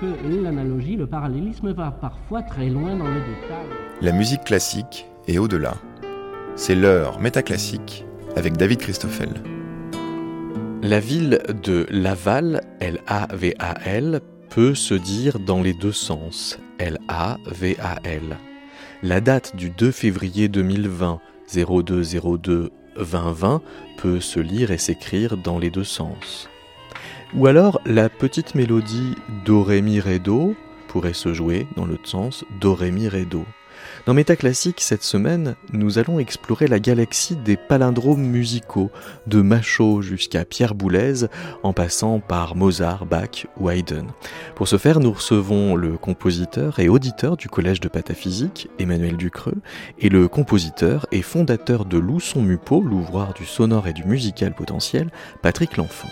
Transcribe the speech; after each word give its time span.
que 0.00 0.42
l'analogie, 0.42 0.96
le 0.96 1.06
parallélisme 1.06 1.72
va 1.72 1.90
parfois 1.90 2.42
très 2.42 2.68
loin 2.68 2.96
dans 2.96 3.08
le 3.08 3.20
détail. 3.20 3.66
La 4.00 4.12
musique 4.12 4.44
classique 4.44 5.06
est 5.26 5.38
au-delà. 5.38 5.74
C'est 6.56 6.74
l'heure 6.74 7.20
métaclassique 7.20 8.04
avec 8.36 8.56
David 8.56 8.78
Christoffel. 8.78 9.30
La 10.82 11.00
ville 11.00 11.40
de 11.62 11.86
Laval, 11.90 12.60
L-A-V-A-L, 12.80 14.20
peut 14.50 14.74
se 14.74 14.94
dire 14.94 15.38
dans 15.40 15.62
les 15.62 15.74
deux 15.74 15.92
sens, 15.92 16.58
L-A-V-A-L. 16.78 18.36
La 19.02 19.20
date 19.20 19.56
du 19.56 19.70
2 19.70 19.90
février 19.90 20.48
2020, 20.48 21.20
0202 21.54 22.70
2020, 22.96 23.62
peut 23.96 24.20
se 24.20 24.40
lire 24.40 24.70
et 24.70 24.78
s'écrire 24.78 25.36
dans 25.36 25.58
les 25.58 25.70
deux 25.70 25.84
sens. 25.84 26.48
Ou 27.36 27.46
alors 27.46 27.80
la 27.84 28.08
petite 28.08 28.54
mélodie 28.54 29.16
Do 29.44 29.62
Ré 29.62 29.82
pourrait 30.86 31.14
se 31.14 31.34
jouer 31.34 31.66
dans 31.76 31.84
l'autre 31.84 32.08
sens 32.08 32.44
Do 32.60 32.74
Ré. 32.74 32.92
Dans 34.06 34.14
Métaclassique, 34.14 34.80
cette 34.80 35.02
semaine, 35.02 35.56
nous 35.72 35.98
allons 35.98 36.20
explorer 36.20 36.68
la 36.68 36.78
galaxie 36.78 37.36
des 37.36 37.56
palindromes 37.56 38.22
musicaux, 38.22 38.90
de 39.26 39.40
Machaut 39.40 40.00
jusqu'à 40.00 40.44
Pierre 40.44 40.74
Boulez, 40.74 41.26
en 41.62 41.72
passant 41.72 42.20
par 42.20 42.54
Mozart, 42.54 43.06
Bach 43.06 43.46
ou 43.58 43.68
Haydn. 43.68 44.06
Pour 44.54 44.68
ce 44.68 44.78
faire, 44.78 45.00
nous 45.00 45.12
recevons 45.12 45.74
le 45.74 45.96
compositeur 45.96 46.78
et 46.78 46.88
auditeur 46.88 47.36
du 47.36 47.48
Collège 47.48 47.80
de 47.80 47.88
Pataphysique, 47.88 48.68
Emmanuel 48.78 49.16
Ducreux, 49.16 49.58
et 49.98 50.08
le 50.08 50.28
compositeur 50.28 51.06
et 51.10 51.22
fondateur 51.22 51.84
de 51.84 51.98
Lousson 51.98 52.42
Mupo, 52.42 52.80
l'ouvroir 52.80 53.34
du 53.34 53.44
sonore 53.44 53.88
et 53.88 53.92
du 53.92 54.04
musical 54.04 54.54
potentiel, 54.54 55.10
Patrick 55.42 55.76
L'Enfant. 55.76 56.10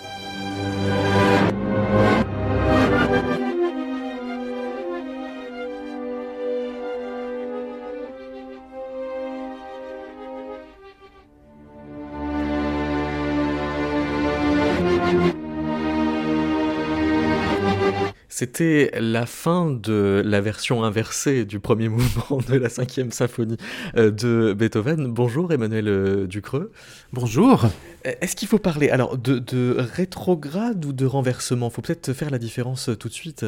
C'était 18.42 18.90
la 18.98 19.24
fin 19.24 19.70
de 19.70 20.20
la 20.26 20.40
version 20.40 20.82
inversée 20.82 21.44
du 21.44 21.60
premier 21.60 21.88
mouvement 21.96 22.38
de 22.38 22.56
la 22.56 22.68
cinquième 22.68 23.12
symphonie 23.12 23.56
euh, 23.96 24.10
de 24.10 24.52
Beethoven. 24.52 25.06
Bonjour 25.06 25.52
Emmanuel 25.52 25.86
euh, 25.86 26.26
Ducreux. 26.26 26.72
Bonjour. 27.12 27.66
Euh, 28.04 28.10
est-ce 28.20 28.34
qu'il 28.34 28.48
faut 28.48 28.58
parler 28.58 28.90
alors 28.90 29.16
de, 29.16 29.76
rétrograde 29.78 30.84
ou 30.84 30.92
de 30.92 31.06
renversement? 31.06 31.68
Il 31.68 31.72
faut 31.72 31.82
peut-être 31.82 32.12
faire 32.14 32.30
la 32.30 32.40
différence 32.40 32.90
tout 32.98 33.08
de 33.08 33.14
suite. 33.14 33.46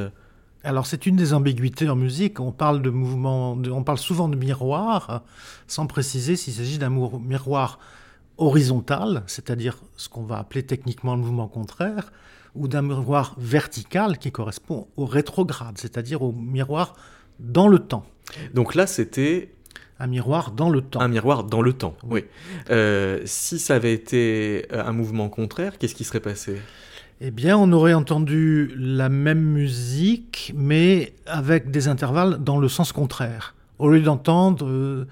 Alors 0.63 0.87
c'est 0.87 1.07
une 1.07 1.17
des 1.17 1.35
ambiguïtés 1.35 1.89
en 1.89 1.97
musique. 1.97 2.39
On 2.39 2.53
parle 2.53 2.81
de 2.81 2.91
mouvement, 2.91 3.59
on 3.73 3.83
parle 3.83 3.99
souvent 3.99 4.29
de 4.29 4.37
miroir, 4.37 5.25
sans 5.67 5.89
préciser 5.89 6.37
s'il 6.37 6.53
s'agit 6.53 6.79
d'un 6.79 6.91
miroir 6.91 7.81
horizontal, 8.39 9.25
c'est-à-dire 9.27 9.77
ce 9.97 10.09
qu'on 10.09 10.23
va 10.23 10.39
appeler 10.39 10.63
techniquement 10.63 11.17
le 11.17 11.23
mouvement 11.23 11.49
contraire, 11.49 12.13
ou 12.55 12.69
d'un 12.69 12.83
miroir 12.83 13.35
vertical 13.39 14.19
qui 14.19 14.31
correspond 14.31 14.87
au 14.97 15.07
rétrograde, 15.07 15.77
c'est-à-dire 15.79 16.23
au 16.23 16.33
miroir 16.33 16.95
dans 17.41 17.69
le 17.69 17.79
temps. 17.79 18.05
Donc 18.55 18.75
là, 18.75 18.87
c'était 18.87 19.53
un 19.99 20.07
miroir 20.07 20.51
dans 20.51 20.71
le 20.71 20.81
temps. 20.81 21.01
Un 21.01 21.09
miroir 21.09 21.45
dans 21.45 21.63
le 21.63 21.73
temps, 21.73 21.97
oui. 22.05 22.25
Euh, 22.71 23.21
si 23.25 23.59
ça 23.59 23.77
avait 23.77 23.93
été 23.93 24.67
euh, 24.73 24.85
un 24.85 24.93
mouvement 24.93 25.29
contraire, 25.29 25.79
qu'est-ce 25.79 25.95
qui 25.95 26.05
serait 26.05 26.21
passé? 26.21 26.61
Eh 27.21 27.31
bien, 27.31 27.57
on 27.57 27.71
aurait 27.73 27.95
entendu 27.95 28.73
la 28.77 29.09
même 29.09 29.41
musique, 29.41 30.53
mais 30.57 31.15
avec 31.27 31.71
des 31.71 31.87
intervalles 31.89 32.39
dans 32.43 32.59
le 32.59 32.69
sens 32.69 32.93
contraire. 32.93 33.55
Au 33.79 33.89
lieu 33.89 34.01
d'entendre 34.01 34.67
euh, 34.69 35.07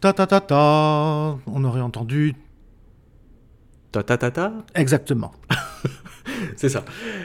ta 0.00 0.12
ta 0.12 0.26
ta 0.26 0.40
ta, 0.40 1.36
on 1.46 1.64
aurait 1.64 1.80
entendu 1.80 2.34
ta 3.90 4.02
ta 4.02 4.18
ta 4.18 4.30
ta? 4.30 4.52
Exactement. 4.74 5.32
c'est 6.56 6.68
ça. 6.68 6.84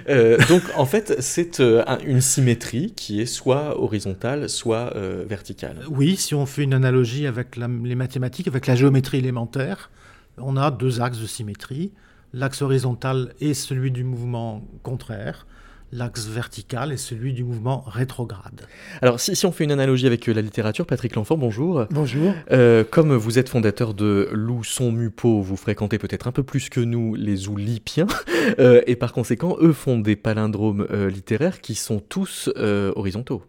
Euh, 0.09 0.37
donc 0.49 0.61
en 0.75 0.85
fait, 0.85 1.15
c'est 1.19 1.59
euh, 1.59 1.83
une 2.05 2.21
symétrie 2.21 2.93
qui 2.95 3.21
est 3.21 3.25
soit 3.25 3.79
horizontale, 3.79 4.49
soit 4.49 4.95
euh, 4.95 5.25
verticale. 5.27 5.83
Oui, 5.89 6.15
si 6.15 6.35
on 6.35 6.45
fait 6.45 6.63
une 6.63 6.73
analogie 6.73 7.27
avec 7.27 7.55
les 7.57 7.95
mathématiques, 7.95 8.47
avec 8.47 8.67
la 8.67 8.75
géométrie 8.75 9.19
élémentaire, 9.19 9.89
on 10.37 10.57
a 10.57 10.71
deux 10.71 11.01
axes 11.01 11.19
de 11.19 11.27
symétrie. 11.27 11.91
L'axe 12.33 12.61
horizontal 12.61 13.33
est 13.41 13.53
celui 13.53 13.91
du 13.91 14.03
mouvement 14.03 14.63
contraire, 14.81 15.45
l'axe 15.93 16.27
vertical 16.27 16.91
est 16.91 16.97
celui 16.97 17.33
du 17.33 17.43
mouvement 17.43 17.83
rétrograde. 17.87 18.67
Alors, 19.01 19.19
si, 19.19 19.45
on 19.45 19.51
fait 19.51 19.63
une 19.63 19.71
analogie 19.71 20.07
avec 20.07 20.27
euh, 20.27 20.33
la 20.33 20.41
littérature, 20.41 20.85
Patrick 20.85 21.15
L'Enfant, 21.15 21.37
bonjour. 21.37 21.85
Bonjour. 21.91 22.33
Euh, 22.51 22.83
comme 22.83 23.15
vous 23.15 23.39
êtes 23.39 23.49
fondateur 23.49 23.93
de 23.93 24.29
Lousson 24.31 24.91
Mupo, 24.91 25.41
vous 25.41 25.55
fréquentez 25.55 25.99
peut-être 25.99 26.27
un 26.27 26.31
peu 26.31 26.43
plus 26.43 26.69
que 26.69 26.79
nous 26.79 27.15
les 27.15 27.47
Oulipiens, 27.47 28.07
euh, 28.59 28.81
et 28.87 28.95
par 28.95 29.13
conséquent, 29.13 29.55
eux 29.61 29.73
font 29.73 29.99
des 29.99 30.15
palindromes 30.15 30.87
littéraires 31.09 31.61
qui 31.61 31.75
sont 31.75 31.99
tous 31.99 32.49
horizontaux. 32.95 33.43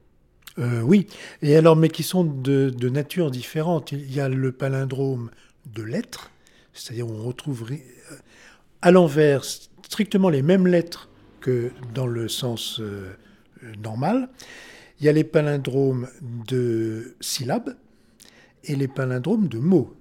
oui, 0.59 1.07
et 1.43 1.57
alors, 1.57 1.77
mais 1.77 1.89
qui 1.89 2.03
sont 2.03 2.25
de, 2.25 2.71
de, 2.71 2.89
nature 2.89 3.31
différente. 3.31 3.93
Il 3.93 4.15
y 4.15 4.21
a 4.21 4.29
le 4.29 4.53
palindrome 4.53 5.31
de 5.73 5.83
lettres, 5.83 6.31
c'est-à-dire 6.73 7.09
on 7.09 7.23
retrouve 7.23 7.67
à 8.83 8.91
l'envers 8.91 9.45
strictement 9.45 10.29
les 10.29 10.43
mêmes 10.43 10.67
lettres 10.67 11.09
que 11.45 11.73
dans 11.95 12.07
le 12.07 12.27
sens 12.27 12.81
euh, 12.81 13.13
normal. 13.83 14.31
Il 14.99 15.07
y 15.07 15.11
a 15.11 15.13
les 15.13 15.25
palindromes 15.25 16.09
de 16.49 17.15
syllabes 17.21 17.77
et 18.65 18.75
les 18.75 18.89
palindromes 18.89 19.49
de 19.49 19.59
mots. 19.59 19.95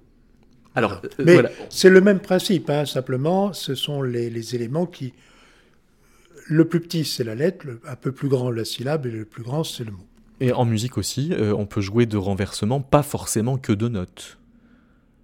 Alors, 0.74 1.02
euh, 1.20 1.24
Mais 1.24 1.42
c'est 1.68 1.90
le 1.90 2.00
même 2.00 2.20
principe, 2.20 2.70
hein, 2.70 2.86
simplement, 2.86 3.52
ce 3.52 3.74
sont 3.74 4.00
les, 4.00 4.54
éléments 4.54 4.86
qui... 4.86 5.12
Le 6.46 6.66
plus 6.66 6.80
petit, 6.80 7.04
c'est 7.04 7.24
la 7.24 7.34
lettre, 7.34 7.66
le, 7.66 7.80
un 7.86 7.96
peu 7.96 8.10
plus 8.10 8.28
grand, 8.28 8.50
la 8.50 8.64
syllabe, 8.64 9.06
et 9.06 9.10
le 9.10 9.24
plus 9.26 9.42
grand, 9.42 9.64
c'est 9.64 9.84
le 9.84 9.92
mot. 9.92 10.06
Et 10.40 10.52
en 10.52 10.64
musique 10.64 10.96
aussi, 10.96 11.30
euh, 11.32 11.54
on 11.54 11.66
peut 11.66 11.80
jouer 11.82 12.06
de 12.06 12.16
renversement, 12.16 12.80
pas 12.80 13.02
forcément 13.02 13.58
que 13.58 13.72
de 13.72 13.88
notes. 13.88 14.38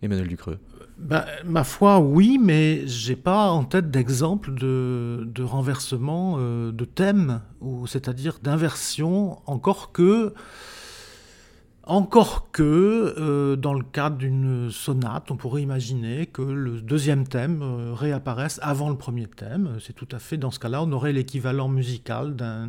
Emmanuel 0.02 0.28
Ducreux. 0.28 0.58
Ben, 1.00 1.24
ma 1.46 1.64
foi, 1.64 1.98
oui, 1.98 2.38
mais 2.38 2.86
j'ai 2.86 3.16
pas 3.16 3.48
en 3.48 3.64
tête 3.64 3.90
d'exemple 3.90 4.52
de, 4.52 5.42
renversement 5.42 6.36
euh, 6.38 6.72
de 6.72 6.84
thème, 6.84 7.40
ou 7.62 7.86
c'est-à-dire 7.86 8.38
d'inversion, 8.42 9.38
encore 9.46 9.92
que, 9.92 10.34
encore 11.84 12.50
que 12.52 13.14
euh, 13.18 13.56
dans 13.56 13.72
le 13.72 13.82
cadre 13.82 14.18
d'une 14.18 14.70
sonate, 14.70 15.30
on 15.30 15.38
pourrait 15.38 15.62
imaginer 15.62 16.26
que 16.26 16.42
le 16.42 16.82
deuxième 16.82 17.26
thème 17.26 17.62
euh, 17.62 17.94
réapparaisse 17.94 18.60
avant 18.62 18.90
le 18.90 18.96
premier 18.96 19.26
thème. 19.26 19.78
C'est 19.80 19.94
tout 19.94 20.08
à 20.12 20.18
fait 20.18 20.36
dans 20.36 20.50
ce 20.50 20.58
cas-là, 20.58 20.82
on 20.82 20.92
aurait 20.92 21.14
l'équivalent 21.14 21.68
musical 21.68 22.36
d'un 22.36 22.68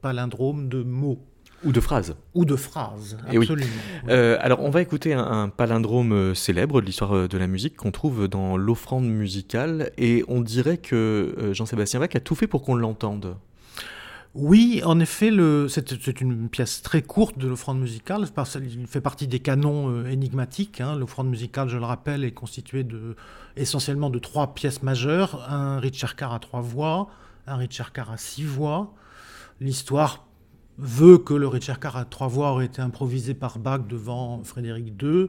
palindrome 0.00 0.70
de 0.70 0.82
mots. 0.82 1.20
Ou 1.64 1.72
de 1.72 1.80
phrases. 1.80 2.16
Ou 2.34 2.44
de 2.44 2.54
phrases, 2.54 3.16
eh 3.32 3.38
absolument. 3.38 3.70
Euh, 4.08 4.36
alors, 4.40 4.62
on 4.62 4.70
va 4.70 4.82
écouter 4.82 5.14
un, 5.14 5.48
palindrome 5.48 6.12
euh, 6.12 6.34
célèbre 6.34 6.80
de 6.80 6.86
l'histoire 6.86 7.16
euh, 7.16 7.28
de 7.28 7.38
la 7.38 7.46
musique 7.46 7.76
qu'on 7.76 7.90
trouve 7.90 8.28
dans 8.28 8.56
l'offrande 8.56 9.06
musicale, 9.06 9.90
et 9.96 10.24
on 10.28 10.42
dirait 10.42 10.76
que 10.76 11.50
Jean-Sébastien 11.52 12.00
Bach 12.00 12.10
a 12.14 12.20
tout 12.20 12.34
fait 12.34 12.46
pour 12.46 12.62
qu'on 12.62 12.74
l'entende. 12.74 13.36
Oui, 14.34 14.82
en 14.84 15.00
effet, 15.00 15.30
c'est 15.68 16.20
une 16.20 16.50
pièce 16.50 16.82
très 16.82 17.00
courte 17.00 17.38
de 17.38 17.48
l'offrande 17.48 17.80
musicale. 17.80 18.26
Il 18.56 18.86
fait 18.86 19.00
partie 19.00 19.26
des 19.26 19.40
canons 19.40 20.04
énigmatiques. 20.04 20.82
Hein. 20.82 20.94
L'offrande 20.94 21.30
musicale, 21.30 21.70
je 21.70 21.78
le 21.78 21.86
rappelle, 21.86 22.22
est 22.22 22.32
constituée 22.32 22.84
de, 22.84 23.16
essentiellement 23.56 24.10
de 24.10 24.18
trois 24.18 24.52
pièces 24.52 24.82
majeures. 24.82 25.50
Un 25.50 25.80
Ricercar 25.80 26.34
à 26.34 26.38
trois 26.38 26.60
voix, 26.60 27.08
un 27.46 27.56
Ricercar 27.56 28.10
à 28.10 28.18
six 28.18 28.44
voix. 28.44 28.92
L'histoire 29.58 30.25
veut 30.78 31.18
que 31.18 31.34
le 31.34 31.48
Ricercar 31.48 31.96
à 31.96 32.04
trois 32.04 32.28
voix 32.28 32.50
aurait 32.50 32.66
été 32.66 32.82
improvisé 32.82 33.34
par 33.34 33.58
Bach 33.58 33.80
devant 33.88 34.42
Frédéric 34.44 35.02
II, 35.02 35.28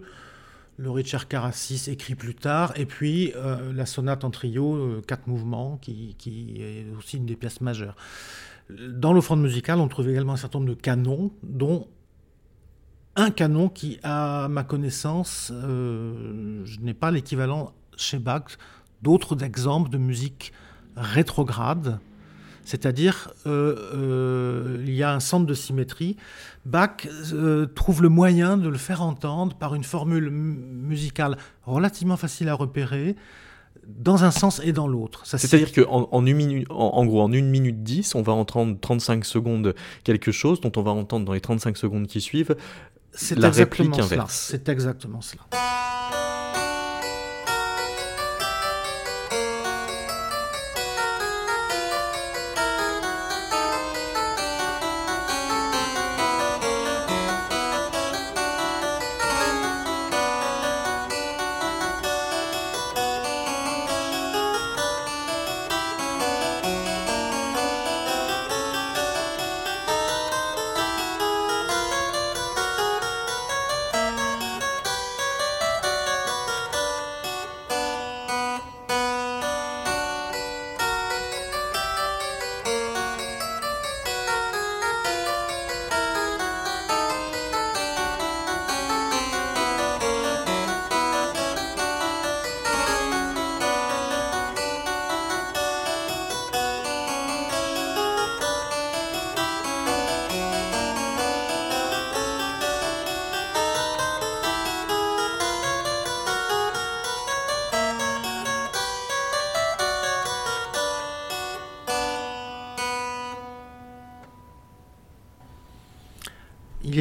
le 0.77 0.91
Ricercar 0.91 1.45
à 1.45 1.51
six 1.51 1.87
écrit 1.87 2.15
plus 2.15 2.35
tard, 2.35 2.73
et 2.75 2.85
puis 2.85 3.33
euh, 3.35 3.73
la 3.73 3.85
sonate 3.85 4.23
en 4.23 4.29
trio, 4.29 4.75
euh, 4.75 5.01
quatre 5.05 5.27
mouvements, 5.27 5.77
qui, 5.77 6.15
est 6.59 6.85
aussi 6.97 7.17
une 7.17 7.25
des 7.25 7.35
pièces 7.35 7.61
majeures. 7.61 7.95
Dans 8.69 9.13
l'offrande 9.13 9.41
musicale, 9.41 9.79
on 9.79 9.87
trouve 9.87 10.09
également 10.09 10.33
un 10.33 10.37
certain 10.37 10.59
nombre 10.59 10.75
de 10.75 10.79
canons, 10.79 11.31
dont 11.41 11.87
un 13.15 13.31
canon 13.31 13.69
qui, 13.69 13.99
à 14.03 14.47
ma 14.49 14.63
connaissance, 14.63 15.51
euh, 15.53 16.61
je 16.65 16.79
n'ai 16.81 16.93
pas 16.93 17.09
l'équivalent 17.09 17.73
chez 17.95 18.19
Bach 18.19 18.57
d'autres 19.01 19.43
exemples 19.43 19.89
de 19.89 19.97
musique 19.97 20.53
rétrograde 20.95 21.99
c'est-à-dire, 22.67 23.31
euh, 23.45 23.75
euh, 23.93 24.83
il 24.85 24.93
y 24.93 25.01
a 25.01 25.13
un 25.13 25.21
centre 25.21 25.45
de 25.45 25.53
symétrie. 25.53 26.17
Bach 26.65 27.07
euh, 27.31 27.65
trouve 27.65 28.01
le 28.01 28.09
moyen 28.09 28.57
de 28.57 28.67
le 28.67 28.77
faire 28.77 29.01
entendre 29.01 29.55
par 29.55 29.73
une 29.73 29.85
formule 29.85 30.29
musicale 30.29 31.37
relativement 31.63 32.17
facile 32.17 32.49
à 32.49 32.53
repérer, 32.53 33.15
dans 33.87 34.25
un 34.25 34.31
sens 34.31 34.59
et 34.65 34.73
dans 34.73 34.85
l'autre. 34.85 35.21
C'est-à-dire 35.23 35.71
qu'en 35.71 36.09
en, 36.11 36.25
une 36.25 36.65
en, 36.69 37.05
gros, 37.05 37.21
en 37.21 37.31
1 37.31 37.41
minute 37.41 37.83
10, 37.83 38.15
on 38.15 38.21
va 38.21 38.33
entendre 38.33 38.77
35 38.81 39.23
secondes 39.23 39.73
quelque 40.03 40.33
chose 40.33 40.59
dont 40.59 40.73
on 40.75 40.81
va 40.81 40.91
entendre 40.91 41.25
dans 41.25 41.33
les 41.33 41.39
35 41.39 41.77
secondes 41.77 42.07
qui 42.07 42.19
suivent 42.19 42.57
la 43.37 43.49
réplique 43.49 43.97
inverse. 43.97 44.47
C'est 44.51 44.67
exactement 44.67 45.21
cela. 45.21 45.43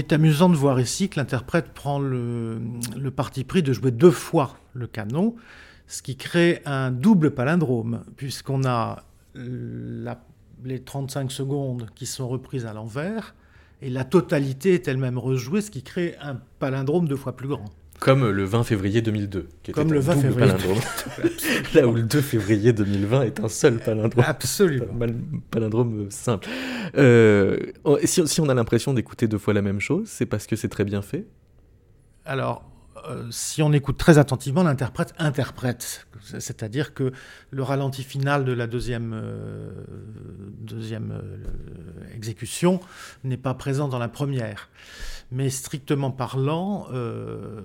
Est 0.07 0.15
amusant 0.15 0.49
de 0.49 0.55
voir 0.55 0.79
ici 0.79 1.09
que 1.09 1.19
l'interprète 1.19 1.73
prend 1.73 1.99
le, 1.99 2.61
parti 3.15 3.43
pris 3.43 3.63
de 3.63 3.73
jouer 3.73 3.91
deux 3.91 4.11
fois 4.11 4.57
le 4.73 4.87
canon, 4.87 5.35
ce 5.89 6.01
qui 6.01 6.17
crée 6.17 6.63
un 6.65 6.93
double 6.93 7.33
palindrome, 7.33 8.05
puisqu'on 8.17 8.65
a 8.65 9.05
les 9.35 10.81
35 10.81 11.33
secondes 11.33 11.89
qui 11.95 12.07
sont 12.07 12.29
reprises 12.29 12.67
à 12.67 12.73
l'envers, 12.73 13.35
et 13.83 13.91
la 13.91 14.05
totalité 14.05 14.75
est 14.75 14.87
elle-même 14.87 15.19
rejouée, 15.19 15.61
ce 15.61 15.71
qui 15.71 15.83
crée 15.83 16.15
un 16.21 16.37
palindrome 16.59 17.09
deux 17.09 17.17
fois 17.17 17.37
plus 17.37 17.49
grand. 17.49 17.67
Comme 18.01 18.29
le 18.29 18.45
20 18.45 18.65
février 18.65 19.01
2002, 19.03 19.49
qui 19.63 19.71
était 19.71 19.81
Comme 19.81 19.93
le 19.93 20.01
20 20.01 20.17
février 20.17 20.53
palindrome. 20.53 20.79
Là 21.75 21.87
où 21.87 21.95
le 21.95 22.03
2 22.03 22.21
février 22.21 22.73
2020 22.73 23.23
est 23.23 23.41
un 23.41 23.49
seul 23.49 23.79
palindrome. 23.79 24.25
Absolument. 24.27 24.87
Palindrome 25.51 26.11
simple. 26.11 26.49
Euh, 26.97 27.59
si, 28.05 28.41
on 28.41 28.49
a 28.49 28.55
l'impression 28.55 28.93
d'écouter 28.93 29.29
deux 29.29 29.39
fois 29.39 29.55
la 29.55 29.63
même 29.63 29.81
chose, 29.81 30.09
c'est 30.09 30.27
parce 30.27 30.47
que 30.47 30.57
c'est 30.57 30.69
très 30.69 30.85
bien 30.85 31.03
fait 31.03 31.27
Alors, 32.25 32.65
si 33.31 33.63
on 33.63 33.73
écoute 33.73 33.99
très 33.99 34.19
attentivement, 34.19 34.63
l'interprète 34.63 35.15
interprète. 35.19 36.07
C'est-à-dire 36.23 36.95
que 36.95 37.13
le 37.51 37.63
ralenti 37.63 38.03
final 38.03 38.45
de 38.45 38.53
la 38.53 38.67
deuxième, 38.67 39.13
euh, 39.15 39.71
deuxième 40.61 41.23
exécution 42.15 42.81
n'est 43.25 43.37
pas 43.37 43.55
présent 43.55 43.89
dans 43.89 43.99
la 43.99 44.09
première 44.09 44.69
mais 45.33 45.51
strictement 45.51 46.11
parlant, 46.11 46.87
euh, 46.93 47.61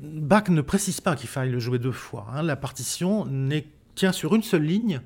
Bach 0.00 0.48
ne 0.48 0.60
précise 0.60 1.00
pas 1.00 1.16
qu'il 1.16 1.28
faille 1.28 1.50
le 1.50 1.58
jouer 1.58 1.78
deux 1.78 1.92
fois. 1.92 2.26
Hein. 2.34 2.42
La 2.42 2.56
partition 2.56 3.26
tient 3.94 4.12
sur 4.12 4.34
une 4.34 4.42
seule 4.42 4.64
ligne, 4.64 5.00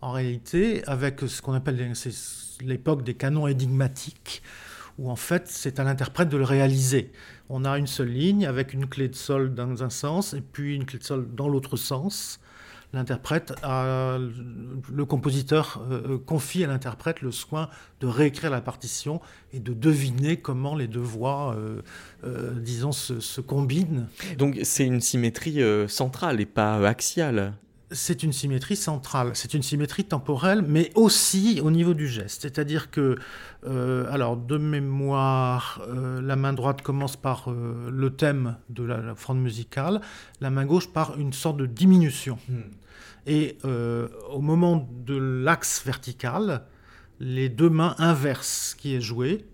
en 0.00 0.12
réalité, 0.12 0.82
avec 0.86 1.20
ce 1.20 1.40
qu'on 1.42 1.52
appelle 1.52 1.92
l'époque 2.62 3.04
des 3.04 3.14
canons 3.14 3.46
énigmatiques, 3.46 4.42
où 5.00 5.10
en 5.10 5.16
fait 5.16 5.48
c'est 5.48 5.80
à 5.80 5.84
l'interprète 5.84 6.28
de 6.28 6.36
le 6.36 6.44
réaliser. 6.44 7.10
On 7.48 7.64
a 7.64 7.78
une 7.78 7.88
seule 7.88 8.10
ligne 8.10 8.46
avec 8.46 8.72
une 8.74 8.86
clé 8.86 9.08
de 9.08 9.16
sol 9.16 9.54
dans 9.54 9.82
un 9.82 9.90
sens 9.90 10.34
et 10.34 10.40
puis 10.40 10.76
une 10.76 10.84
clé 10.84 10.98
de 10.98 11.04
sol 11.04 11.26
dans 11.34 11.48
l'autre 11.48 11.76
sens 11.76 12.38
l'interprète, 12.92 13.52
le 13.62 15.04
compositeur 15.04 15.82
euh, 15.90 16.14
euh, 16.14 16.18
confie 16.18 16.64
à 16.64 16.66
l'interprète 16.66 17.22
le 17.22 17.30
soin 17.30 17.68
de 18.00 18.06
réécrire 18.06 18.50
la 18.50 18.60
partition 18.60 19.20
et 19.52 19.60
de 19.60 19.72
deviner 19.72 20.38
comment 20.38 20.74
les 20.74 20.88
deux 20.88 21.00
voix, 21.00 21.56
euh, 22.24 22.52
disons, 22.60 22.92
se, 22.92 23.40
combinent. 23.40 24.06
Donc 24.38 24.58
c'est 24.64 24.86
une 24.86 25.00
symétrie 25.00 25.60
centrale 25.88 26.40
et 26.40 26.46
pas 26.46 26.86
axiale 26.86 27.54
c'est 27.90 28.22
une 28.22 28.32
symétrie 28.32 28.76
centrale, 28.76 29.32
c'est 29.34 29.54
une 29.54 29.62
symétrie 29.62 30.04
temporelle, 30.04 30.62
mais 30.62 30.90
aussi 30.94 31.60
au 31.62 31.70
niveau 31.70 31.94
du 31.94 32.06
geste. 32.08 32.42
C'est-à-dire 32.42 32.90
que, 32.90 33.16
alors 33.64 34.36
de 34.36 34.58
mémoire, 34.58 35.82
la 36.22 36.36
main 36.36 36.52
droite 36.52 36.82
commence 36.82 37.16
par 37.16 37.50
le 37.50 38.10
thème 38.10 38.56
de 38.68 38.84
la, 38.84 39.14
fronde 39.14 39.40
musicale, 39.40 40.00
la 40.40 40.50
main 40.50 40.66
gauche 40.66 40.92
par 40.92 41.18
une 41.18 41.32
sorte 41.32 41.56
de 41.56 41.66
diminution. 41.66 42.38
Hmm. 42.48 42.60
Et 43.26 43.58
euh, 43.64 44.08
au 44.30 44.40
moment 44.40 44.88
de 45.04 45.16
l'axe 45.16 45.84
vertical, 45.84 46.62
les 47.18 47.48
deux 47.48 47.70
mains 47.70 47.94
inversent 47.98 48.74
qui 48.76 48.94
est 48.94 49.00
joué. 49.00 49.44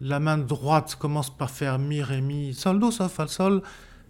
La 0.00 0.20
main 0.20 0.38
droite 0.38 0.96
commence 0.96 1.34
par 1.36 1.50
faire 1.50 1.78
mi, 1.78 2.02
ré, 2.02 2.20
mi, 2.20 2.54
sol, 2.54 2.78
do, 2.78 2.90
sol, 2.90 3.08
fa, 3.08 3.26
sol. 3.26 3.62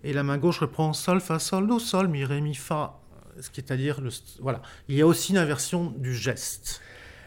Et 0.05 0.13
la 0.13 0.23
main 0.23 0.39
gauche 0.39 0.59
reprend 0.59 0.93
sol, 0.93 1.21
fa, 1.21 1.39
sol, 1.39 1.67
do, 1.67 1.79
sol, 1.79 2.09
mi, 2.09 2.25
ré, 2.25 2.41
mi, 2.41 2.55
fa. 2.55 3.01
Ce 3.41 3.51
qui 3.51 3.61
est 3.61 3.71
à 3.71 3.77
dire, 3.77 4.01
le, 4.01 4.11
voilà. 4.41 4.63
Il 4.89 4.97
y 4.97 5.03
a 5.03 5.07
aussi 5.07 5.33
une 5.33 5.39
inversion 5.39 5.93
du 5.99 6.15
geste. 6.15 6.81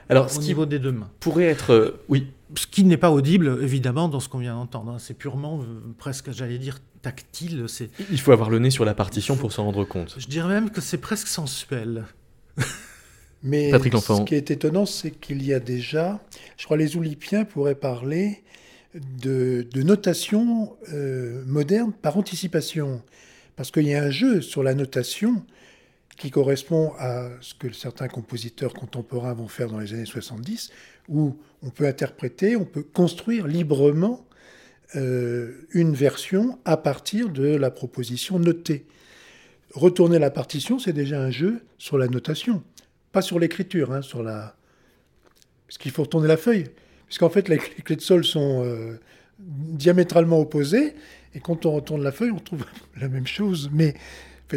Alors, 0.09 0.35
au 0.35 0.41
niveau 0.41 0.65
des 0.65 0.79
deux 0.79 0.91
mains. 0.91 1.11
Pourrait 1.19 1.45
être, 1.45 1.71
euh, 1.71 2.03
oui. 2.09 2.27
Ce 2.57 2.65
qui 2.65 2.83
n'est 2.83 2.97
pas 2.97 3.11
audible, 3.11 3.59
évidemment, 3.61 4.09
dans 4.09 4.19
ce 4.19 4.27
qu'on 4.27 4.39
vient 4.39 4.55
d'entendre. 4.55 4.93
Hein. 4.93 4.97
C'est 4.99 5.13
purement, 5.13 5.61
euh, 5.61 5.65
presque, 5.99 6.31
j'allais 6.31 6.57
dire, 6.57 6.79
tactile. 7.03 7.65
C'est... 7.67 7.91
Il 8.09 8.19
faut 8.19 8.31
avoir 8.31 8.49
le 8.49 8.57
nez 8.57 8.71
sur 8.71 8.85
la 8.85 8.95
partition 8.95 9.35
pour 9.35 9.51
s'en 9.51 9.65
rendre 9.65 9.85
compte. 9.85 10.15
Je 10.17 10.27
dirais 10.27 10.47
même 10.47 10.71
que 10.71 10.81
c'est 10.81 10.97
presque 10.97 11.27
sensuel. 11.27 12.05
Mais 13.43 13.71
ce 13.71 14.23
qui 14.25 14.35
est 14.35 14.51
étonnant, 14.51 14.85
c'est 14.85 15.11
qu'il 15.11 15.43
y 15.43 15.53
a 15.53 15.59
déjà, 15.59 16.19
je 16.57 16.65
crois, 16.65 16.75
les 16.75 16.97
Oulipiens 16.97 17.45
pourraient 17.45 17.75
parler 17.75 18.43
de, 18.95 19.67
notation 19.75 20.75
euh, 20.91 21.43
moderne 21.45 21.93
par 21.93 22.17
anticipation. 22.17 23.01
Parce 23.55 23.71
qu'il 23.71 23.87
y 23.87 23.93
a 23.93 24.03
un 24.03 24.09
jeu 24.09 24.41
sur 24.41 24.63
la 24.63 24.73
notation 24.73 25.43
qui 26.19 26.31
correspond 26.31 26.93
à 26.99 27.29
ce 27.39 27.53
que 27.53 27.71
certains 27.71 28.09
compositeurs 28.09 28.73
contemporains 28.73 29.33
vont 29.33 29.47
faire 29.47 29.69
dans 29.69 29.79
les 29.79 29.93
années 29.93 30.05
70, 30.05 30.69
où 31.07 31.37
on 31.63 31.69
peut 31.69 31.87
interpréter, 31.87 32.57
on 32.57 32.65
peut 32.65 32.83
construire 32.83 33.47
librement 33.47 34.27
euh, 34.95 35.67
une 35.71 35.93
version 35.93 36.59
à 36.65 36.75
partir 36.75 37.29
de 37.29 37.55
la 37.55 37.71
proposition 37.71 38.37
notée. 38.37 38.85
Retourner 39.73 40.19
la 40.19 40.29
partition, 40.29 40.77
c'est 40.77 40.93
déjà 40.93 41.21
un 41.21 41.31
jeu 41.31 41.61
sur 41.77 41.97
la 41.97 42.07
notation, 42.07 42.63
pas 43.13 43.21
sur 43.21 43.39
l'écriture, 43.39 43.93
hein, 43.93 44.01
sur 44.01 44.21
la. 44.21 44.55
Parce 45.67 45.77
qu'il 45.77 45.91
faut 45.91 46.03
retourner 46.03 46.27
la 46.27 46.37
feuille, 46.37 46.65
puisqu'en 47.05 47.29
fait 47.29 47.47
les 47.47 47.59
clés 47.59 47.95
de 47.95 48.01
sol 48.01 48.25
sont 48.25 48.65
euh, 48.65 48.99
diamétralement 49.37 50.39
opposées, 50.39 50.95
et 51.33 51.39
quand 51.39 51.65
on 51.65 51.71
retourne 51.71 52.03
la 52.03 52.11
feuille, 52.11 52.31
on 52.31 52.39
trouve 52.39 52.65
la 52.99 53.07
même 53.07 53.27
chose. 53.27 53.69
Mais 53.71 53.93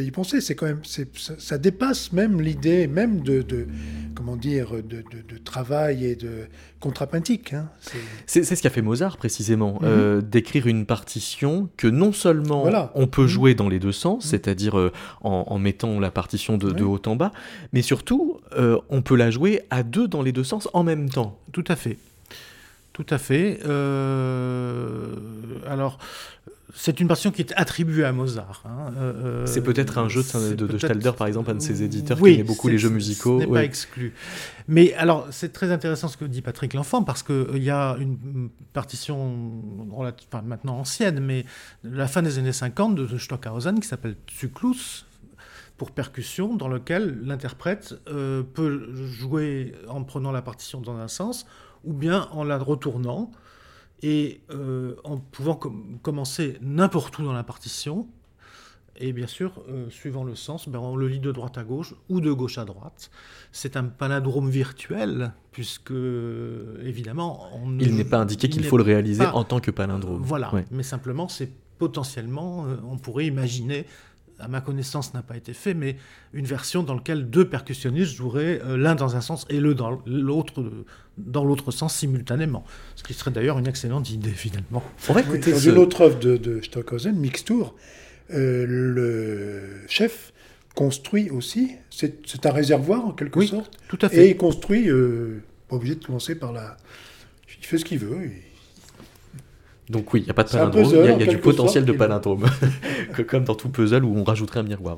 y 0.01 0.11
penser. 0.11 0.41
C'est 0.41 0.55
quand 0.55 0.67
même, 0.67 0.83
ça, 0.85 1.59
dépasse 1.59 2.13
même 2.13 2.41
l'idée 2.41 2.87
même 2.87 3.21
de, 3.21 3.45
comment 4.15 4.37
dire, 4.37 4.71
de, 4.83 5.03
travail 5.45 6.07
et 6.07 6.17
de 6.17 6.47
contrapuntique. 6.81 7.53
Hein. 7.53 7.69
C'est 8.27 8.45
ce 8.45 8.61
qu'a 8.61 8.71
fait 8.71 8.83
Mozart 8.83 9.17
précisément, 9.17 9.75
mhm. 9.75 9.81
euh, 9.85 10.21
d'écrire 10.21 10.67
une 10.67 10.85
partition 10.85 11.69
que 11.77 11.87
non 11.87 12.13
seulement 12.13 12.67
on 12.95 13.07
peut 13.07 13.23
mhm. 13.23 13.29
jouer 13.29 13.55
dans 13.55 13.69
les 13.69 13.79
deux 13.79 13.93
sens, 13.93 14.25
mhm. 14.25 14.31
c'est-à-dire 14.31 14.79
euh, 14.79 14.93
en, 15.23 15.59
mettant 15.59 16.01
la 16.01 16.11
partition 16.11 16.59
de, 16.59 16.83
haut 16.83 17.01
en 17.07 17.17
bas, 17.17 17.33
mais 17.73 17.83
surtout 17.83 18.41
euh, 18.57 18.79
on 18.89 19.03
peut 19.03 19.17
la 19.17 19.31
jouer 19.31 19.63
à 19.71 19.83
deux 19.83 20.09
dans 20.09 20.23
les 20.23 20.33
deux 20.33 20.45
sens 20.45 20.69
en 20.73 20.83
même 20.83 21.09
temps. 21.09 21.39
Tout 21.53 21.65
à 21.69 21.77
fait. 21.77 21.99
Tout 22.93 23.07
à 23.09 23.17
fait. 23.19 23.61
alors, 25.67 25.99
c'est 26.75 27.01
une 27.01 27.09
partition 27.09 27.31
qui 27.31 27.43
est 27.43 27.53
attribuée 27.57 28.05
à 28.05 28.13
Mozart. 28.13 28.63
Hein. 28.65 28.93
Euh, 28.97 29.13
euh, 29.43 29.47
c'est 29.47 29.63
peut-être 29.63 29.99
un 29.99 30.09
jeu 30.09 30.23
de, 30.23 30.67
de, 30.67 30.79
Stalder, 30.79 31.13
par 31.17 31.27
exemple, 31.27 31.51
un 31.51 31.55
de 31.55 31.61
ses 31.61 31.83
éditeurs 31.83 32.19
qui 32.19 32.35
aimait 32.35 32.43
beaucoup 32.43 32.69
les 32.69 32.79
jeux 32.79 32.91
musicaux. 32.91 33.41
Ce 33.41 33.45
n'est 33.45 33.53
pas 33.53 33.65
exclu. 33.65 34.15
Mais 34.69 34.95
alors, 34.95 35.27
c'est 35.31 35.53
très 35.53 35.71
intéressant 35.71 36.09
ce 36.09 36.17
que 36.17 36.25
dit 36.25 36.41
Patrick 36.41 36.75
L'Enfant, 36.75 37.03
parce 37.03 37.23
qu'il 37.23 37.35
euh, 37.35 37.59
y 37.59 37.71
a 37.71 37.97
une 37.99 38.49
partition 38.73 39.63
maintenant 40.45 40.79
ancienne, 40.79 41.21
mais 41.21 41.45
de 41.85 41.97
la 41.97 42.09
fin 42.09 42.23
des 42.23 42.39
années 42.39 42.53
50 42.53 42.95
de 42.95 43.19
Stockhausen 43.19 43.81
qui 43.81 43.89
s'appelle 43.89 44.17
Zyklus, 44.41 45.05
pour 45.83 45.91
percussion 45.91 46.55
dans 46.55 46.69
lequel 46.69 47.19
l'interprète 47.25 47.97
euh, 48.07 48.45
peut 48.45 48.95
jouer 48.95 49.75
en 49.89 50.05
prenant 50.05 50.31
la 50.31 50.41
partition 50.41 50.81
dans 50.81 50.97
un 50.97 51.09
sens 51.09 51.45
ou 51.83 51.93
bien 51.93 52.29
en 52.31 52.45
la 52.45 52.57
retournant 52.57 53.33
et 54.03 54.41
euh, 54.51 54.97
en 55.05 55.19
pouvant 55.19 55.59
commencer 56.03 56.59
n'importe 56.61 57.19
où 57.19 57.23
dans 57.23 57.33
la 57.33 57.45
partition. 57.45 58.09
Et 58.97 59.13
bien 59.13 59.27
sûr, 59.27 59.65
euh, 59.69 59.89
suivant 59.89 60.23
le 60.23 60.35
sens, 60.35 60.69
ben, 60.69 60.79
on 60.79 60.97
le 60.97 61.09
lit 61.09 61.19
de 61.19 61.33
droite 61.33 61.57
à 61.57 61.65
gauche 61.65 61.95
ou 62.09 62.21
de 62.21 62.31
gauche 62.31 62.59
à 62.59 62.65
droite. 62.65 63.11
C'est 63.51 63.77
un 63.77 63.85
palindrome 63.85 64.51
virtuel, 64.51 65.33
puisque 65.51 65.93
évidemment. 66.83 67.49
On 67.55 67.79
il 67.79 67.97
n'est 67.97 68.05
pas 68.05 68.19
indiqué 68.19 68.49
qu'il 68.49 68.65
faut 68.65 68.77
le 68.77 68.83
réaliser 68.83 69.25
en 69.25 69.45
tant 69.45 69.61
que 69.61 69.71
palindrome. 69.71 70.23
Voilà, 70.23 70.53
mais 70.71 70.83
simplement, 70.83 71.29
c'est 71.29 71.51
potentiellement, 71.79 72.67
on 72.89 72.99
pourrait 72.99 73.27
imaginer 73.27 73.87
à 74.43 74.49
ma 74.49 74.61
connaissance, 74.61 75.15
n'a 75.15 75.23
pas 75.23 75.37
été 75.37 75.53
fait, 75.53 75.75
mais 75.75 75.97
une 76.33 76.45
version 76.45 76.83
dans 76.83 76.95
laquelle 76.95 77.31
deux 77.31 77.49
percussionnistes 77.49 78.15
joueraient 78.15 78.61
euh, 78.65 78.77
l'un 78.77 78.95
dans 78.95 79.17
un 79.17 79.21
sens 79.21 79.47
et 79.49 79.61
le 79.61 79.75
dans 79.75 80.03
l'autre 80.07 80.65
dans 81.19 81.45
l'autre 81.45 81.71
sens 81.71 81.95
simultanément. 81.95 82.65
Ce 82.97 83.03
qui 83.03 83.15
serait 83.15 83.31
d'ailleurs 83.31 83.59
une 83.59 83.69
excellente 83.69 84.11
idée 84.11 84.31
finalement. 84.31 84.83
On 85.09 85.13
va 85.13 85.21
écouter 85.21 85.53
dans 85.53 85.59
une 85.59 85.79
autre 85.79 86.01
œuvre 86.03 86.19
de, 86.19 86.37
de 86.37 86.61
Stockhausen, 86.63 87.17
Mixtour, 87.17 87.75
euh, 88.33 88.65
le 88.67 89.87
chef 89.89 90.33
construit 90.75 91.31
aussi, 91.31 91.73
c'est 91.91 92.47
un 92.47 92.51
réservoir 92.51 93.05
en 93.07 93.13
quelque 93.13 93.45
sorte, 93.45 93.79
tout 93.89 93.99
à 94.01 94.09
fait. 94.09 94.27
et 94.27 94.31
il 94.31 94.37
construit, 94.37 94.89
euh, 94.89 95.43
pas 95.69 95.77
obligé 95.77 95.97
de 95.97 96.05
commencer 96.05 96.35
par 96.35 96.53
la... 96.53 96.77
Il 97.61 97.67
fait 97.67 97.79
ce 97.79 97.85
qu'il 97.85 97.99
veut. 97.99 98.31
Donc 99.89 100.15
oui, 100.15 100.21
il 100.21 100.25
n'y 100.25 100.31
a 100.31 100.35
pas 100.35 100.45
de 100.45 100.51
palindrome, 100.51 100.85
il 100.85 101.21
y 101.21 101.23
a, 101.23 101.27
du 101.27 101.39
potentiel 101.39 101.85
de 101.85 101.93
palindrome, 101.93 102.47
comme 103.27 103.45
dans 103.45 103.55
tout 103.55 103.69
puzzle 103.69 104.05
où 104.05 104.17
on 104.17 104.23
rajouterait 104.23 104.61
un 104.61 104.63
miroir. 104.63 104.97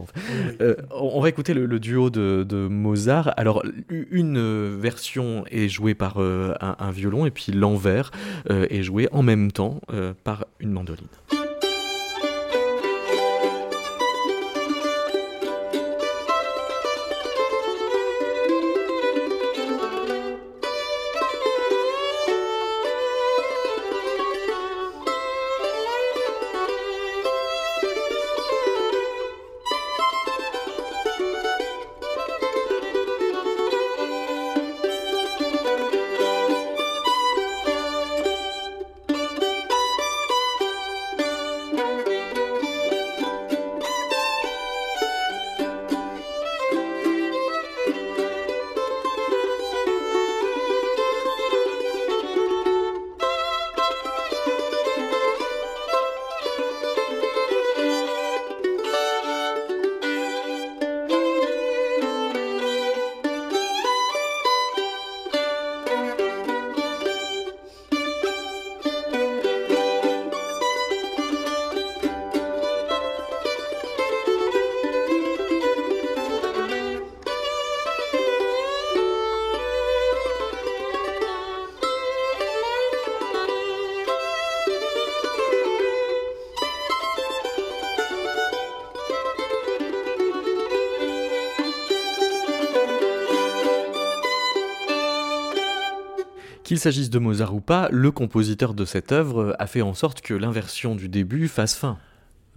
Euh, 0.61 0.77
on 0.91 1.21
va 1.21 1.29
écouter 1.29 1.55
le, 1.55 1.81
duo 1.81 2.11
de, 2.11 2.69
Mozart. 2.69 3.33
Alors, 3.37 3.63
une 3.89 4.77
version 4.77 5.45
est 5.51 5.69
jouée 5.69 5.95
par 5.95 6.19
euh, 6.19 6.55
un, 6.61 6.91
violon 6.91 7.25
et 7.25 7.31
puis 7.31 7.51
l'envers 7.51 8.11
euh, 8.51 8.67
est 8.71 8.83
joué 8.83 9.09
en 9.11 9.23
même 9.23 9.53
temps 9.53 9.81
par 10.23 10.45
une 10.61 10.71
mandoline. 10.71 11.07
Qu'il 96.75 96.81
s'agisse 96.81 97.09
de 97.09 97.21
Mozart 97.21 97.55
ou 97.55 97.61
pas, 97.61 97.89
le 97.93 98.11
compositeur 98.11 98.75
de 98.75 98.85
cette 98.85 99.13
œuvre 99.13 99.55
a 99.61 99.69
fait 99.69 99.81
en 99.81 99.95
sorte 99.95 100.23
que 100.23 100.35
l'inversion 100.35 100.97
du 100.97 101.09
début 101.09 101.47
fasse 101.47 101.77
fin. 101.77 101.99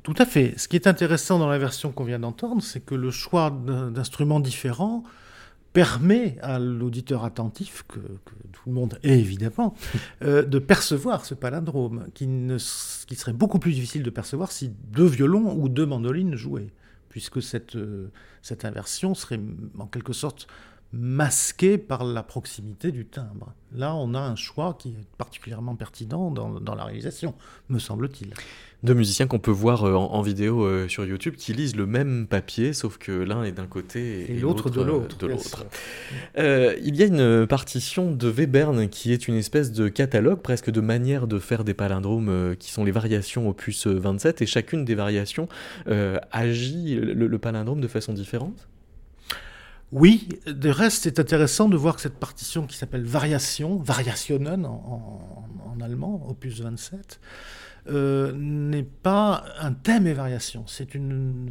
Tout 0.01 0.15
à 0.17 0.25
fait. 0.25 0.55
Ce 0.57 0.67
qui 0.67 0.75
est 0.75 0.88
intéressant 0.88 1.38
dans 1.38 1.47
la 1.47 1.59
version 1.59 1.91
qu'on 1.91 2.03
vient 2.03 2.17
d'entendre, 2.17 2.63
c'est 2.63 2.79
que 2.79 2.95
le 2.95 3.12
choix 3.12 3.51
d'instruments 3.51 4.39
différents 4.39 5.03
permet 5.71 6.39
à 6.41 6.57
l'auditeur 6.57 7.25
attentif, 7.25 7.83
que, 7.88 8.00
tout 8.00 8.62
le 8.65 8.71
monde 8.71 8.97
est 9.03 9.19
évidemment, 9.19 9.75
euh, 10.24 10.41
de 10.41 10.57
percevoir 10.57 11.24
ce 11.24 11.36
palindrome, 11.36 12.07
qui, 12.15 12.25
ne, 12.25 12.57
qui 13.05 13.15
serait 13.15 13.33
beaucoup 13.33 13.59
plus 13.59 13.74
difficile 13.74 14.01
de 14.01 14.09
percevoir 14.09 14.51
si 14.51 14.71
deux 14.91 15.05
violons 15.05 15.55
ou 15.55 15.69
deux 15.69 15.86
mandolines 15.86 16.36
jouaient, 16.36 16.71
puisque 17.09 17.39
cette, 17.39 17.75
euh, 17.75 18.12
cette 18.41 18.65
inversion 18.65 19.13
serait 19.13 19.39
en 19.77 19.86
quelque 19.86 20.13
sorte 20.13 20.47
masqué 20.94 21.77
par 21.77 22.03
la 22.03 22.24
proximité 22.24 22.91
du 22.91 23.06
timbre. 23.06 23.53
Là, 23.74 23.94
on 23.96 24.13
a 24.13 24.20
un 24.20 24.36
choix 24.36 24.75
qui 24.79 24.89
est 24.89 25.17
particulièrement 25.17 25.75
pertinent 25.75 26.32
dans, 26.32 26.75
la 26.75 26.84
réalisation, 26.86 27.34
me 27.70 27.79
semble-t-il. 27.79 28.34
Deux 28.84 28.94
musiciens 28.94 29.25
qu'on 29.25 29.39
peut 29.39 29.51
voir 29.51 29.84
euh, 29.84 29.96
en, 29.96 30.22
vidéo 30.22 30.63
euh, 30.63 30.88
sur 30.88 31.03
YouTube 31.03 31.34
qui 31.36 31.51
lisent 31.51 31.75
le 31.75 31.88
même 31.88 32.27
papier, 32.27 32.74
sauf 32.74 33.00
que 33.00 33.12
l'un 33.12 33.44
est 33.44 33.51
d'un 33.51 33.65
côté 33.65 34.32
et, 34.32 34.39
l'autre 34.39 34.70
de 34.70 34.82
l'autre. 34.82 35.65
Euh, 36.38 36.75
il 36.84 36.96
y 36.96 37.01
a 37.01 37.08
une 37.08 37.48
partition 37.48 38.12
de 38.12 38.29
Webern 38.29 38.88
qui 38.88 39.12
est 39.12 39.27
une 39.27 39.36
espèce 39.36 39.72
de 39.72 39.89
catalogue, 39.89 40.41
presque 40.41 40.70
de 40.70 40.79
manière 40.79 41.25
de 41.25 41.39
faire 41.39 41.63
des 41.63 41.74
palindromes, 41.74 42.56
qui 42.60 42.72
sont 42.72 42.84
les 42.86 42.91
variations 42.91 43.50
opus 43.50 43.88
27, 43.88 44.44
et 44.44 44.46
chacune 44.46 44.86
des 44.86 44.96
variations 44.96 45.50
agit 46.32 46.96
le 46.96 47.38
palindrome 47.39 47.82
de 47.82 47.88
façon 47.88 48.13
différente? 48.13 48.67
Oui, 49.94 50.27
de 50.46 50.70
reste, 50.70 51.03
c'est 51.03 51.20
intéressant 51.20 51.70
de 51.70 51.77
voir 51.77 51.96
que 51.96 52.01
cette 52.01 52.20
partition 52.20 52.67
qui 52.67 52.75
s'appelle 52.75 53.06
Variation, 53.06 53.77
Variationen 53.77 54.65
en, 54.65 55.48
allemand, 55.82 56.25
opus 56.27 56.60
27, 56.60 57.20
euh, 57.89 58.34
n'est 58.34 58.84
pas 58.84 59.46
un 59.60 59.72
thème 59.72 60.08
et 60.08 60.13
variation. 60.13 60.65
C'est 60.67 60.96
une 60.96 61.50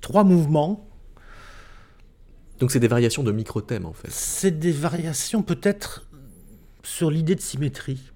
trois 0.00 0.22
mouvements. 0.22 0.88
Donc 2.60 2.70
c'est 2.70 2.80
des 2.80 2.88
variations 2.88 3.24
de 3.24 3.32
micro-thèmes 3.32 3.86
en 3.86 3.92
fait. 3.92 4.10
C'est 4.10 4.58
des 4.58 4.72
variations 4.72 5.42
peut-être 5.42 6.06
sur 6.82 7.10
l'idée 7.10 7.34
de 7.34 7.40
symétrie. 7.40 8.12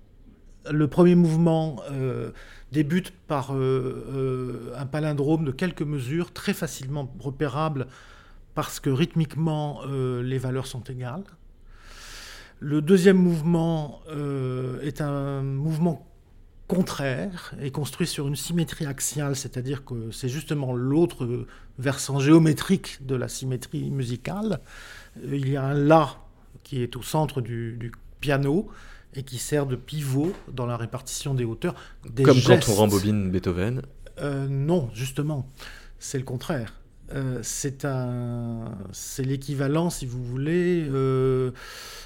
Le 0.70 0.86
premier 0.86 1.16
mouvement 1.16 1.82
euh, 1.90 2.30
débute 2.70 3.12
par 3.26 3.54
euh, 3.54 4.72
un 4.76 4.86
palindrome 4.86 5.44
de 5.44 5.50
quelques 5.50 5.82
mesures, 5.82 6.32
très 6.32 6.54
facilement 6.54 7.12
repérable 7.18 7.88
parce 8.54 8.80
que 8.80 8.90
rythmiquement, 8.90 9.80
euh, 9.86 10.22
les 10.22 10.38
valeurs 10.38 10.66
sont 10.66 10.82
égales. 10.84 11.24
Le 12.60 12.80
deuxième 12.80 13.16
mouvement 13.16 14.00
euh, 14.08 14.80
est 14.82 15.00
un 15.00 15.42
mouvement 15.42 16.06
contraire 16.68 17.54
et 17.60 17.70
construit 17.70 18.06
sur 18.06 18.28
une 18.28 18.36
symétrie 18.36 18.86
axiale, 18.86 19.36
c'est-à-dire 19.36 19.84
que 19.84 20.10
c'est 20.10 20.28
justement 20.28 20.72
l'autre 20.72 21.46
versant 21.78 22.20
géométrique 22.20 23.04
de 23.04 23.14
la 23.14 23.28
symétrie 23.28 23.90
musicale. 23.90 24.60
Euh, 25.18 25.36
il 25.36 25.48
y 25.50 25.56
a 25.56 25.64
un 25.64 25.74
La 25.74 26.16
qui 26.62 26.82
est 26.82 26.96
au 26.96 27.02
centre 27.02 27.40
du, 27.40 27.92
piano 28.20 28.68
et 29.14 29.24
qui 29.24 29.38
sert 29.38 29.66
de 29.66 29.74
pivot 29.74 30.32
dans 30.50 30.64
la 30.66 30.76
répartition 30.76 31.34
des 31.34 31.44
hauteurs. 31.44 31.74
Comme 32.22 32.40
quand 32.40 32.68
on 32.68 32.74
rembobine 32.74 33.30
Beethoven 33.30 33.82
Non, 34.48 34.90
justement, 34.94 35.50
c'est 35.98 36.18
le 36.18 36.24
contraire. 36.24 36.81
Euh, 37.14 37.40
c'est 37.42 39.22
l'équivalent, 39.24 39.90
si 39.90 40.06
vous 40.06 40.22
voulez, 40.22 40.86
euh, 40.90 41.50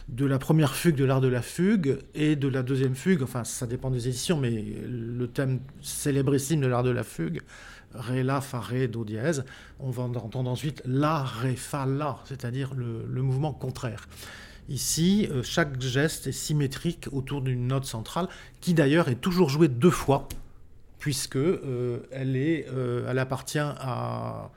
de 0.08 0.26
la 0.26 0.38
première 0.38 0.74
fugue 0.74 0.96
de 0.96 1.04
l'art 1.04 1.20
de 1.20 1.28
la 1.28 1.42
fugue 1.42 1.98
et 2.14 2.36
de 2.36 2.48
la 2.48 2.62
deuxième 2.62 2.94
fugue. 2.94 3.22
Enfin, 3.22 3.44
ça 3.44 3.66
dépend 3.66 3.90
des 3.90 4.08
éditions, 4.08 4.36
mais 4.36 4.64
le 4.88 5.26
thème 5.28 5.60
célébrissime 5.80 6.60
de 6.60 6.66
l'art 6.66 6.82
de 6.82 6.90
la 6.90 7.04
fugue, 7.04 7.40
ré 7.94 8.22
la 8.22 8.40
fa 8.40 8.60
ré 8.60 8.88
do 8.88 9.04
dièse, 9.04 9.44
on 9.78 9.90
va 9.90 10.02
entendre 10.02 10.50
ensuite 10.50 10.82
la 10.86 11.22
ré 11.22 11.54
fa 11.54 11.86
la, 11.86 12.18
c'est-à-dire 12.24 12.74
le, 12.74 13.22
mouvement 13.22 13.52
contraire. 13.52 14.08
Ici, 14.68 15.28
euh, 15.30 15.44
chaque 15.44 15.80
geste 15.80 16.26
est 16.26 16.32
symétrique 16.32 17.06
autour 17.12 17.42
d'une 17.42 17.68
note 17.68 17.84
centrale, 17.84 18.28
qui 18.60 18.74
d'ailleurs 18.74 19.08
est 19.08 19.20
toujours 19.20 19.48
jouée 19.48 19.68
deux 19.68 19.90
fois, 19.90 20.28
puisque 20.98 21.38
elle 22.10 23.18
appartient 23.18 23.60
à 23.60 24.50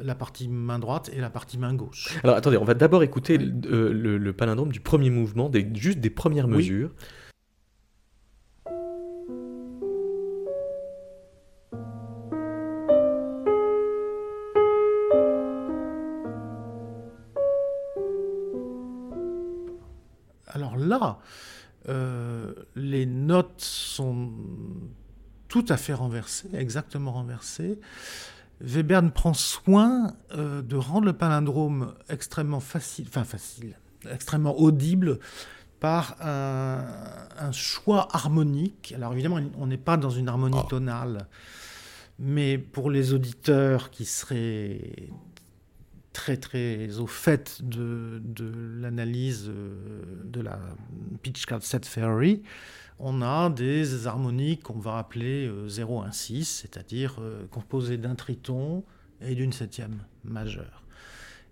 la 0.00 0.14
partie 0.14 0.48
main 0.48 0.78
droite 0.78 1.10
et 1.12 1.20
la 1.20 1.30
partie 1.30 1.58
main 1.58 1.74
gauche. 1.74 2.18
Alors 2.22 2.36
attendez, 2.36 2.56
on 2.56 2.64
va 2.64 2.74
d'abord 2.74 3.02
écouter 3.02 3.38
le, 3.38 4.30
palindrome 4.32 4.72
du 4.72 4.80
premier 4.80 5.10
mouvement, 5.10 5.48
des, 5.48 5.68
juste 5.74 5.98
des 5.98 6.10
premières 6.10 6.48
mesures. 6.48 6.90
Alors 20.46 20.76
là, 20.76 21.18
euh, 21.88 22.52
les 22.74 23.06
notes 23.06 23.60
sont 23.60 24.32
tout 25.48 25.64
à 25.68 25.76
fait 25.76 25.94
renversées, 25.94 26.48
exactement 26.54 27.12
renversées. 27.12 27.78
Webern 28.60 29.10
prend 29.10 29.34
soin 29.34 30.14
euh, 30.32 30.62
de 30.62 30.76
rendre 30.76 31.06
le 31.06 31.12
palindrome 31.12 31.94
extrêmement 32.08 32.60
facile, 32.60 33.06
enfin 33.08 33.24
facile, 33.24 33.76
extrêmement 34.10 34.58
audible 34.58 35.18
par 35.80 36.16
un, 36.20 37.52
choix 37.52 38.08
harmonique. 38.10 38.92
Alors 38.96 39.12
évidemment, 39.12 39.38
on 39.58 39.66
n'est 39.66 39.76
pas 39.76 39.96
dans 39.96 40.10
une 40.10 40.28
harmonie 40.28 40.58
ah. 40.60 40.66
tonale, 40.68 41.28
mais 42.18 42.58
pour 42.58 42.90
les 42.90 43.14
auditeurs 43.14 43.90
qui 43.90 44.04
seraient 44.04 45.10
très 46.12 46.36
très 46.36 46.98
au 46.98 47.06
fait 47.06 47.60
de, 47.62 48.20
l'analyse 48.80 49.48
euh, 49.48 49.74
de 50.24 50.40
la 50.40 50.58
pitch 51.22 51.46
card 51.46 51.62
set 51.62 51.88
theory, 51.88 52.42
on 52.98 53.22
a 53.22 53.50
des 53.50 54.06
harmoniques 54.06 54.64
qu'on 54.64 54.78
va 54.78 54.98
appeler 54.98 55.48
0-1-6, 55.48 56.40
euh, 56.40 56.44
c'est-à-dire 56.44 57.16
euh, 57.20 57.46
composées 57.50 57.96
d'un 57.96 58.14
triton 58.14 58.84
et 59.20 59.34
d'une 59.34 59.52
septième 59.52 60.04
majeure. 60.24 60.82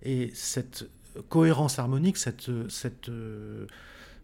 Et 0.02 0.30
cette 0.34 0.88
cohérence 1.28 1.78
harmonique, 1.78 2.16
euh, 2.48 3.66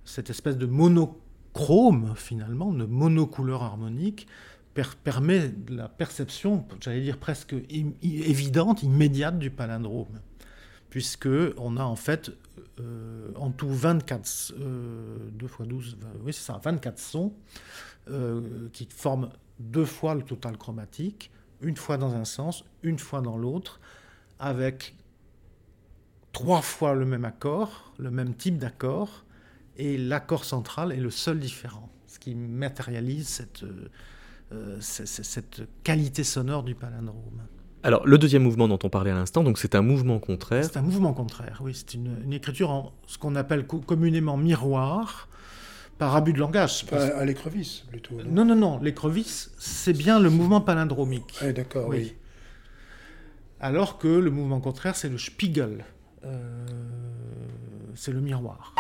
cette 0.05 0.31
espèce 0.31 0.57
de 0.57 0.67
monochrome, 0.67 2.15
finalement, 2.17 2.73
de 2.73 2.85
monocouleur 2.85 3.63
harmonique, 3.63 4.27
permet 5.05 5.53
la 5.69 5.89
perception, 5.89 6.67
j'allais 6.81 7.03
dire 7.03 7.19
presque 7.19 7.55
évidente, 8.03 8.83
immédiate 8.83 9.39
du 9.39 9.51
palindrome 9.51 10.21
puisque 10.93 11.29
on 11.57 11.79
a 11.79 11.85
en 11.85 11.97
fait 11.97 12.33
euh, 12.79 13.31
en 13.37 13.51
tout 13.51 13.71
24, 13.71 14.53
2 14.59 15.47
x 15.47 15.63
12, 15.63 15.97
oui 16.23 16.35
c'est 16.35 16.43
ça, 16.43 16.61
24 16.63 16.99
sons 16.99 17.33
euh, 18.11 18.69
qui 18.75 18.87
forment 18.95 19.31
deux 19.59 19.87
fois 19.87 20.15
le 20.15 20.21
total 20.21 20.59
chromatique, 20.59 21.31
une 21.63 21.79
fois 21.79 21.97
dans 21.97 22.15
un 22.15 22.27
sens, 22.27 22.67
une 22.83 22.99
fois 22.99 23.23
dans 23.23 23.39
l'autre, 23.39 23.81
avec 24.39 24.95
trois 26.33 26.61
fois 26.61 26.93
le 26.93 27.07
même 27.07 27.25
accord, 27.25 27.95
le 27.97 28.11
même 28.11 28.35
type 28.35 28.59
d'accord, 28.59 29.25
et 29.79 29.97
l'accord 29.97 30.45
central 30.45 30.93
est 30.93 31.01
le 31.01 31.11
seul 31.11 31.41
différent, 31.41 31.89
ce 32.07 32.19
qui 32.19 32.35
matérialise 32.35 33.49
euh, 34.53 34.77
cette 34.79 35.63
qualité 35.85 36.23
sonore 36.23 36.65
du 36.65 36.75
palindrome. 36.75 37.41
Alors, 37.85 38.07
le 38.07 38.17
deuxième 38.17 38.43
mouvement 38.43 38.69
dont 38.69 38.79
on 38.85 38.89
parlait 38.89 39.11
à 39.11 39.15
l'instant, 39.15 39.43
donc 39.43 39.59
c'est 39.59 39.75
un 39.75 39.83
mouvement 39.83 40.19
contraire. 40.21 40.65
C'est 40.65 40.77
un 40.77 40.83
mouvement 40.83 41.13
contraire, 41.13 41.61
oui. 41.63 41.73
C'est 41.75 41.95
une, 41.95 42.33
écriture 42.33 42.71
en 42.71 42.93
ce 43.07 43.19
qu'on 43.19 43.35
appelle 43.35 43.67
communément 43.67 44.37
miroir, 44.37 45.29
par 45.99 46.15
abus 46.15 46.33
de 46.33 46.39
langage. 46.39 46.85
à 46.93 47.25
l'écrevisse, 47.25 47.85
plutôt. 47.91 48.15
Non, 48.25 48.45
non, 48.45 48.55
non. 48.55 48.79
L'écrevisse, 48.79 49.53
c'est 49.59 49.93
bien 49.93 50.21
le 50.21 50.31
mouvement 50.31 50.61
palindromique. 50.61 51.39
Ah, 51.41 51.53
d'accord, 51.53 51.89
oui. 51.89 52.15
Alors 53.61 53.99
que 53.99 54.09
le 54.09 54.31
mouvement 54.31 54.61
contraire, 54.61 54.97
c'est 54.97 55.09
le 55.09 55.19
spiegel. 55.19 55.85
Euh, 56.25 56.67
c'est 57.95 58.13
le 58.13 58.21
miroir. 58.21 58.75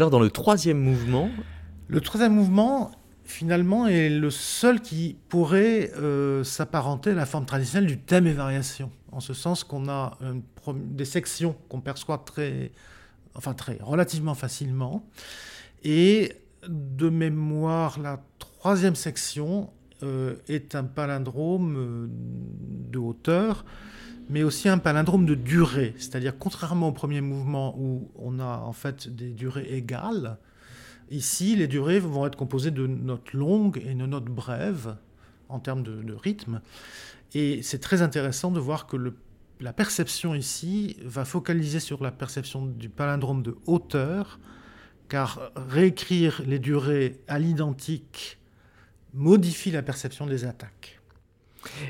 Alors 0.00 0.08
dans 0.08 0.20
le 0.20 0.30
troisième 0.30 0.78
mouvement 0.78 1.28
Le 1.88 2.00
troisième 2.00 2.32
mouvement, 2.32 2.90
finalement, 3.24 3.86
est 3.86 4.08
le 4.08 4.30
seul 4.30 4.80
qui 4.80 5.18
pourrait 5.28 5.92
euh, 5.98 6.42
s'apparenter 6.42 7.10
à 7.10 7.14
la 7.14 7.26
forme 7.26 7.44
traditionnelle 7.44 7.86
du 7.86 7.98
thème 7.98 8.26
et 8.26 8.32
variation, 8.32 8.90
en 9.12 9.20
ce 9.20 9.34
sens 9.34 9.62
qu'on 9.62 9.90
a 9.90 10.16
des 10.74 11.04
sections 11.04 11.54
qu'on 11.68 11.82
perçoit 11.82 12.16
très, 12.16 12.72
enfin 13.34 13.52
très, 13.52 13.76
relativement 13.82 14.32
facilement. 14.32 15.04
Et 15.84 16.32
de 16.66 17.10
mémoire, 17.10 18.00
la 18.00 18.22
troisième 18.38 18.94
section 18.94 19.68
euh, 20.02 20.36
est 20.48 20.74
un 20.76 20.84
palindrome 20.84 21.76
euh, 21.76 22.06
de 22.90 22.98
hauteur 22.98 23.66
mais 24.30 24.44
aussi 24.44 24.68
un 24.68 24.78
palindrome 24.78 25.26
de 25.26 25.34
durée. 25.34 25.92
C'est-à-dire, 25.98 26.38
contrairement 26.38 26.88
au 26.88 26.92
premier 26.92 27.20
mouvement 27.20 27.76
où 27.76 28.08
on 28.14 28.38
a 28.38 28.58
en 28.58 28.72
fait 28.72 29.08
des 29.08 29.30
durées 29.30 29.66
égales, 29.70 30.38
ici, 31.10 31.56
les 31.56 31.66
durées 31.66 31.98
vont 31.98 32.24
être 32.26 32.36
composées 32.36 32.70
de 32.70 32.86
notes 32.86 33.32
longues 33.32 33.82
et 33.84 33.92
de 33.92 34.06
notes 34.06 34.26
brèves 34.26 34.96
en 35.48 35.58
termes 35.58 35.82
de, 35.82 36.14
rythme. 36.14 36.60
Et 37.34 37.60
c'est 37.62 37.80
très 37.80 38.02
intéressant 38.02 38.52
de 38.52 38.60
voir 38.60 38.86
que 38.86 39.12
la 39.60 39.72
perception 39.72 40.36
ici 40.36 40.96
va 41.04 41.24
focaliser 41.24 41.80
sur 41.80 42.00
la 42.00 42.12
perception 42.12 42.66
du 42.66 42.88
palindrome 42.88 43.42
de 43.42 43.56
hauteur, 43.66 44.38
car 45.08 45.50
réécrire 45.56 46.40
les 46.46 46.60
durées 46.60 47.20
à 47.26 47.40
l'identique 47.40 48.38
modifie 49.12 49.72
la 49.72 49.82
perception 49.82 50.24
des 50.26 50.44
attaques. 50.44 50.99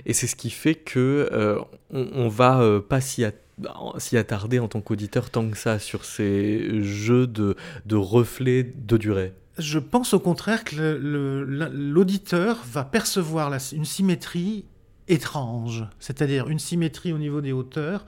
Et 0.07 0.13
c'est 0.13 0.27
ce 0.27 0.37
qui 0.37 0.51
fait 0.51 0.75
que 0.75 1.29
euh, 1.33 1.59
on, 1.91 2.29
va 2.29 2.61
euh, 2.61 2.81
pas 2.81 3.01
s'y 3.01 3.25
attarder 4.17 4.59
en 4.59 4.69
tant 4.69 4.81
qu'auditeur 4.81 5.31
tant 5.31 5.49
que 5.49 5.57
ça 5.57 5.79
sur 5.79 6.05
ces 6.05 6.83
jeux 6.83 7.27
de, 7.27 7.57
de 7.87 7.97
reflets 7.97 8.63
de 8.63 8.97
durée. 8.97 9.33
Je 9.59 9.79
pense 9.79 10.15
au 10.15 10.21
contraire 10.21 10.65
que 10.65 10.99
l'auditeur 11.73 12.63
va 12.65 12.85
percevoir 12.85 13.53
une 13.73 13.85
symétrie 13.85 14.65
étrange, 15.09 15.85
c'est-à-dire 15.99 16.49
une 16.49 16.59
symétrie 16.59 17.13
au 17.13 17.19
niveau 17.19 17.41
des 17.41 17.53
hauteurs, 17.53 18.07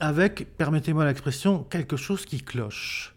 avec, 0.00 0.56
permettez-moi 0.56 1.04
l'expression, 1.04 1.64
quelque 1.64 1.96
chose 1.96 2.24
qui 2.24 2.40
cloche. 2.40 3.14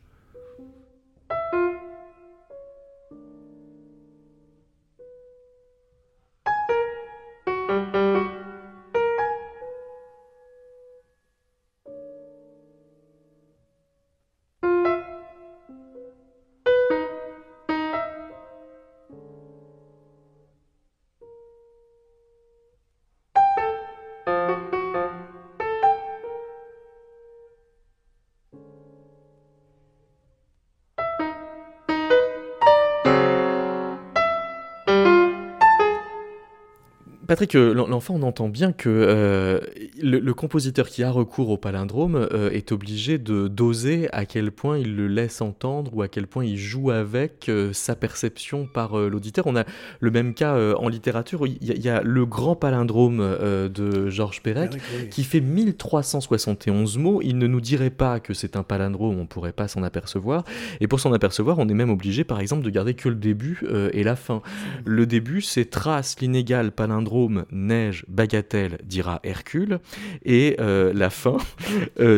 Patrick, 37.31 37.55
euh, 37.55 37.73
l'enfant, 37.73 38.15
on 38.15 38.23
entend 38.23 38.49
bien 38.49 38.73
que 38.73 38.89
euh, 38.89 39.61
le, 40.01 40.33
compositeur 40.33 40.89
qui 40.89 41.01
a 41.01 41.09
recours 41.09 41.49
au 41.49 41.55
palindrome 41.55 42.27
euh, 42.33 42.49
est 42.49 42.73
obligé 42.73 43.19
de 43.19 43.47
doser 43.47 44.09
à 44.11 44.25
quel 44.25 44.51
point 44.51 44.77
il 44.77 44.97
le 44.97 45.07
laisse 45.07 45.39
entendre 45.39 45.95
ou 45.95 46.01
à 46.01 46.09
quel 46.09 46.27
point 46.27 46.43
il 46.43 46.57
joue 46.57 46.91
avec 46.91 47.49
sa 47.71 47.95
perception 47.95 48.67
par 48.67 48.97
l'auditeur. 48.97 49.47
On 49.47 49.55
a 49.55 49.63
le 50.01 50.11
même 50.11 50.33
cas 50.33 50.57
en 50.75 50.89
littérature. 50.89 51.47
Il 51.47 51.57
y, 51.61 51.87
a, 51.87 52.01
le 52.01 52.25
grand 52.25 52.57
palindrome 52.57 53.19
de 53.19 54.09
Georges 54.09 54.41
Perec 54.41 54.71
qui 55.09 55.23
fait 55.23 55.39
1371 55.39 56.97
mots. 56.97 57.21
Il 57.23 57.37
ne 57.37 57.47
nous 57.47 57.61
dirait 57.61 57.91
pas 57.91 58.19
que 58.19 58.33
c'est 58.33 58.57
un 58.57 58.63
palindrome, 58.63 59.17
on 59.17 59.21
ne 59.21 59.27
pourrait 59.27 59.53
pas 59.53 59.69
s'en 59.69 59.83
apercevoir. 59.83 60.43
Et 60.81 60.87
pour 60.87 60.99
s'en 60.99 61.13
apercevoir, 61.13 61.59
on 61.59 61.69
est 61.69 61.73
même 61.73 61.91
obligé, 61.91 62.25
par 62.25 62.41
exemple, 62.41 62.63
de 62.63 62.69
garder 62.69 62.93
que 62.93 63.07
le 63.07 63.15
début 63.15 63.61
et 63.93 64.03
la 64.03 64.17
fin. 64.17 64.41
Le 64.83 65.05
début, 65.05 65.41
c'est 65.41 65.69
trace 65.69 66.19
l'inégal 66.19 66.73
palindrome 66.73 67.20
neige 67.51 68.05
bagatelle 68.07 68.77
dira 68.83 69.19
Hercule. 69.23 69.79
Et 70.23 70.55
euh, 70.59 70.93
la 70.93 71.09
fin, 71.09 71.37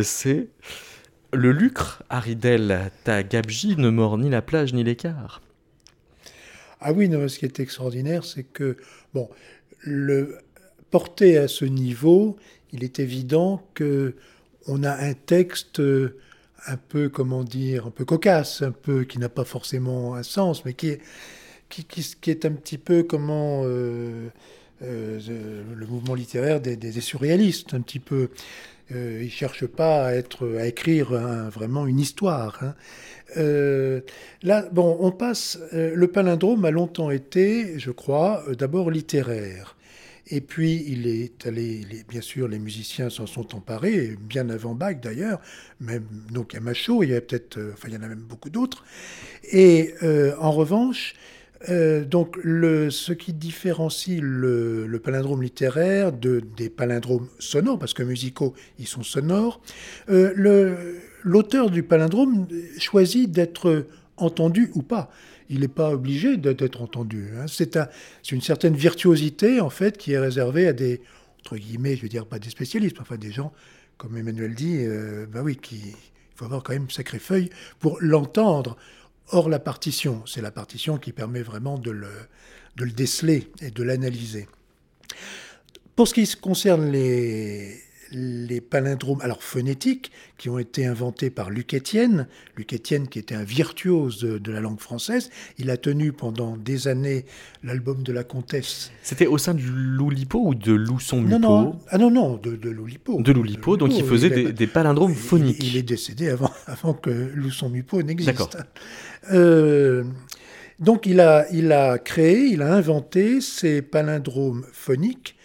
c'est 0.04 0.48
le 1.34 1.52
lucre, 1.52 2.04
Aridel, 2.10 2.92
ta 3.04 3.24
gabji 3.24 3.76
ne 3.78 3.90
mord 3.90 4.18
ni 4.18 4.30
la 4.30 4.42
plage 4.42 4.74
ni 4.74 4.84
l'écart. 4.84 5.42
Ah 6.80 6.92
oui, 6.92 7.10
ce 7.10 7.40
qui 7.40 7.46
est 7.46 7.60
extraordinaire, 7.60 8.26
c'est 8.26 8.44
que, 8.44 8.78
bon, 9.14 9.30
le, 9.80 10.38
porté 10.92 11.38
à 11.38 11.48
ce 11.48 11.66
niveau, 11.66 12.38
il 12.72 12.84
est 12.84 13.00
évident 13.00 13.66
que 13.74 14.16
on 14.68 14.84
a 14.84 14.92
un 14.92 15.14
texte 15.14 15.80
euh, 15.80 16.20
un 16.68 16.78
peu, 16.78 17.10
comment 17.10 17.44
dire, 17.44 17.88
un 17.88 17.92
peu 17.92 18.06
cocasse, 18.06 18.62
un 18.62 18.72
peu 18.72 19.04
qui 19.04 19.20
n'a 19.20 19.30
pas 19.30 19.44
forcément 19.44 20.16
un 20.16 20.24
sens, 20.24 20.66
mais 20.66 20.74
qui 20.74 20.90
est, 20.90 21.02
qui, 21.70 22.30
est 22.30 22.46
un 22.46 22.52
petit 22.52 22.78
peu 22.78 23.04
comment 23.04 23.64
euh, 23.64 23.68
euh, 23.68 24.30
le 24.84 25.86
mouvement 25.88 26.14
littéraire 26.14 26.62
des, 26.62 27.02
surréalistes, 27.02 27.74
un 27.74 27.82
petit 27.82 28.00
peu. 28.00 28.30
Euh, 28.92 29.22
il 29.24 29.32
cherche 29.32 29.66
pas 29.66 30.06
à 30.08 30.14
être, 30.14 30.58
à 30.60 30.68
écrire 30.68 31.12
vraiment 31.50 31.88
une 31.88 32.00
histoire. 32.00 32.60
Hein. 32.62 32.76
là, 34.44 34.66
bon, 34.72 34.98
on 35.00 35.12
passe. 35.12 35.60
le 35.72 36.08
palindrome 36.08 36.66
a 36.66 36.72
longtemps 36.72 37.12
été, 37.12 37.80
je 37.80 37.92
crois, 37.92 38.44
d'abord 38.58 38.92
littéraire. 38.92 39.76
Et 40.28 40.40
puis, 40.40 40.84
il 40.88 41.08
est 41.08 41.46
allé, 41.46 41.86
bien 42.08 42.22
sûr, 42.22 42.48
les 42.48 42.60
musiciens 42.60 43.10
s'en 43.10 43.26
sont 43.26 43.56
emparés, 43.56 44.16
bien 44.20 44.50
avant 44.50 44.74
Bach 44.74 44.96
d'ailleurs, 45.02 45.40
même, 45.82 46.08
donc 46.32 46.56
a 46.56 46.62
Machaut, 46.62 47.04
il 47.04 47.10
y 47.10 47.16
a 47.16 47.20
peut-être, 47.20 47.58
euh, 47.58 47.74
enfin, 47.74 47.90
il 47.90 47.96
y 47.96 47.98
en 47.98 48.04
a 48.04 48.08
même 48.08 48.22
beaucoup 48.22 48.50
d'autres. 48.50 48.86
Et 49.52 49.94
euh, 50.02 50.34
en 50.40 50.52
revanche, 50.52 51.14
euh, 51.70 52.04
donc 52.06 52.38
ce 52.44 53.14
qui 53.14 53.34
différencie 53.34 54.20
le, 54.22 55.00
palindrome 55.04 55.42
littéraire 55.42 56.12
de, 56.12 56.42
des 56.58 56.70
palindromes 56.70 57.28
sonores, 57.40 57.80
parce 57.80 57.94
que 57.94 58.04
musicaux, 58.04 58.54
ils 58.80 58.88
sont 58.88 59.04
sonores, 59.04 59.62
l'auteur 60.08 61.70
du 61.70 61.84
palindrome 61.84 62.48
choisit 62.78 63.32
d'être 63.32 63.88
entendu 64.18 64.70
ou 64.76 64.82
pas 64.82 65.10
il 65.50 65.60
n'est 65.60 65.68
pas 65.68 65.92
obligé 65.92 66.38
d'être 66.38 66.82
entendu. 66.82 67.28
Hein. 67.38 67.46
C'est 67.48 67.78
une 68.32 68.42
certaine 68.42 68.76
virtuosité, 68.76 69.62
en 69.62 69.70
fait, 69.70 69.98
qui 69.98 70.14
est 70.14 70.20
réservée 70.20 70.68
à 70.68 70.74
des, 70.74 71.02
entre 71.42 71.58
guillemets, 71.58 71.96
je 71.96 72.02
veux 72.02 72.10
dire, 72.10 72.26
pas 72.26 72.40
des 72.40 72.50
spécialistes, 72.50 72.98
enfin 73.00 73.18
des 73.18 73.32
gens, 73.32 73.54
comme 73.98 74.18
Emmanuel 74.18 74.56
dit, 74.56 74.78
euh, 74.80 75.26
bah 75.32 75.42
oui, 75.44 75.58
il 75.72 75.94
faut 76.36 76.46
avoir 76.46 76.64
quand 76.64 76.74
même 76.74 76.84
une 76.84 76.90
sacrée 76.90 77.20
feuille 77.20 77.50
pour 77.80 77.98
l'entendre. 78.02 78.78
Or, 79.32 79.50
la 79.50 79.60
partition, 79.60 80.24
c'est 80.26 80.42
la 80.42 80.52
partition 80.52 80.98
qui 80.98 81.12
permet 81.12 81.42
vraiment 81.42 81.78
de 81.78 81.92
le, 81.92 82.10
de 82.76 82.86
le 82.86 82.92
déceler 82.92 83.52
et 83.62 83.72
de 83.72 83.84
l'analyser. 83.84 84.48
Pour 85.96 86.08
ce 86.08 86.14
qui 86.14 86.28
concerne 86.36 86.92
les, 86.92 87.83
les 88.14 88.62
palindromes, 88.62 89.22
alors 89.22 89.44
phonétiques, 89.44 90.12
qui 90.38 90.50
ont 90.50 90.60
été 90.60 90.86
inventés 90.86 91.30
par 91.30 91.50
Luc 91.50 91.74
Étienne. 91.74 92.28
Luc 92.56 92.74
Étienne, 92.74 93.08
qui 93.08 93.20
était 93.20 93.36
un 93.36 93.44
virtuose 93.44 94.20
de, 94.20 94.52
la 94.52 94.60
langue 94.60 94.80
française, 94.80 95.30
il 95.58 95.70
a 95.70 95.78
tenu 95.78 96.12
pendant 96.12 96.58
des 96.58 96.88
années 96.88 97.26
l'album 97.64 98.04
de 98.04 98.14
la 98.14 98.24
comtesse. 98.24 98.92
C'était 99.02 99.28
au 99.28 99.38
sein 99.38 99.54
du 99.54 99.68
Loulipo 99.68 100.40
ou 100.40 100.56
de 100.56 100.74
Lousson 100.74 101.22
Mupo 101.22 101.40
Non, 101.40 101.40
non, 101.40 101.80
ah 101.90 101.98
non, 101.98 102.12
non, 102.12 102.38
de, 102.38 102.56
de 102.56 102.70
Loulipo. 102.70 103.22
De 103.22 103.32
Loulipo, 103.32 103.78
donc 103.78 103.92
il 103.96 104.04
faisait 104.04 104.52
des, 104.52 104.68
palindromes 104.68 105.16
phoniques. 105.16 105.64
Il, 105.64 105.78
est 105.78 105.84
décédé 105.84 106.30
avant, 106.30 106.52
avant 106.68 106.94
que 106.94 107.10
Lousson 107.10 107.70
Mupo 107.70 108.02
n'existe. 108.02 108.58
Euh, 109.32 110.04
donc 110.80 111.06
il 111.06 111.20
a, 111.20 111.46
il 111.52 111.72
a 111.72 111.98
créé, 111.98 112.48
il 112.48 112.62
a 112.62 112.74
inventé 112.74 113.42
ces 113.42 113.82
palindromes 113.82 114.66
phoniques, 114.72 115.36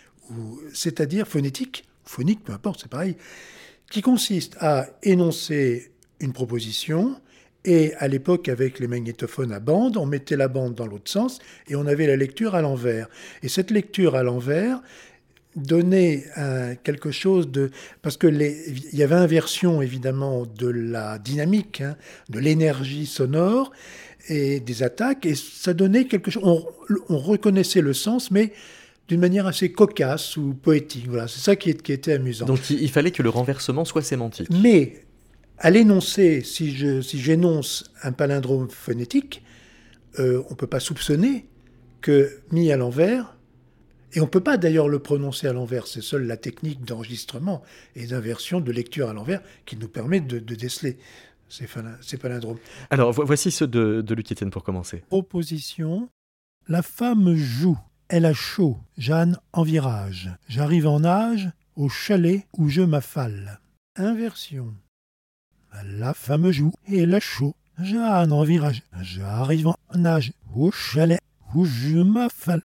c'est-à-dire 0.72 1.26
phonétiques, 1.26 1.87
phonique, 2.08 2.42
peu 2.42 2.52
importe, 2.52 2.80
c'est 2.80 2.90
pareil, 2.90 3.16
qui 3.90 4.02
consiste 4.02 4.56
à 4.60 4.88
énoncer 5.02 5.92
une 6.20 6.32
proposition, 6.32 7.20
et 7.64 7.92
à 7.96 8.08
l'époque, 8.08 8.48
avec 8.48 8.78
les 8.78 8.86
magnétophones 8.86 9.52
à 9.52 9.60
bande, 9.60 9.96
on 9.96 10.06
mettait 10.06 10.36
la 10.36 10.48
bande 10.48 10.74
dans 10.74 10.86
l'autre 10.86 11.10
sens 11.10 11.38
et 11.68 11.76
on 11.76 11.86
avait 11.86 12.06
la 12.06 12.16
lecture 12.16 12.54
à 12.54 12.62
l'envers. 12.62 13.08
Et 13.42 13.48
cette 13.48 13.70
lecture 13.70 14.14
à 14.14 14.22
l'envers 14.22 14.80
donnait 15.54 16.24
quelque 16.82 17.10
chose 17.10 17.50
de... 17.50 17.70
Parce 18.00 18.16
que 18.16 18.28
il 18.28 18.96
y 18.98 19.02
avait 19.02 19.16
inversion, 19.16 19.82
évidemment, 19.82 20.46
de 20.46 20.68
la 20.68 21.18
dynamique, 21.18 21.80
hein, 21.82 21.96
de 22.30 22.38
l'énergie 22.38 23.06
sonore 23.06 23.72
et 24.28 24.60
des 24.60 24.82
attaques, 24.82 25.26
et 25.26 25.34
ça 25.34 25.74
donnait 25.74 26.06
quelque 26.06 26.30
chose... 26.30 26.44
on 26.44 27.18
reconnaissait 27.18 27.82
le 27.82 27.92
sens, 27.92 28.30
mais 28.30 28.52
d'une 29.08 29.20
manière 29.20 29.46
assez 29.46 29.72
cocasse 29.72 30.36
ou 30.36 30.54
poétique. 30.54 31.08
Voilà, 31.08 31.26
c'est 31.26 31.40
ça 31.40 31.56
qui, 31.56 31.70
était 31.70 32.12
amusant. 32.12 32.44
Donc 32.44 32.70
il, 32.70 32.90
fallait 32.90 33.10
que 33.10 33.22
le 33.22 33.30
renversement 33.30 33.84
soit 33.84 34.02
sémantique. 34.02 34.48
Mais 34.50 35.04
à 35.56 35.70
l'énoncer, 35.70 36.42
si, 36.42 36.76
je, 36.76 37.00
si 37.00 37.18
j'énonce 37.18 37.90
un 38.02 38.12
palindrome 38.12 38.68
phonétique, 38.70 39.42
euh, 40.18 40.42
on 40.48 40.50
ne 40.50 40.56
peut 40.56 40.66
pas 40.66 40.80
soupçonner 40.80 41.46
que 42.02 42.40
mis 42.52 42.70
à 42.70 42.76
l'envers, 42.76 43.34
et 44.12 44.20
on 44.20 44.24
ne 44.24 44.30
peut 44.30 44.42
pas 44.42 44.56
d'ailleurs 44.56 44.88
le 44.88 44.98
prononcer 45.00 45.48
à 45.48 45.52
l'envers, 45.52 45.86
c'est 45.86 46.00
seule 46.00 46.26
la 46.26 46.36
technique 46.36 46.84
d'enregistrement 46.84 47.62
et 47.96 48.06
d'inversion 48.06 48.60
de 48.60 48.72
lecture 48.72 49.08
à 49.08 49.12
l'envers 49.12 49.42
qui 49.66 49.76
nous 49.76 49.88
permet 49.88 50.20
de, 50.20 50.38
déceler 50.38 50.98
ces, 51.48 51.66
palindromes. 52.16 52.58
Alors 52.90 53.12
voici 53.12 53.50
ceux 53.50 53.66
de, 53.66 54.00
de 54.00 54.14
Luc 54.14 54.32
pour 54.50 54.64
commencer. 54.64 55.02
Proposition 55.08 56.08
La 56.68 56.82
femme 56.82 57.34
joue 57.34 57.78
elle 58.08 58.24
a 58.24 58.32
chaud, 58.32 58.78
Jeanne 58.96 59.38
en 59.52 59.62
virage. 59.62 60.30
J'arrive 60.48 60.86
en 60.86 61.00
nage 61.00 61.50
au 61.76 61.88
chalet 61.88 62.46
où 62.56 62.68
je 62.68 62.80
m'affale. 62.80 63.60
Inversion. 63.96 64.74
La 65.84 66.14
femme 66.14 66.50
joue, 66.50 66.72
elle 66.86 67.14
a 67.14 67.20
chaud, 67.20 67.54
Jeanne 67.78 68.32
en 68.32 68.42
virage. 68.44 68.82
J'arrive 69.00 69.68
en 69.68 69.76
nage 69.94 70.32
au 70.54 70.70
chalet 70.70 71.20
où 71.54 71.64
je 71.64 71.98
m'affale. 71.98 72.62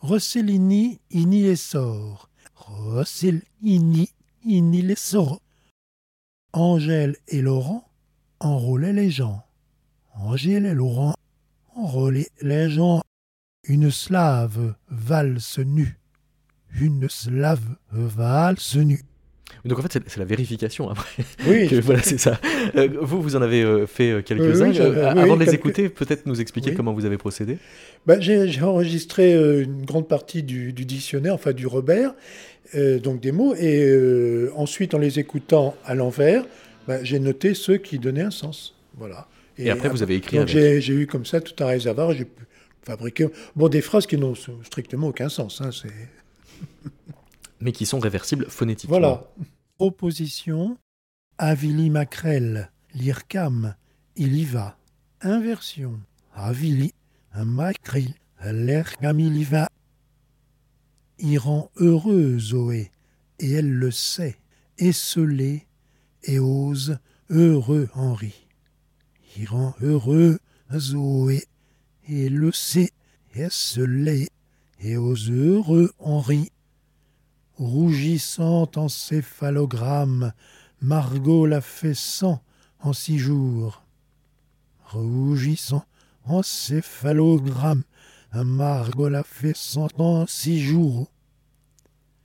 Rossellini, 0.00 1.00
ini 1.10 1.42
les 1.42 1.56
sort. 1.56 2.28
Rossellini, 2.54 4.10
ini 4.44 4.82
les 4.82 4.94
sort. 4.94 5.40
Angèle 6.52 7.16
et 7.28 7.42
Laurent 7.42 7.88
enrôlaient 8.40 8.92
les 8.92 9.10
gens. 9.10 9.44
Angèle 10.14 10.66
et 10.66 10.74
Laurent 10.74 11.14
enrôlaient 11.74 12.30
les 12.40 12.70
gens. 12.70 13.02
Une 13.70 13.92
slave 13.92 14.74
valse 14.90 15.60
nue. 15.60 15.96
Une 16.80 17.08
slave 17.08 17.60
valse 17.92 18.74
nue. 18.74 19.04
Donc 19.64 19.78
en 19.78 19.82
fait, 19.82 20.02
c'est 20.08 20.18
la 20.18 20.24
vérification 20.24 20.90
après. 20.90 21.22
Oui. 21.46 21.68
voilà, 21.80 22.02
c'est 22.02 22.18
ça. 22.18 22.40
Euh, 22.74 22.88
vous, 23.00 23.22
vous 23.22 23.36
en 23.36 23.42
avez 23.42 23.62
euh, 23.62 23.86
fait 23.86 24.10
euh, 24.10 24.22
quelques-uns. 24.22 24.72
avant 25.16 25.36
de 25.36 25.44
les 25.44 25.54
écouter, 25.54 25.88
peut-être 25.88 26.26
nous 26.26 26.40
expliquer 26.40 26.74
comment 26.74 26.92
vous 26.92 27.04
avez 27.04 27.16
procédé 27.16 27.58
bah, 28.06 28.18
J'ai 28.18 28.60
enregistré 28.60 29.34
une 29.62 29.84
grande 29.84 30.08
partie 30.08 30.42
du, 30.42 30.72
dictionnaire, 30.72 31.34
enfin 31.34 31.52
du 31.52 31.68
Robert, 31.68 32.12
donc 32.74 33.20
des 33.20 33.30
mots, 33.30 33.54
et 33.54 34.48
ensuite 34.56 34.94
en 34.94 34.98
les 34.98 35.20
écoutant 35.20 35.76
à 35.84 35.94
l'envers, 35.94 36.44
bah, 36.88 37.04
j'ai 37.04 37.20
noté 37.20 37.54
ceux 37.54 37.76
qui 37.76 38.00
donnaient 38.00 38.22
un 38.22 38.32
sens. 38.32 38.74
Voilà. 38.98 39.28
Et, 39.58 39.70
après, 39.70 39.90
vous 39.90 40.02
avez 40.02 40.16
écrit 40.16 40.38
donc 40.38 40.48
J'ai 40.48 40.88
eu 40.88 41.06
comme 41.06 41.24
ça 41.24 41.40
tout 41.40 41.62
un 41.62 41.68
réservoir. 41.68 42.12
J'ai 42.14 42.26
fabriquer 42.82 43.28
bon, 43.56 43.68
des 43.68 43.80
phrases 43.80 44.06
qui 44.06 44.16
n'ont 44.16 44.34
strictement 44.64 45.08
aucun 45.08 45.28
sens. 45.28 45.60
Hein, 45.60 45.70
Mais 47.60 47.72
qui 47.72 47.86
sont 47.86 47.98
réversibles 47.98 48.46
phonétiquement. 48.48 48.98
Voilà. 48.98 49.30
Opposition, 49.78 50.78
Avili 51.38 51.90
Macrel, 51.90 52.70
l'IRCAM, 52.94 53.74
il 54.16 54.36
y 54.36 54.44
va. 54.44 54.78
Inversion, 55.22 56.00
Avili, 56.34 56.92
Macrel, 57.34 58.14
l'IRCAM, 58.44 59.20
il 59.20 59.36
y 59.36 59.44
va. 59.44 59.68
Il 61.18 61.38
rend 61.38 61.70
heureux 61.76 62.38
Zoé, 62.38 62.90
et 63.38 63.52
elle 63.52 63.70
le 63.70 63.90
sait, 63.90 64.38
esselé, 64.78 65.66
et 66.24 66.38
ose 66.38 66.98
heureux 67.28 67.88
Henri. 67.94 68.46
Il 69.36 69.48
rend 69.48 69.74
heureux 69.80 70.38
Zoé, 70.74 71.44
et 72.10 72.28
le 72.28 72.50
C 72.50 72.90
S 73.34 73.78
l'est, 73.78 74.28
et 74.80 74.96
aux 74.96 75.14
heureux 75.14 75.92
Henri. 76.00 76.50
Rougissant 77.54 78.68
en 78.74 78.88
céphalogramme, 78.88 80.32
Margot 80.80 81.46
l'a 81.46 81.60
fait 81.60 81.94
cent 81.94 82.42
en 82.80 82.92
six 82.92 83.18
jours. 83.18 83.84
Rougissant 84.86 85.84
en 86.24 86.42
céphalogramme, 86.42 87.84
Margot 88.34 89.08
l'a 89.08 89.22
fait 89.22 89.56
cent 89.56 89.88
en 89.98 90.26
six 90.26 90.60
jours. 90.60 91.12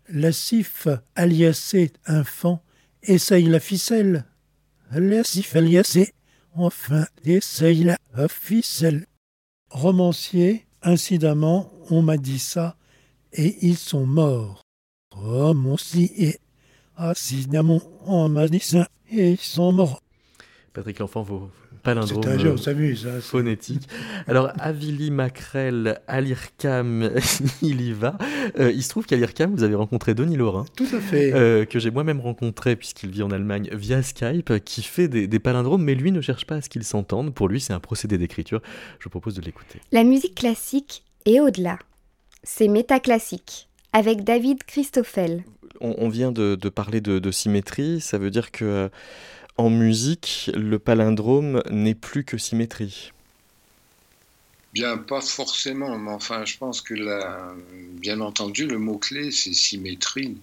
La 0.08 0.32
cif 0.32 0.88
aliacée 1.16 1.92
infant 2.06 2.64
essaye 3.04 3.46
la 3.46 3.60
ficelle. 3.60 4.26
La 4.92 5.24
cif 5.24 5.56
aliacée 5.56 6.14
enfin 6.56 7.06
essaye 7.24 7.84
la 7.84 8.28
ficelle 8.28 9.06
romancier, 9.76 10.66
incidemment, 10.82 11.72
on 11.90 12.02
m'a 12.02 12.18
dit 12.18 12.40
ça, 12.40 12.78
et 13.34 13.58
ils 13.62 13.78
sont 13.78 14.06
morts. 14.06 14.62
Mon 15.16 15.78
si 15.78 16.12
et 16.18 16.40
assis 16.96 17.48
en 18.06 18.30
manicin 18.30 18.86
et 19.12 19.32
ils 19.32 19.38
sont 19.38 19.72
morts. 19.74 20.02
Patrick 20.74 21.00
L'Enfant, 21.00 21.24
vos 21.24 21.52
palindromes 21.86 22.24
C'est 22.24 22.30
un 22.30 22.38
jeu, 22.38 22.52
on 22.52 22.58
s'amuse. 22.58 23.08
Hein, 23.08 23.22
phonétiques. 23.22 23.88
Alors, 24.28 24.52
Avili 24.60 25.12
Macrel, 25.12 26.02
Alirkam, 26.08 27.12
il 27.62 27.82
y 27.82 27.94
va. 27.94 28.18
Euh, 28.60 28.72
il 28.72 28.84
se 28.84 28.90
trouve 28.90 29.06
qu'à 29.06 29.16
l'IRCAM, 29.16 29.56
vous 29.56 29.64
avez 29.64 29.76
rencontré 29.76 30.14
Denis 30.14 30.36
Laurin. 30.36 30.66
Tout 30.76 30.88
à 30.92 31.00
fait. 31.00 31.32
Euh, 31.34 31.64
que 31.64 31.80
j'ai 31.80 31.92
moi-même 31.92 32.20
rencontré, 32.20 32.76
puisqu'il 32.76 33.12
vit 33.12 33.24
en 33.24 33.32
Allemagne, 33.32 33.70
via 33.72 34.04
Skype, 34.04 34.66
qui 34.66 34.84
fait 34.84 35.08
des, 35.08 35.28
des 35.28 35.40
palindromes, 35.40 35.84
mais 35.84 35.96
lui 35.96 36.12
ne 36.12 36.20
cherche 36.20 36.46
pas 36.46 36.56
à 36.56 36.62
ce 36.62 36.68
qu'ils 36.70 36.84
s'entendent. 36.84 37.34
Pour 37.34 37.48
lui, 37.48 37.62
c'est 37.62 37.74
un 37.74 37.80
procédé 37.80 38.18
d'écriture. 38.18 38.62
Je 39.00 39.06
vous 39.06 39.12
propose 39.12 39.36
de 39.36 39.42
l'écouter. 39.42 39.80
La 39.92 40.04
musique 40.04 40.36
classique 40.36 41.04
est 41.26 41.40
au-delà. 41.40 41.78
C'est 42.44 42.68
métaclassique, 42.68 43.70
avec 43.94 44.24
David 44.24 44.64
Christoffel. 44.64 45.44
On, 45.82 45.96
on 45.98 46.10
vient 46.10 46.32
de, 46.32 46.56
de 46.56 46.70
parler 46.70 47.02
de, 47.02 47.20
de 47.20 47.32
symétrie, 47.32 48.02
ça 48.02 48.18
veut 48.18 48.30
dire 48.30 48.52
que 48.52 48.66
euh, 48.66 48.90
en 49.58 49.70
musique, 49.70 50.52
le 50.54 50.80
palindrome 50.80 51.62
n'est 51.72 51.96
plus 51.96 52.24
que 52.24 52.38
symétrie. 52.38 53.12
Bien, 54.74 54.98
pas 54.98 55.22
forcément, 55.22 55.98
mais 55.98 56.12
enfin, 56.12 56.44
je 56.44 56.58
pense 56.58 56.82
que 56.82 56.94
là, 56.94 57.54
bien 57.94 58.20
entendu, 58.20 58.68
le 58.68 58.78
mot-clé, 58.78 59.32
c'est 59.32 59.54
symétrie. 59.54 60.38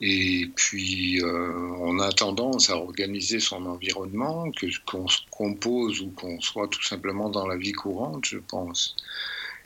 Et 0.00 0.50
puis, 0.56 1.22
euh, 1.22 1.52
on 1.78 2.00
a 2.00 2.10
tendance 2.10 2.70
à 2.70 2.76
organiser 2.76 3.38
son 3.38 3.64
environnement, 3.66 4.50
que 4.50 4.66
qu'on 4.84 5.06
se 5.06 5.20
compose 5.30 6.00
ou 6.00 6.10
qu'on 6.10 6.40
soit 6.40 6.66
tout 6.66 6.82
simplement 6.82 7.30
dans 7.30 7.46
la 7.46 7.56
vie 7.56 7.70
courante, 7.70 8.24
je 8.24 8.38
pense. 8.38 8.96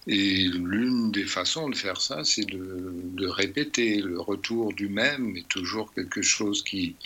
Et 0.06 0.44
l'une 0.44 1.10
des 1.10 1.24
façons 1.24 1.70
de 1.70 1.74
faire 1.74 2.00
ça, 2.02 2.22
c'est 2.22 2.44
de, 2.44 2.92
de 3.14 3.26
répéter. 3.26 4.02
Le 4.02 4.20
retour 4.20 4.74
du 4.74 4.88
même 4.88 5.34
est 5.36 5.48
toujours 5.48 5.94
quelque 5.94 6.20
chose 6.20 6.62
qui 6.62 6.96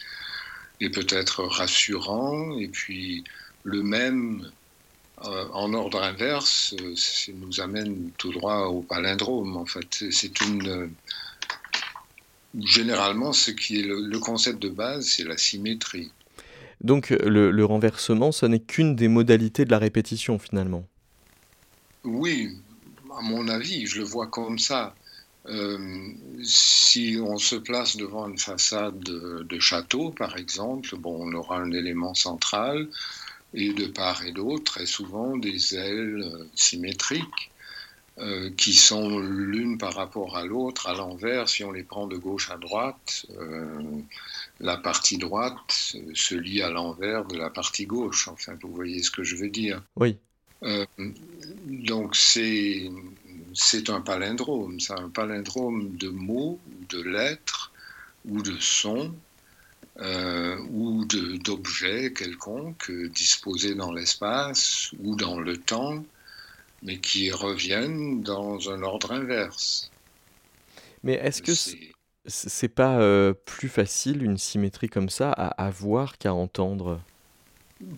est 0.81 0.91
peut-être 0.91 1.45
rassurant. 1.45 2.59
Et 2.59 2.69
puis, 2.69 3.25
le 3.65 3.83
même 3.83 4.51
euh, 5.25 5.49
en 5.53 5.75
ordre 5.75 6.03
inverse, 6.03 6.75
nous 7.35 7.61
amène 7.61 8.11
tout 8.19 8.33
droit 8.33 8.67
au 8.67 8.83
palindrome. 8.83 9.57
En 9.57 9.67
fait, 9.67 10.05
C'est- 10.11 10.41
une. 10.41 10.91
Généralement, 12.65 13.33
ce 13.33 13.51
qui 13.53 13.81
est 13.81 13.83
le, 13.85 14.01
le 14.01 14.19
concept 14.19 14.61
de 14.61 14.69
base, 14.69 15.07
c'est 15.07 15.25
la 15.25 15.37
symétrie. 15.37 16.11
Donc 16.81 17.11
le, 17.11 17.51
le 17.51 17.65
renversement, 17.65 18.33
ce 18.33 18.47
n'est 18.47 18.61
qu'une 18.61 18.97
des 18.97 19.09
modalités 19.09 19.65
de 19.65 19.71
la 19.71 19.79
répétition 19.79 20.39
finalement? 20.39 20.85
Oui, 22.05 22.59
à 23.17 23.23
mon 23.23 23.49
avis, 23.49 23.87
je 23.87 23.99
le 23.99 24.05
vois 24.05 24.27
comme 24.29 24.59
ça. 24.59 24.95
Euh, 25.47 26.09
si 26.45 27.19
on 27.21 27.39
se 27.39 27.57
place 27.57 27.97
devant 27.97 28.29
une 28.29 28.39
façade 28.39 28.99
de, 29.01 29.43
de 29.43 29.59
château, 29.59 30.11
par 30.11 30.37
exemple, 30.37 30.97
bon, 30.97 31.17
on 31.27 31.33
aura 31.33 31.59
un 31.59 31.73
élément 31.73 32.15
central 32.15 32.89
et 33.55 33.73
de 33.73 33.87
part 33.87 34.25
et 34.25 34.33
d'autre, 34.33 34.65
très 34.65 34.87
souvent, 34.87 35.37
des 35.37 35.75
ailes 35.75 36.23
euh, 36.23 36.45
symétriques 36.55 37.51
euh, 38.19 38.51
qui 38.57 38.75
sont 38.75 39.19
l'une 39.19 39.79
par 39.79 39.95
rapport 39.95 40.37
à 40.37 40.45
l'autre, 40.45 40.89
à 40.89 40.95
l'envers, 40.95 41.49
si 41.49 41.65
on 41.65 41.73
les 41.73 41.85
prend 41.85 42.07
de 42.07 42.17
gauche 42.17 42.51
à 42.51 42.59
droite. 42.59 43.27
euh, 43.39 44.03
la 44.61 44.77
partie 44.77 45.17
droite 45.17 45.97
se 46.13 46.35
lie 46.35 46.61
à 46.61 46.69
l'envers 46.69 47.25
de 47.25 47.39
la 47.39 47.49
partie 47.49 47.87
gauche. 47.87 48.29
Enfin, 48.29 48.59
vous 48.63 48.75
voyez 48.75 49.03
ce 49.03 49.11
que 49.11 49.25
je 49.25 49.37
veux 49.37 49.49
dire. 49.49 49.83
Oui. 49.97 50.19
Donc 51.67 52.15
c'est 52.15 52.91
c'est 53.55 53.91
un 53.91 54.01
palindrome, 54.01 54.81
c'est 54.81 54.93
un 54.93 55.09
palindrome 55.09 55.97
de 55.97 56.09
mots, 56.09 56.59
de 56.89 57.03
lettres 57.03 57.73
ou 58.27 58.43
de 58.43 58.57
sons 58.59 59.15
euh, 60.01 60.57
ou 60.71 61.05
d'objets 61.05 62.13
quelconques 62.13 62.91
euh, 62.91 63.09
disposés 63.09 63.75
dans 63.75 63.93
l'espace 63.93 64.93
ou 65.03 65.15
dans 65.17 65.39
le 65.39 65.57
temps, 65.57 66.03
mais 66.83 66.99
qui 66.99 67.31
reviennent 67.31 68.23
dans 68.23 68.71
un 68.71 68.83
ordre 68.83 69.13
inverse. 69.13 69.91
Mais 71.03 71.15
est-ce 71.15 71.43
que 71.43 71.53
c'est 72.27 72.69
pas 72.69 72.99
euh, 73.01 73.33
plus 73.33 73.69
facile 73.69 74.23
une 74.23 74.39
symétrie 74.39 74.89
comme 74.89 75.11
ça 75.11 75.33
à 75.33 75.67
avoir 75.67 76.17
qu'à 76.19 76.33
entendre? 76.33 77.01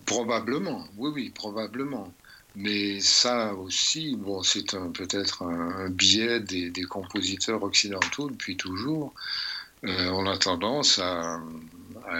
Probablement, 0.05 0.85
oui, 0.97 1.11
oui, 1.13 1.29
probablement. 1.29 2.11
Mais 2.55 2.99
ça 2.99 3.53
aussi, 3.55 4.15
bon, 4.15 4.43
c'est 4.43 4.75
peut-être 4.93 5.41
un, 5.43 5.89
biais 5.89 6.39
des, 6.39 6.83
compositeurs 6.83 7.63
occidentaux 7.63 8.29
depuis 8.29 8.57
toujours. 8.57 9.13
Euh, 9.85 10.09
on 10.11 10.27
a 10.27 10.37
tendance 10.37 10.99
à, 10.99 11.41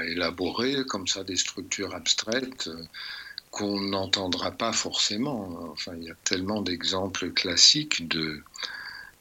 élaborer 0.08 0.86
comme 0.88 1.08
ça 1.08 1.24
des 1.24 1.36
structures 1.36 1.94
abstraites 1.94 2.68
euh, 2.68 2.84
qu'on 3.52 3.80
n'entendra 3.80 4.52
pas 4.52 4.74
forcément. 4.74 5.70
Enfin, 5.72 5.94
il 5.98 6.06
y 6.06 6.10
a 6.10 6.16
tellement 6.24 6.62
d'exemples 6.62 7.30
classiques 7.32 8.08
de, 8.08 8.42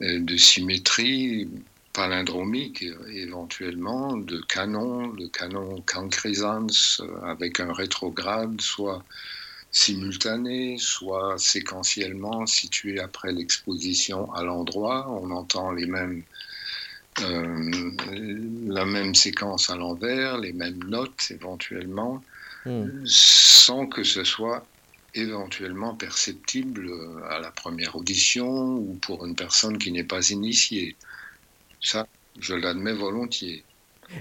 euh, 0.01 0.39
symétrie 0.39 1.49
palindromique 1.93 2.85
éventuellement, 3.11 4.17
de 4.17 4.41
canon, 4.49 5.09
de 5.09 5.27
canon 5.27 5.83
cancrisans 5.83 6.67
avec 7.23 7.61
un 7.61 7.73
rétrograde, 7.73 8.63
soit 8.63 9.05
simultané, 9.73 10.77
soit 10.79 11.39
séquentiellement 11.39 12.47
situé 12.47 13.01
après 13.01 13.33
l'exposition 13.33 14.33
à 14.35 14.45
l'endroit. 14.45 15.11
On 15.11 15.31
entend 15.31 15.73
les 15.73 15.87
mêmes, 15.87 16.23
euh, 17.21 17.91
la 18.69 18.85
même 18.85 19.15
séquence 19.15 19.71
à 19.71 19.77
l'envers, 19.77 20.39
les 20.39 20.53
mêmes 20.53 20.85
notes 20.85 21.31
éventuellement, 21.31 22.23
Hmm. 22.65 23.05
sans 23.07 23.87
que 23.89 24.05
ce 24.05 24.23
soit 24.23 24.65
éventuellement 25.15 25.97
perceptible 25.97 26.91
à 27.29 27.41
la 27.41 27.51
première 27.51 27.97
audition 27.97 28.77
ou 28.77 28.95
pour 29.03 29.27
une 29.27 29.35
personne 29.35 29.79
qui 29.79 29.91
n'est 29.91 30.05
pas 30.05 30.31
initiée. 30.31 30.97
Ça, 31.81 32.07
je 32.39 32.55
l'admets 32.55 32.93
volontiers. 32.93 33.67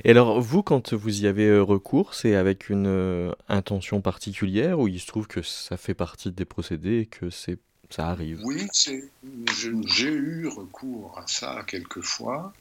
Et 0.03 0.11
alors 0.11 0.39
vous, 0.41 0.63
quand 0.63 0.93
vous 0.93 1.23
y 1.23 1.27
avez 1.27 1.47
euh, 1.47 1.63
recours, 1.63 2.13
c'est 2.13 2.35
avec 2.35 2.69
une 2.69 2.87
euh, 2.87 3.31
intention 3.47 4.01
particulière 4.01 4.79
ou 4.79 4.87
il 4.87 4.99
se 4.99 5.07
trouve 5.07 5.27
que 5.27 5.41
ça 5.41 5.77
fait 5.77 5.93
partie 5.93 6.31
des 6.31 6.45
procédés 6.45 6.99
et 6.99 7.05
que 7.05 7.29
ça 7.29 8.07
arrive? 8.07 8.39
Oui, 8.43 8.67
j'ai 8.73 10.11
eu 10.11 10.47
recours 10.47 11.17
à 11.17 11.27
ça 11.27 11.63
quelquefois, 11.67 12.53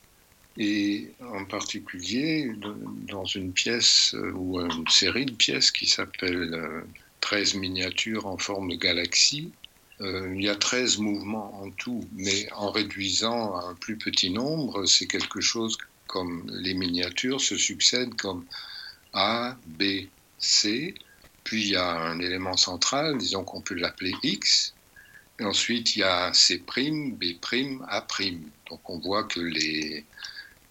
et 0.56 1.14
en 1.20 1.44
particulier 1.44 2.50
dans 2.56 3.24
une 3.24 3.52
pièce 3.52 4.14
euh, 4.14 4.32
ou 4.32 4.60
une 4.60 4.88
série 4.88 5.26
de 5.26 5.34
pièces 5.34 5.70
qui 5.70 5.86
s'appelle 5.86 6.54
euh, 6.54 6.82
13 7.20 7.54
miniatures 7.54 8.26
en 8.26 8.38
forme 8.38 8.70
de 8.70 8.76
galaxie. 8.76 9.52
Il 10.02 10.42
y 10.42 10.48
a 10.48 10.56
13 10.56 10.96
mouvements 10.96 11.62
en 11.62 11.70
tout, 11.72 12.08
mais 12.12 12.50
en 12.52 12.70
réduisant 12.70 13.54
à 13.54 13.66
un 13.66 13.74
plus 13.74 13.98
petit 13.98 14.30
nombre, 14.30 14.86
c'est 14.86 15.06
quelque 15.06 15.42
chose 15.42 15.76
comme 16.10 16.44
les 16.50 16.74
miniatures 16.74 17.40
se 17.40 17.56
succèdent 17.56 18.16
comme 18.16 18.44
A, 19.12 19.56
B, 19.64 20.08
C, 20.38 20.94
puis 21.44 21.62
il 21.62 21.68
y 21.68 21.76
a 21.76 21.88
un 21.88 22.18
élément 22.18 22.56
central, 22.56 23.16
disons 23.16 23.44
qu'on 23.44 23.60
peut 23.60 23.76
l'appeler 23.76 24.12
X, 24.24 24.74
et 25.38 25.44
ensuite, 25.44 25.94
il 25.94 26.00
y 26.00 26.02
a 26.02 26.32
C', 26.34 26.58
B', 26.58 27.38
A'. 27.88 28.06
Donc 28.68 28.90
on 28.90 28.98
voit 28.98 29.24
que 29.24 29.40
les, 29.40 30.04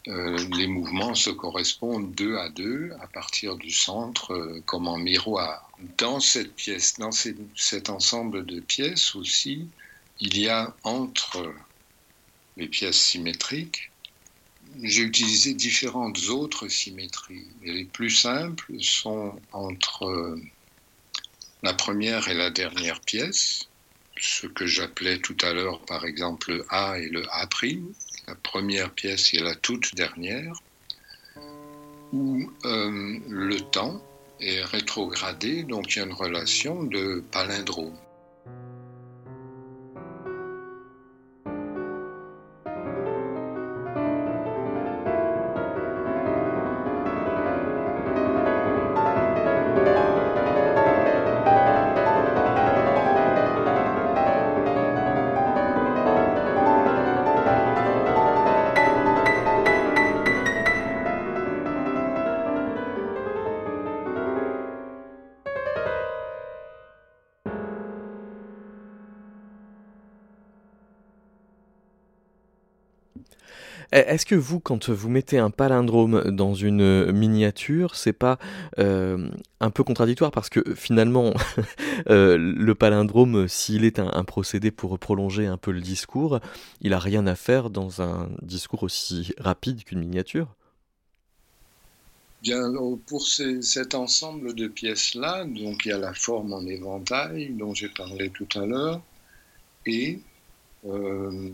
euh, 0.10 0.38
les 0.58 0.68
mouvements 0.68 1.16
se 1.16 1.30
correspondent 1.30 2.14
deux 2.14 2.38
à 2.38 2.50
deux 2.50 2.92
à 3.00 3.08
partir 3.08 3.56
du 3.56 3.72
centre 3.72 4.34
euh, 4.34 4.62
comme 4.66 4.88
en 4.88 4.98
miroir. 4.98 5.72
Dans 5.98 6.20
cette 6.20 6.54
pièce, 6.56 7.00
dans 7.00 7.12
cet 7.12 7.90
ensemble 7.90 8.46
de 8.46 8.60
pièces 8.60 9.16
aussi, 9.16 9.68
il 10.20 10.38
y 10.38 10.50
a 10.50 10.76
entre 10.84 11.54
les 12.58 12.68
pièces 12.68 13.00
symétriques, 13.00 13.89
j'ai 14.82 15.02
utilisé 15.02 15.54
différentes 15.54 16.30
autres 16.30 16.68
symétries. 16.68 17.48
Les 17.64 17.86
plus 17.86 18.12
simples 18.12 18.74
sont 18.82 19.40
entre 19.52 20.06
euh, 20.06 20.42
la 21.64 21.74
première 21.74 22.28
et 22.30 22.34
la 22.34 22.50
dernière 22.50 23.02
pièce, 23.02 23.68
ce 24.18 24.48
que 24.48 24.66
j'appelais 24.66 25.20
tout 25.20 25.38
à 25.42 25.54
l'heure 25.54 25.82
par 25.86 26.06
exemple 26.06 26.52
le 26.52 26.66
A 26.70 27.00
et 27.00 27.10
le 27.10 27.24
A', 27.32 27.48
la 28.28 28.36
première 28.36 28.92
pièce 28.92 29.34
et 29.34 29.40
la 29.40 29.56
toute 29.56 29.96
dernière, 29.96 30.54
où 32.14 32.52
euh, 32.66 33.20
le 33.28 33.60
temps 33.72 34.02
est 34.40 34.64
rétrogradé, 34.64 35.64
donc 35.64 35.96
il 35.96 36.00
y 36.00 36.02
a 36.02 36.06
une 36.06 36.14
relation 36.14 36.84
de 36.84 37.24
palindrome. 37.32 37.98
Est-ce 73.92 74.26
que 74.26 74.36
vous, 74.36 74.60
quand 74.60 74.90
vous 74.90 75.10
mettez 75.10 75.40
un 75.40 75.50
palindrome 75.50 76.30
dans 76.30 76.54
une 76.54 77.12
miniature, 77.12 77.96
c'est 77.96 78.14
pas 78.14 78.38
euh, 78.78 79.30
un 79.60 79.72
peu 79.72 79.84
contradictoire 79.84 80.30
parce 80.30 80.50
que 80.50 80.76
finalement, 80.76 81.34
euh, 82.10 82.38
le 82.38 82.76
palindrome, 82.76 83.48
s'il 83.48 83.86
est 83.86 83.98
un, 83.98 84.24
procédé 84.24 84.70
pour 84.70 85.00
prolonger 85.00 85.48
un 85.48 85.58
peu 85.58 85.72
le 85.72 85.82
discours, 85.82 86.40
il 86.82 86.94
a 86.94 87.00
rien 87.00 87.26
à 87.26 87.36
faire 87.36 87.72
dans 87.72 88.04
un 88.04 88.30
discours 88.44 88.84
aussi 88.84 89.34
rapide 89.40 89.84
qu'une 89.84 90.00
miniature? 90.00 90.56
Bien, 92.44 92.72
pour 93.08 93.26
cet 93.28 93.96
ensemble 93.96 94.54
de 94.54 94.68
pièces-là, 94.68 95.46
donc 95.46 95.86
il 95.86 95.90
y 95.90 95.92
a 95.92 95.98
la 95.98 96.14
forme 96.14 96.54
en 96.54 96.62
éventail 96.62 97.50
dont 97.50 97.74
j'ai 97.74 97.90
parlé 97.90 98.30
tout 98.30 98.48
à 98.56 98.66
l'heure, 98.66 99.02
et 99.86 100.20
euh, 100.86 101.50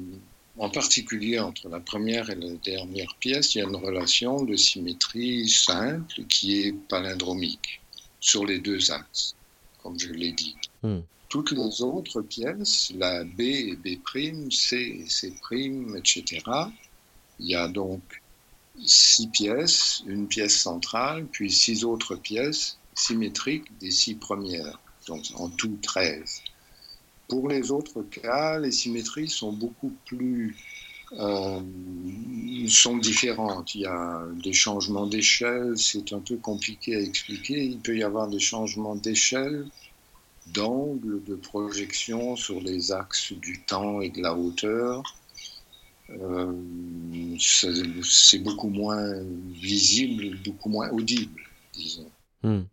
en 0.58 0.70
particulier 0.70 1.40
entre 1.40 1.68
la 1.70 1.80
première 1.80 2.30
et 2.30 2.36
la 2.36 2.54
dernière 2.64 3.16
pièce, 3.20 3.56
il 3.56 3.60
y 3.60 3.62
a 3.62 3.66
une 3.66 3.76
relation 3.76 4.44
de 4.44 4.56
symétrie 4.56 5.50
simple 5.50 6.24
qui 6.30 6.62
est 6.62 6.74
palindromique 6.74 7.82
sur 8.20 8.46
les 8.46 8.60
deux 8.60 8.92
axes, 8.92 9.36
comme 9.84 10.00
je 10.00 10.10
l'ai 10.10 10.32
dit. 10.32 10.56
Hmm. 10.82 11.00
Toutes 11.28 11.52
les 11.52 11.82
autres 11.82 12.22
pièces, 12.22 12.94
la 12.96 13.24
B 13.24 13.42
et 13.42 13.76
B', 13.76 14.00
C 14.52 15.02
et 15.04 15.10
C', 15.10 15.34
etc., 15.98 16.42
il 17.40 17.48
y 17.50 17.56
a 17.56 17.68
donc 17.68 18.02
six 18.86 19.28
pièces, 19.28 20.04
une 20.08 20.28
pièce 20.28 20.58
centrale, 20.58 21.26
puis 21.32 21.52
six 21.52 21.84
autres 21.84 22.16
pièces 22.16 22.78
symétriques 22.94 23.78
des 23.80 23.92
six 23.92 24.16
premières, 24.16 24.80
donc 25.08 25.24
en 25.36 25.50
tout 25.50 25.78
13. 25.82 26.42
Pour 27.28 27.48
les 27.48 27.72
autres 27.72 28.04
cas, 28.04 28.60
les 28.60 28.72
symétries 28.72 29.30
sont 29.30 29.52
beaucoup 29.52 29.94
plus 30.06 30.56
euh, 31.14 31.62
sont 32.68 32.98
différentes. 32.98 33.76
Il 33.76 33.82
y 33.82 33.86
a 33.86 34.24
des 34.44 34.54
changements 34.54 35.08
d'échelle, 35.08 35.78
c'est 35.78 36.14
un 36.14 36.20
peu 36.20 36.38
compliqué 36.38 36.96
à 36.96 37.00
expliquer. 37.00 37.64
Il 37.64 37.80
peut 37.80 37.96
y 37.96 38.04
avoir 38.04 38.28
des 38.28 38.40
changements 38.40 38.96
d'échelle, 38.96 39.68
d'angle, 40.48 41.24
de 41.24 41.36
projection 41.36 42.36
sur 42.36 42.60
les 42.60 42.92
axes 42.92 43.34
du 43.34 43.62
temps 43.64 44.02
et 44.02 44.10
de 44.10 44.22
la 44.22 44.36
hauteur. 44.36 45.04
Euh, 46.10 46.54
c'est 47.40 48.40
beaucoup 48.40 48.70
moins 48.70 49.24
visible, 49.54 50.38
beaucoup 50.44 50.70
moins 50.70 50.90
audible, 50.90 51.42
disons. 51.74 52.12
Hmm. 52.44 52.64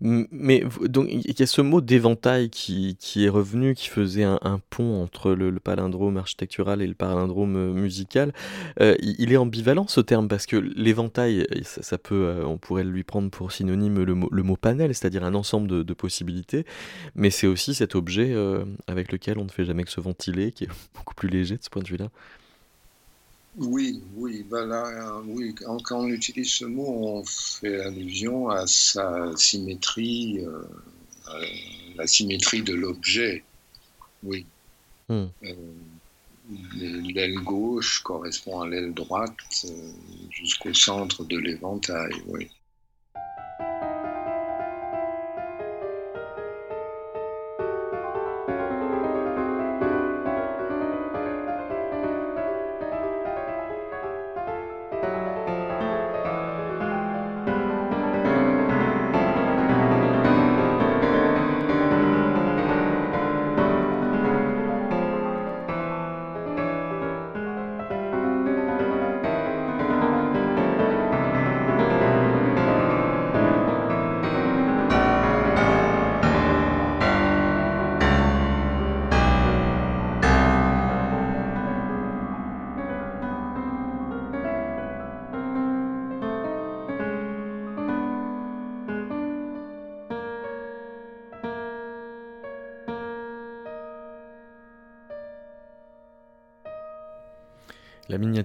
Mais 0.00 0.64
donc 0.82 1.08
il 1.10 1.38
y 1.38 1.42
a 1.42 1.46
ce 1.46 1.60
mot 1.60 1.82
d'éventail 1.82 2.48
qui, 2.48 2.96
qui, 2.98 3.26
est 3.26 3.28
revenu, 3.28 3.74
qui 3.74 3.88
faisait 3.88 4.24
un, 4.24 4.60
pont 4.70 5.02
entre 5.02 5.32
le, 5.32 5.52
palindrome 5.60 6.16
architectural 6.16 6.80
et 6.80 6.86
le 6.86 6.94
palindrome 6.94 7.56
euh, 7.56 7.72
musical. 7.72 8.32
Euh, 8.80 8.96
il 9.00 9.32
est 9.32 9.36
ambivalent 9.36 9.86
ce 9.88 10.00
terme 10.00 10.28
parce 10.28 10.46
que 10.46 10.56
l'éventail, 10.56 11.46
ça, 11.62 11.98
peut, 11.98 12.24
euh, 12.24 12.44
on 12.46 12.56
pourrait 12.56 12.84
lui 12.84 13.04
prendre 13.04 13.30
pour 13.30 13.52
synonyme 13.52 14.02
le 14.02 14.14
mot, 14.14 14.56
panel, 14.56 14.94
c'est-à-dire 14.94 15.24
un 15.24 15.34
ensemble 15.34 15.84
de, 15.84 15.94
possibilités, 15.94 16.64
mais 17.14 17.30
c'est 17.30 17.46
aussi 17.46 17.74
cet 17.74 17.94
objet 17.94 18.34
avec 18.86 19.12
lequel 19.12 19.38
on 19.38 19.44
ne 19.44 19.50
fait 19.50 19.64
jamais 19.64 19.84
que 19.84 19.90
se 19.90 20.00
ventiler, 20.00 20.50
qui 20.50 20.64
est 20.64 20.68
beaucoup 20.94 21.14
plus 21.14 21.28
léger 21.28 21.56
de 21.56 21.62
ce 21.62 21.68
point 21.68 21.82
de 21.82 21.88
vue-là. 21.88 22.08
Oui, 23.56 24.02
oui, 24.14 24.46
ben 24.48 25.22
oui. 25.26 25.54
Quand, 25.54 25.80
on 25.90 26.08
utilise 26.08 26.50
ce 26.50 26.64
mot, 26.64 26.86
on 26.86 27.24
fait 27.24 27.80
allusion 27.80 28.48
à 28.48 28.66
sa 28.66 29.36
symétrie, 29.36 30.40
euh, 30.40 30.62
la 31.96 32.06
symétrie 32.06 32.62
de 32.62 32.74
l'objet. 32.74 33.42
Oui. 34.22 34.46
Hmm. 35.08 35.26
Euh, 35.42 35.54
l'aile 36.74 37.38
gauche 37.40 38.00
correspond 38.02 38.60
à 38.60 38.68
l'aile 38.68 38.94
droite 38.94 39.36
euh, 39.64 39.90
jusqu'au 40.30 40.72
centre 40.72 41.24
de 41.24 41.38
l'éventail, 41.38 42.12
oui. 42.28 42.48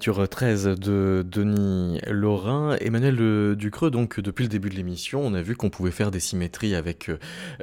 La 0.05 0.11
miniature 0.11 0.29
13 0.29 0.65
de 0.79 1.25
Denis 1.27 1.99
Laurin. 2.07 2.75
Emmanuel 2.79 3.55
Ducreux, 3.55 3.89
donc 3.89 4.19
depuis 4.19 4.43
le 4.43 4.49
début 4.49 4.69
de 4.69 4.75
l'émission, 4.75 5.21
on 5.25 5.33
a 5.33 5.41
vu 5.41 5.55
qu'on 5.55 5.71
pouvait 5.71 5.89
faire 5.89 6.11
des 6.11 6.19
symétries 6.19 6.75
avec 6.75 7.09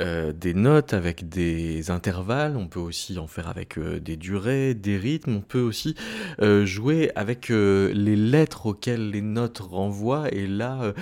euh, 0.00 0.32
des 0.32 0.52
notes, 0.52 0.92
avec 0.92 1.28
des 1.28 1.92
intervalles, 1.92 2.56
on 2.56 2.66
peut 2.66 2.80
aussi 2.80 3.18
en 3.18 3.28
faire 3.28 3.48
avec 3.48 3.78
euh, 3.78 4.00
des 4.00 4.16
durées, 4.16 4.74
des 4.74 4.96
rythmes, 4.96 5.36
on 5.36 5.40
peut 5.40 5.60
aussi 5.60 5.94
euh, 6.40 6.66
jouer 6.66 7.12
avec 7.14 7.48
les 7.48 8.16
lettres 8.16 8.66
auxquelles 8.66 9.10
les 9.10 9.22
notes 9.22 9.58
renvoient 9.58 10.32
et 10.32 10.48
là 10.48 10.94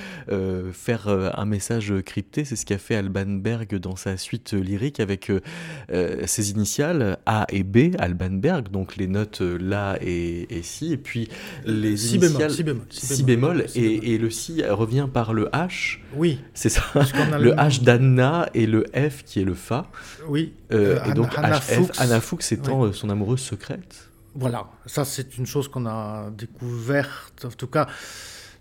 faire 0.73 1.09
un 1.09 1.45
message 1.45 1.95
crypté, 2.05 2.45
c'est 2.45 2.57
ce 2.57 2.67
qu'a 2.67 2.79
fait 2.79 2.97
Alban 2.97 3.27
Berg 3.27 3.77
dans 3.77 3.97
sa 3.97 4.17
suite 4.17 4.53
lyrique 4.53 5.01
avec 5.01 5.31
ses 6.27 6.51
initiales 6.51 7.19
A 7.27 7.47
et 7.49 7.63
B, 7.63 7.95
Alban 7.99 8.31
Berg, 8.31 8.71
donc 8.71 8.97
les 8.97 9.07
notes 9.07 9.41
La 9.41 9.97
et, 10.03 10.47
et 10.51 10.63
Si 10.63 10.93
et 10.93 10.97
puis 10.97 11.30
les 11.65 11.97
si 11.97 12.17
initiales 12.17 12.53
bémol, 12.63 12.87
si 12.91 13.23
bémol, 13.23 13.67
et, 13.75 14.19
le 14.19 14.31
si 14.31 14.63
revient 14.65 15.09
par 15.13 15.33
le 15.33 15.47
H. 15.47 15.99
Oui. 16.15 16.41
C'est 16.55 16.69
ça. 16.69 16.83
Le, 17.39 17.53
H 17.53 17.83
d'Anna 17.83 18.49
et 18.55 18.67
le 18.67 18.85
F 18.95 19.25
qui 19.25 19.41
est 19.41 19.45
le 19.45 19.55
Fa. 19.55 19.87
Oui. 20.29 20.55
Euh, 20.73 20.99
et 21.05 21.15
donc 21.15 21.33
HF, 21.35 21.91
Anna 21.99 22.21
Fuchs 22.21 22.53
étant 22.53 22.85
euh, 22.85 22.93
son 22.93 23.11
amoureuse 23.11 23.41
secrète. 23.41 24.09
Voilà, 24.35 24.67
ça 24.87 25.05
c'est 25.05 25.39
une 25.39 25.47
chose 25.47 25.69
qu'on 25.69 25.87
a 25.87 26.31
découverte. 26.31 27.45
En 27.45 27.51
tout 27.51 27.67
cas, 27.67 27.89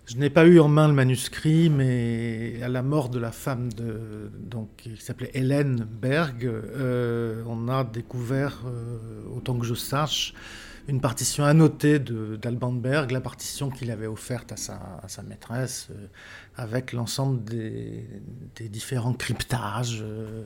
je 0.06 0.16
n'ai 0.16 0.30
pas 0.30 0.44
eu 0.44 0.58
en 0.58 0.68
main 0.68 0.88
le 0.88 0.94
manuscrit, 0.94 1.70
mais 1.70 2.60
à 2.62 2.68
la 2.68 2.82
mort 2.82 3.08
de 3.08 3.20
la 3.20 3.30
femme 3.30 3.72
de, 3.72 4.30
donc, 4.40 4.68
qui 4.78 4.96
s'appelait 4.98 5.30
Hélène 5.34 5.86
Berg, 5.88 6.44
euh, 6.44 7.42
on 7.46 7.68
a 7.68 7.84
découvert, 7.84 8.58
autant 9.36 9.56
que 9.56 9.64
je 9.64 9.74
sache, 9.74 10.34
une 10.90 11.00
partition 11.00 11.44
annotée 11.44 12.00
d'Alban 12.00 12.72
Berg, 12.72 13.12
la 13.12 13.20
partition 13.20 13.70
qu'il 13.70 13.90
avait 13.92 14.08
offerte 14.08 14.52
à 14.52 14.56
sa, 14.56 15.22
maîtresse, 15.22 15.88
euh, 15.92 16.06
avec 16.60 16.92
l'ensemble 16.92 17.42
des, 17.42 18.04
différents 18.68 19.14
cryptages. 19.14 20.00
Euh, 20.02 20.42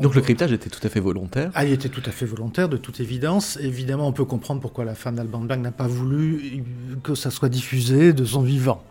Donc 0.00 0.16
le 0.16 0.20
cryptage 0.20 0.52
était 0.52 0.68
tout 0.68 0.84
à 0.84 0.88
fait 0.88 0.98
volontaire 0.98 1.52
Ah, 1.54 1.64
il 1.64 1.72
était 1.72 1.88
tout 1.88 2.02
à 2.04 2.10
fait 2.10 2.26
volontaire, 2.26 2.68
de 2.68 2.76
toute 2.76 2.98
évidence. 2.98 3.56
Évidemment, 3.62 4.08
on 4.08 4.12
peut 4.12 4.24
comprendre 4.24 4.60
pourquoi 4.60 4.84
la 4.84 4.96
femme 4.96 5.14
d'Alban 5.14 5.42
Berg 5.42 5.60
n'a 5.60 5.70
pas 5.70 5.86
voulu 5.86 6.64
que 7.04 7.14
ça 7.14 7.30
soit 7.30 7.48
diffusé 7.48 8.12
de 8.12 8.24
son 8.24 8.42
vivant. 8.42 8.82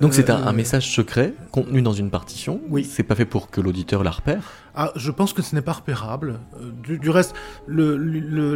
Donc 0.00 0.12
c'est 0.12 0.28
un, 0.28 0.48
euh, 0.48 0.52
message 0.52 0.90
secret 0.92 1.34
contenu 1.52 1.82
dans 1.82 1.92
une 1.92 2.10
partition. 2.10 2.60
Oui. 2.68 2.84
C'est 2.84 3.04
pas 3.04 3.14
fait 3.14 3.24
pour 3.24 3.48
que 3.48 3.60
l'auditeur 3.60 4.02
la 4.02 4.10
repère 4.10 4.52
ah, 4.74 4.90
je 4.96 5.10
pense 5.10 5.34
que 5.34 5.42
ce 5.42 5.54
n'est 5.54 5.60
pas 5.60 5.74
repérable. 5.74 6.40
Du, 6.82 6.98
du 6.98 7.10
reste, 7.10 7.34
le, 7.66 7.94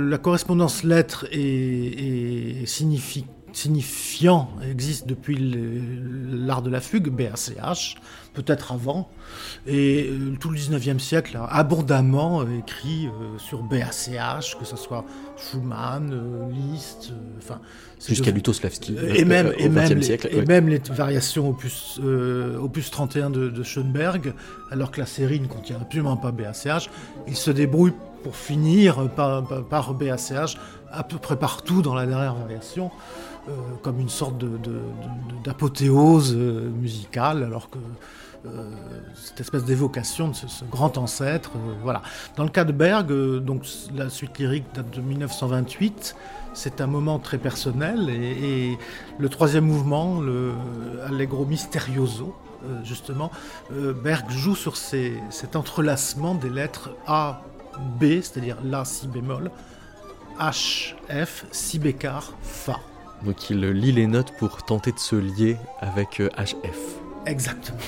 la 0.01 0.17
correspondance 0.17 0.83
lettre 0.83 1.27
et, 1.31 2.63
et 2.63 2.65
signifie 2.65 3.27
signifiant 3.57 4.51
existe 4.69 5.07
depuis 5.07 5.37
l'art 6.31 6.61
de 6.61 6.69
la 6.69 6.83
fugue, 6.83 7.09
BACH, 7.09 7.97
peut-être 8.35 8.73
avant, 8.73 9.09
et 9.67 10.11
euh, 10.11 10.37
tout 10.39 10.51
le 10.51 10.59
19e 10.59 10.99
siècle 10.99 11.39
a 11.39 11.47
abondamment 11.57 12.43
écrit 12.43 13.07
euh, 13.07 13.39
sur 13.39 13.63
BACH, 13.63 14.59
que 14.59 14.67
ce 14.67 14.77
soit 14.77 15.07
Schumann, 15.39 16.51
Liszt, 16.51 17.13
enfin. 17.39 17.61
Jusqu'à 18.07 18.31
Lutoslavski. 18.31 18.95
Et 19.15 19.25
même, 19.25 19.55
et, 19.57 19.71
même 19.71 20.03
siècle, 20.03 20.29
et 20.31 20.45
même 20.45 20.69
les 20.69 20.79
variations 20.91 21.49
opus, 21.49 21.99
opus 22.61 22.91
31 22.91 23.31
de, 23.31 23.49
de, 23.49 23.63
Schoenberg, 23.63 24.35
alors 24.71 24.91
que 24.91 25.01
la 25.01 25.07
série 25.07 25.41
ne 25.41 25.47
contient 25.47 25.79
absolument 25.81 26.19
pas 26.19 26.31
BACH, 26.31 26.91
il 27.27 27.37
se 27.37 27.51
débrouille 27.51 27.95
pour 28.23 28.37
finir 28.37 29.09
par, 29.13 29.45
par, 29.65 29.95
BACH 29.95 30.59
à 30.93 31.03
peu 31.05 31.17
près 31.17 31.37
partout 31.37 31.81
dans 31.81 31.95
la 31.95 32.05
dernière 32.05 32.35
variation. 32.35 32.91
Euh, 33.49 33.53
comme 33.81 34.01
une 34.01 34.09
sorte 34.09 34.43
d'apothéose 35.45 36.35
euh, 36.35 36.69
musicale, 36.69 37.45
alors 37.45 37.71
que 37.71 37.79
euh, 38.45 38.69
cette 39.15 39.41
espèce 39.41 39.65
d'évocation 39.65 40.29
de 40.29 40.35
ce, 40.35 40.65
grand 40.65 40.99
ancêtre. 40.99 41.53
voilà. 41.85 42.03
Dans 42.35 42.43
le 42.43 42.51
cas 42.51 42.65
de 42.65 42.73
Berg, 42.73 43.13
donc 43.45 43.63
la 43.95 44.09
suite 44.11 44.37
lyrique 44.39 44.65
date 44.75 44.91
de 44.91 45.01
1928. 45.01 46.17
C'est 46.55 46.81
un 46.81 46.89
moment 46.89 47.21
très 47.21 47.39
personnel 47.39 48.11
et, 48.11 48.77
le 49.19 49.29
troisième 49.29 49.67
mouvement, 49.67 50.21
le 50.21 50.53
Allegro 51.07 51.45
Misterioso, 51.45 52.35
justement, 52.83 53.31
Berg 53.71 54.29
joue 54.31 54.57
sur 54.57 54.77
cet 54.77 55.55
entrelacement 55.55 56.35
des 56.35 56.51
lettres 56.51 56.91
A, 57.07 57.43
B, 58.01 58.23
c'est-à-dire 58.23 58.57
La, 58.65 58.85
Si 58.85 59.07
bémol, 59.07 59.51
H, 60.41 60.95
F, 61.11 61.45
Si 61.53 61.79
bécard, 61.79 62.33
Fa. 62.43 62.81
Donc 63.27 63.51
il 63.51 63.61
lit 63.61 63.93
les 63.93 64.07
notes 64.07 64.33
pour 64.39 64.63
tenter 64.63 64.93
de 64.93 64.99
se 64.99 65.17
lier 65.17 65.57
avec 65.81 66.21
HF. 66.21 66.65
Euh, 66.65 67.27
Exactement. 67.27 67.79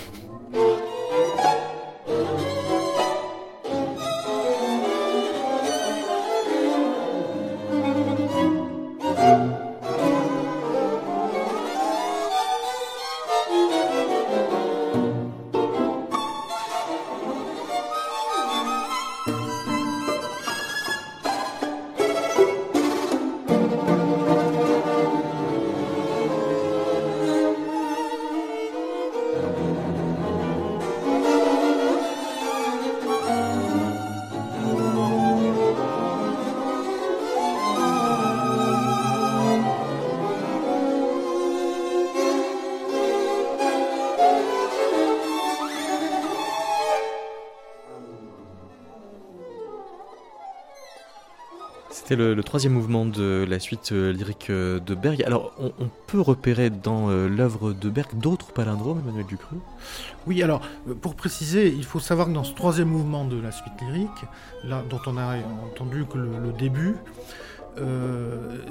Le, 52.18 52.42
troisième 52.42 52.72
mouvement 52.72 53.06
de 53.06 53.46
la 53.48 53.60
suite 53.60 53.92
euh, 53.92 54.12
lyrique 54.12 54.50
euh, 54.50 54.80
de 54.80 54.96
Berg. 54.96 55.22
Alors, 55.22 55.52
on, 55.60 55.88
peut 56.08 56.20
repérer 56.20 56.68
dans 56.68 57.10
euh, 57.10 57.28
l'œuvre 57.28 57.72
de 57.72 57.88
Berg 57.88 58.08
d'autres 58.18 58.52
palindromes, 58.52 58.98
Emmanuel 58.98 59.24
Ducru? 59.24 59.54
Oui, 60.26 60.42
alors, 60.42 60.60
pour 61.00 61.14
préciser, 61.14 61.68
il 61.68 61.84
faut 61.84 62.00
savoir 62.00 62.26
que 62.26 62.32
dans 62.32 62.42
ce 62.42 62.54
troisième 62.54 62.88
mouvement 62.88 63.24
de 63.24 63.40
la 63.40 63.52
suite 63.52 63.74
lyrique, 63.82 64.24
là, 64.64 64.82
dont 64.90 65.00
on 65.06 65.16
a 65.16 65.36
entendu 65.64 66.06
que 66.06 66.18
le, 66.18 66.52
début, 66.58 66.96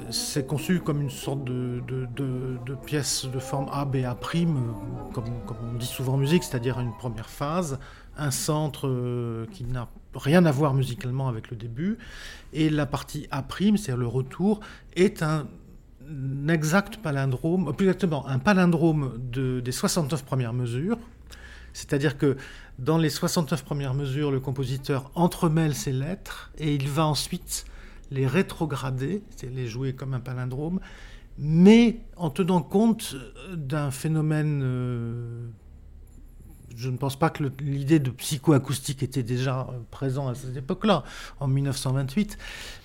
c'est 0.10 0.46
conçu 0.46 0.82
comme 0.82 1.02
une 1.02 1.10
sorte 1.10 1.46
de, 1.46 1.82
pièce 2.86 3.28
de 3.34 3.40
forme 3.40 3.68
A, 3.72 3.86
B, 3.86 3.98
A', 4.06 4.18
comme 5.14 5.26
on 5.74 5.78
dit 5.78 5.86
souvent 5.86 6.16
en 6.16 6.18
musique, 6.18 6.44
c'est-à-dire 6.44 6.82
une 6.82 6.92
première 7.00 7.30
phase, 7.30 7.80
un 8.18 8.32
centre 8.32 9.46
qui 9.52 9.64
n'a 9.66 9.88
rien 10.16 10.46
à 10.46 10.52
voir 10.52 10.74
musicalement 10.74 11.28
avec 11.28 11.50
le 11.50 11.58
début. 11.58 11.98
Et 12.54 12.70
la 12.70 12.86
partie 12.86 13.28
A', 13.32 13.46
c'est-à-dire 13.50 13.98
le 13.98 14.08
retour, 14.08 14.60
est 14.96 15.22
un 15.22 15.48
exact 16.50 16.98
palindrome, 16.98 17.74
plus 17.76 17.88
exactement 17.88 18.28
un 18.28 18.40
palindrome 18.40 19.14
de, 19.18 19.60
des 19.60 19.72
69 19.72 20.24
premières 20.24 20.54
mesures. 20.54 20.98
C'est-à-dire 21.74 22.18
que 22.18 22.38
dans 22.80 22.98
les 22.98 23.10
69 23.10 23.64
premières 23.64 23.94
mesures, 23.94 24.32
le 24.32 24.40
compositeur 24.40 25.12
entremêle 25.16 25.76
ses 25.76 25.92
lettres 25.92 26.52
et 26.58 26.74
il 26.74 26.88
va 26.90 27.06
ensuite 27.06 27.66
les 28.10 28.26
rétrograder, 28.26 29.22
c'est 29.36 29.54
les 29.54 29.68
jouer 29.68 29.94
comme 29.94 30.14
un 30.14 30.20
palindrome, 30.20 30.80
mais 31.38 32.00
en 32.16 32.30
tenant 32.30 32.62
compte 32.62 33.16
d'un 33.54 33.92
phénomène 33.92 34.62
euh, 34.64 35.48
je 36.78 36.92
ne 36.92 36.98
pense 36.98 37.16
pas 37.18 37.32
que 37.32 37.44
l'idée 37.60 37.98
de 37.98 38.12
psychoacoustique 38.12 39.02
était 39.02 39.24
déjà 39.24 39.62
euh, 39.62 39.78
présente 39.90 40.30
à 40.30 40.36
cette 40.36 40.56
époque-là, 40.56 41.04
en 41.40 41.48
1928. 41.48 42.38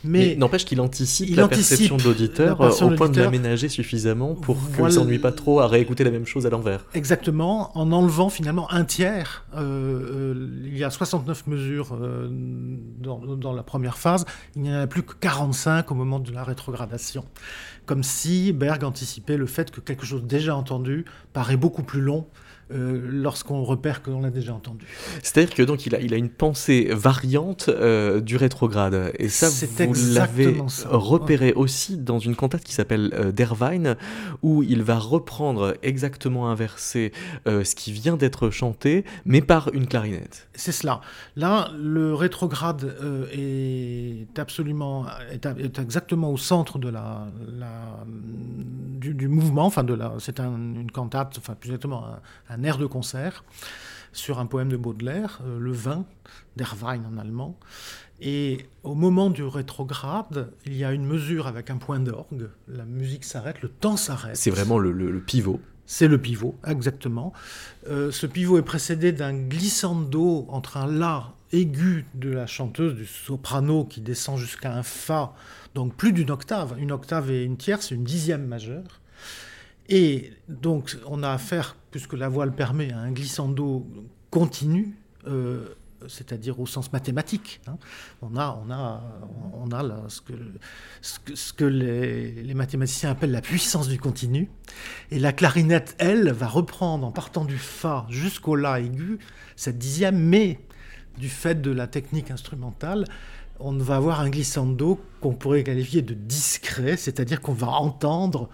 Mais, 0.05 0.35
n'empêche 0.35 0.65
qu'il 0.65 0.81
anticipe 0.81 1.37
la 1.37 1.47
perception 1.47 1.99
de 1.99 2.03
l'auditeur 2.03 2.59
euh, 2.63 2.71
au 2.71 2.91
point 2.93 3.11
de 3.11 3.21
l'aménager 3.21 3.69
suffisamment 3.69 4.35
pour 4.35 4.57
qu'il 4.75 4.83
ne 4.83 4.89
s'ennuie 4.89 5.19
pas 5.19 5.31
trop 5.31 5.61
à 5.61 5.67
réécouter 5.67 6.05
la 6.05 6.11
même 6.11 6.25
chose 6.25 6.47
à 6.47 6.51
l'envers. 6.51 6.87
Exactement, 6.95 7.77
en 7.77 7.93
enlevant 7.93 8.31
finalement 8.31 8.73
un 8.73 8.85
tiers. 8.85 9.45
Euh, 9.55 10.35
il 10.65 10.79
y 10.79 10.85
a 10.85 10.91
69 10.91 11.47
mesures 11.49 11.99
dans, 12.99 13.19
dans, 13.19 13.53
la 13.53 13.63
première 13.63 13.99
phase, 13.99 14.25
il 14.57 14.63
n'y 14.63 14.75
en 14.75 14.81
a 14.81 14.87
plus 14.87 15.03
que 15.03 15.13
45 15.21 15.91
au 15.91 15.95
moment 15.95 16.19
de 16.19 16.33
la 16.33 16.45
rétrogradation. 16.45 17.27
Comme 17.85 18.03
si 18.03 18.53
Berg 18.53 18.85
anticipait 18.85 19.37
le 19.37 19.47
fait 19.47 19.71
que 19.71 19.81
quelque 19.81 20.07
chose 20.07 20.25
déjà 20.25 20.57
entendu 20.57 21.05
paraît 21.35 21.59
beaucoup 21.59 21.83
plus 21.83 22.01
long 22.01 22.27
euh, 22.73 23.01
lorsqu'on 23.11 23.63
repère 23.65 24.03
que 24.03 24.11
l'on 24.11 24.21
l'a 24.21 24.31
déjà 24.31 24.55
entendu. 24.55 24.87
C'est-à-dire 25.23 25.55
que 25.55 25.63
donc 25.63 25.87
il 25.87 25.95
a, 25.95 26.01
il 26.01 26.15
a 26.15 26.17
une 26.17 26.31
pensée 26.31 26.89
variante 26.91 27.69
euh, 27.69 28.21
du 28.21 28.37
rétrograde. 28.37 29.13
Et 29.19 29.29
ça, 29.29 29.49
vous 29.49 29.95
l'avez 30.15 30.57
repéré 30.85 31.53
aussi 31.53 31.97
dans 31.97 32.19
une 32.19 32.37
cantate 32.37 32.65
qui 32.65 32.73
s'appelle 32.73 33.13
euh, 33.15 33.33
Dervine, 33.33 33.97
où 34.43 34.63
il 34.63 34.83
va 34.83 34.99
reprendre 34.99 35.77
exactement 35.83 36.49
inversé 36.49 37.13
ce 37.47 37.75
qui 37.75 37.93
vient 37.93 38.17
d'être 38.17 38.51
chanté, 38.51 39.05
mais 39.25 39.41
par 39.41 39.73
une 39.73 39.87
clarinette. 39.87 40.49
C'est 40.55 40.73
cela. 40.73 41.01
Là, 41.37 41.71
le 41.79 42.15
rétrograde 42.15 42.95
est 43.33 44.39
absolument, 44.39 45.07
est, 45.31 45.47
exactement 45.79 46.31
au 46.31 46.37
centre 46.37 46.79
de 46.79 46.89
la, 46.89 47.27
du, 48.99 49.29
mouvement. 49.29 49.67
Enfin, 49.67 49.85
de 49.85 49.95
la, 49.95 50.15
c'est 50.19 50.41
une 50.41 50.91
cantate, 50.91 51.37
enfin 51.39 51.55
plus 51.55 51.71
exactement 51.71 52.05
un, 52.07 52.21
un 52.55 52.62
air 52.63 52.79
de 52.79 52.87
concert 52.87 53.45
sur 54.13 54.39
un 54.39 54.47
poème 54.47 54.69
de 54.69 54.77
Baudelaire, 54.77 55.41
euh, 55.45 55.59
Le 55.59 55.73
vin, 55.73 56.05
d'Erwein 56.57 57.03
en 57.11 57.19
allemand. 57.19 57.59
Et 58.21 58.67
au 58.85 58.95
moment 58.95 59.31
du 59.31 59.43
rétrograde, 59.43 60.53
il 60.65 60.77
y 60.77 60.85
a 60.85 60.93
une 60.93 61.05
mesure 61.05 61.47
avec 61.47 61.71
un 61.71 61.79
point 61.79 61.99
d'orgue. 61.99 62.51
La 62.69 62.85
musique 62.85 63.25
s'arrête, 63.25 63.63
le 63.63 63.69
temps 63.69 63.97
s'arrête. 63.97 64.37
C'est 64.37 64.51
vraiment 64.51 64.79
le, 64.79 65.21
pivot. 65.21 65.61
C'est 65.87 66.07
le 66.07 66.19
pivot, 66.19 66.57
exactement. 66.67 67.33
Euh, 67.89 68.13
ce 68.13 68.27
pivot 68.27 68.59
est 68.59 68.63
précédé 68.63 69.11
d'un 69.11 69.35
glissando 69.35 70.47
entre 70.51 70.77
un 70.77 70.87
La 70.87 71.33
aigu 71.53 72.07
de 72.15 72.31
la 72.31 72.47
chanteuse, 72.47 72.95
du 72.95 73.07
soprano, 73.07 73.85
qui 73.85 74.01
descend 74.01 74.39
jusqu'à 74.39 74.73
un 74.73 74.85
Fa, 74.85 75.35
donc 75.75 75.97
plus 75.97 76.13
d'une 76.13 76.31
octave. 76.31 76.77
Une 76.79 76.93
octave 76.93 77.31
et 77.31 77.43
une 77.43 77.57
tierce, 77.57 77.91
une 77.91 78.05
dixième 78.05 78.47
majeure. 78.47 79.02
Et 79.89 80.33
donc, 80.49 80.97
on 81.07 81.23
a 81.23 81.31
affaire, 81.31 81.77
puisque 81.91 82.15
la 82.15 82.29
voix 82.29 82.47
le 82.47 82.53
permet, 82.53 82.93
à 82.93 82.99
un 82.99 83.13
glissando 83.13 83.87
continu, 84.31 84.97
euh, 85.27 85.75
c'est-à-dire 86.09 86.59
au 86.61 86.67
sens 86.67 86.93
mathématique. 86.93 87.61
Hein. 87.67 87.77
On 88.23 88.37
a, 88.37 88.61
on 88.65 88.71
a, 88.71 89.03
on 89.55 89.71
a 89.71 90.09
ce 90.09 90.21
que, 90.21 90.33
que, 91.57 91.65
les, 91.65 92.55
mathématiciens 92.55 93.11
appellent 93.11 93.33
la 93.33 93.41
puissance 93.41 93.89
du 93.89 93.99
continu. 93.99 94.51
Et 95.11 95.19
la 95.19 95.33
clarinette, 95.33 95.95
elle, 95.99 96.33
va 96.33 96.49
reprendre 96.49 97.07
en 97.07 97.13
partant 97.13 97.45
du 97.45 97.59
Fa 97.59 98.07
jusqu'au 98.09 98.57
La 98.57 98.81
aigu, 98.81 99.19
cette 99.57 99.79
dixième, 99.79 100.19
mais 100.19 100.59
du 101.19 101.29
fait 101.29 101.61
de 101.61 101.71
la 101.71 101.87
technique 101.87 102.31
instrumentale, 102.31 103.05
on 103.61 103.77
va 103.77 103.97
avoir 103.97 104.21
un 104.21 104.31
glissando 104.31 105.01
qu'on 105.21 105.35
pourrait 105.35 105.63
qualifier 105.63 106.03
de 106.03 106.15
discret, 106.15 106.97
c'est-à-dire 106.97 107.41
qu'on 107.41 107.53
va 107.53 107.69
entendre 107.69 108.49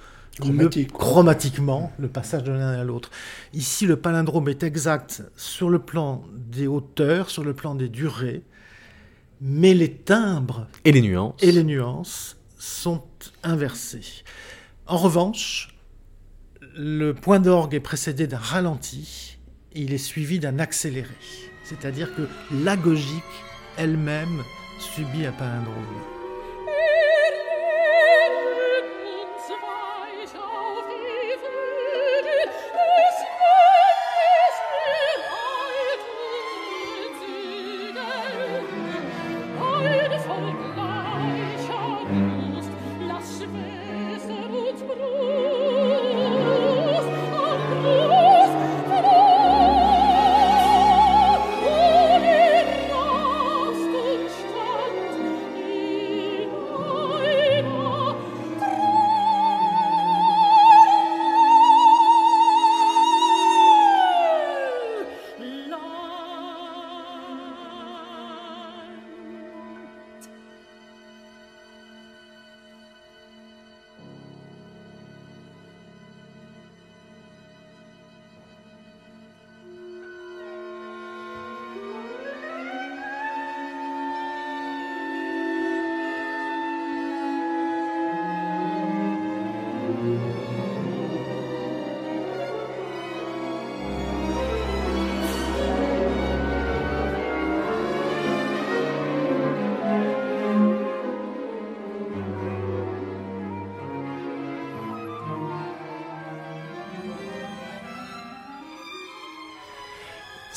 chromatiquement 0.93 1.93
le 1.99 2.09
passage 2.09 2.45
de 2.45 2.53
l'un 2.53 2.73
à 2.73 2.85
l'autre. 2.85 3.11
Ici, 3.53 3.87
le 3.87 3.97
palindrome 3.97 4.49
est 4.49 4.63
exact 4.63 5.23
sur 5.37 5.71
le 5.71 5.79
plan 5.79 6.25
des 6.33 6.67
hauteurs, 6.67 7.31
sur 7.31 7.45
le 7.45 7.55
plan 7.55 7.75
des 7.75 7.89
durées, 7.89 8.43
mais 9.41 9.75
les 9.75 9.93
timbres 9.93 10.67
et 10.85 10.93
les 10.93 11.03
nuances, 11.03 11.35
et 11.43 11.53
les 11.53 11.65
nuances 11.65 12.37
sont 12.59 13.03
inversés. 13.43 14.25
En 14.87 14.97
revanche, 14.97 15.77
le 16.77 17.13
point 17.13 17.41
d'orgue 17.41 17.75
est 17.75 17.81
précédé 17.81 18.27
d'un 18.27 18.39
ralenti 18.39 19.39
et 19.73 19.83
il 19.83 19.93
est 19.93 19.99
suivi 19.99 20.39
d'un 20.39 20.59
accéléré. 20.59 21.15
C'est-à-dire 21.65 22.15
que 22.15 22.23
l'agogique 22.65 23.23
elle-même 23.77 24.43
subit 24.79 25.27
un 25.27 25.33
palindrome. 25.33 26.18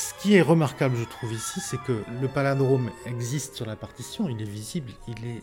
Ce 0.01 0.13
qui 0.21 0.35
est 0.35 0.41
remarquable, 0.41 0.95
je 0.97 1.03
trouve 1.03 1.31
ici, 1.33 1.59
c'est 1.59 1.81
que 1.81 2.03
le 2.21 2.27
palindrome 2.27 2.89
existe 3.05 3.55
sur 3.55 3.65
la 3.65 3.75
partition, 3.75 4.27
il 4.29 4.41
est 4.41 4.51
visible, 4.59 4.91
il 5.07 5.19
est, 5.27 5.41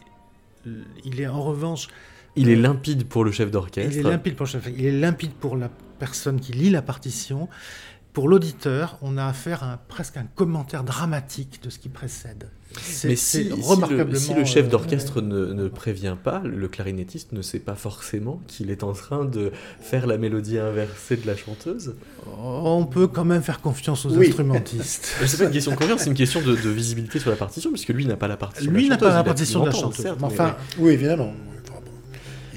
il 1.04 1.20
est 1.20 1.28
en 1.28 1.42
revanche. 1.42 1.88
Il 2.34 2.48
est 2.50 2.56
limpide 2.56 3.06
pour 3.08 3.24
le 3.24 3.32
chef 3.32 3.50
d'orchestre. 3.50 3.92
Il 3.92 3.98
est 3.98 4.10
limpide 4.10 4.36
pour 4.36 4.46
le 4.46 4.50
chef. 4.50 4.68
Il 4.76 4.84
est 4.84 4.92
limpide 4.92 5.32
pour 5.32 5.56
la 5.56 5.70
personne 5.98 6.40
qui 6.40 6.52
lit 6.52 6.70
la 6.70 6.82
partition. 6.82 7.48
Pour 8.18 8.26
l'auditeur, 8.26 8.98
on 9.00 9.16
a 9.16 9.26
affaire 9.26 9.62
à 9.62 9.78
presque 9.86 10.16
un 10.16 10.26
commentaire 10.34 10.82
dramatique 10.82 11.60
de 11.62 11.70
ce 11.70 11.78
qui 11.78 11.88
précède. 11.88 12.50
Mais 13.04 13.14
si, 13.14 13.48
remarquablement, 13.52 14.18
si, 14.18 14.34
le, 14.34 14.44
chef 14.44 14.66
euh, 14.66 14.70
d'orchestre 14.70 15.20
ne, 15.20 15.68
prévient 15.68 16.16
pas, 16.20 16.42
le 16.44 16.66
clarinettiste 16.66 17.30
ne 17.30 17.42
sait 17.42 17.60
pas 17.60 17.76
forcément 17.76 18.42
qu'il 18.48 18.72
est 18.72 18.82
en 18.82 18.92
train 18.92 19.24
de 19.24 19.52
faire 19.80 20.08
la 20.08 20.18
mélodie 20.18 20.58
inversée 20.58 21.16
de 21.16 21.28
la 21.28 21.36
chanteuse. 21.36 21.94
On 22.42 22.86
peut 22.86 23.06
quand 23.06 23.24
même 23.24 23.42
faire 23.42 23.60
confiance 23.60 24.04
aux 24.04 24.18
instrumentistes. 24.18 25.14
c'est 25.24 25.38
pas 25.38 25.44
une 25.44 25.52
question 25.52 25.70
de 25.70 25.76
confiance, 25.76 26.00
c'est 26.00 26.10
une 26.10 26.16
question 26.16 26.42
de, 26.42 26.54
visibilité 26.70 27.20
sur 27.20 27.30
la 27.30 27.36
partition, 27.36 27.70
puisque 27.70 27.90
lui 27.90 28.04
n'a 28.04 28.16
pas 28.16 28.26
la 28.26 28.36
partition. 28.36 28.72
Lui 28.72 28.88
n'a 28.88 28.98
pas 28.98 29.14
la 29.14 29.22
partition 29.22 29.60
de 29.60 29.66
la 29.66 29.70
chanteuse. 29.70 30.12
enfin, 30.22 30.56
oui, 30.80 30.90
évidemment 30.90 31.32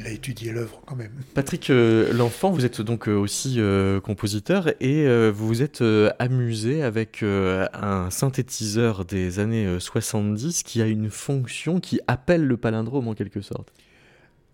il 0.02 0.08
a 0.08 0.12
étudié 0.12 0.52
l'œuvre 0.52 0.82
quand 0.86 0.95
même. 0.95 1.12
Patrick 1.34 1.70
euh, 1.70 2.12
L'Enfant, 2.14 2.52
vous 2.52 2.66
êtes 2.66 2.82
donc 2.82 3.08
euh, 3.08 3.16
aussi 3.16 3.56
euh, 3.58 3.99
compositeur 3.99 4.70
et 4.80 5.08
vous 5.32 5.47
vous 5.47 5.62
êtes 5.62 5.84
amusé 6.20 6.84
avec 6.84 7.24
un 7.24 8.10
synthétiseur 8.10 9.06
des 9.06 9.39
années 9.39 9.80
70 9.80 10.64
qui 10.64 10.82
a 10.82 10.88
une 10.88 11.10
fonction 11.10 11.80
qui 11.80 11.99
appelle 12.08 12.45
le 12.45 12.58
palindrome 12.58 13.08
en 13.08 13.14
quelque 13.14 13.41
sorte. 13.41 13.74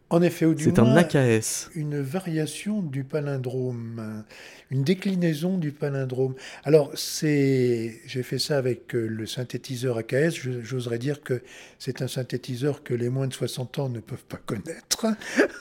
En 0.10 0.22
effet, 0.22 0.46
ou 0.46 0.54
du 0.54 0.64
C'est 0.64 0.80
un 0.80 0.96
AKS. 0.96 1.70
Une 1.76 2.00
variation 2.00 2.82
du 2.82 3.04
palindrome, 3.04 4.24
une 4.72 4.84
déclinaison 4.84 5.58
du 5.58 5.74
palindrome. 5.74 6.34
Alors, 6.64 6.92
c'est, 6.96 8.00
j'ai 8.06 8.24
fait 8.24 8.40
ça 8.40 8.58
avec 8.58 8.96
euh, 8.96 9.06
le 9.06 9.26
synthétiseur 9.26 9.98
AKS. 9.98 10.36
J'oserais 10.64 10.98
dire 10.98 11.22
que 11.22 11.42
c'est 11.78 12.02
un 12.02 12.08
synthétiseur 12.08 12.84
que 12.84 12.94
les 12.94 13.10
moins 13.10 13.28
de 13.28 13.34
60 13.34 13.80
ans 13.80 13.90
ne 13.90 14.00
peuvent 14.00 14.24
pas 14.30 14.40
connaître. 14.46 15.08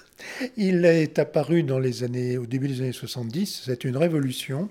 Il 0.56 0.84
est 0.84 1.18
apparu 1.18 1.64
dans 1.64 1.80
les 1.80 2.04
années, 2.04 2.38
au 2.38 2.46
début 2.46 2.68
des 2.68 2.80
années 2.82 2.92
70. 2.92 3.62
C'est 3.66 3.82
une 3.82 3.96
révolution. 3.96 4.68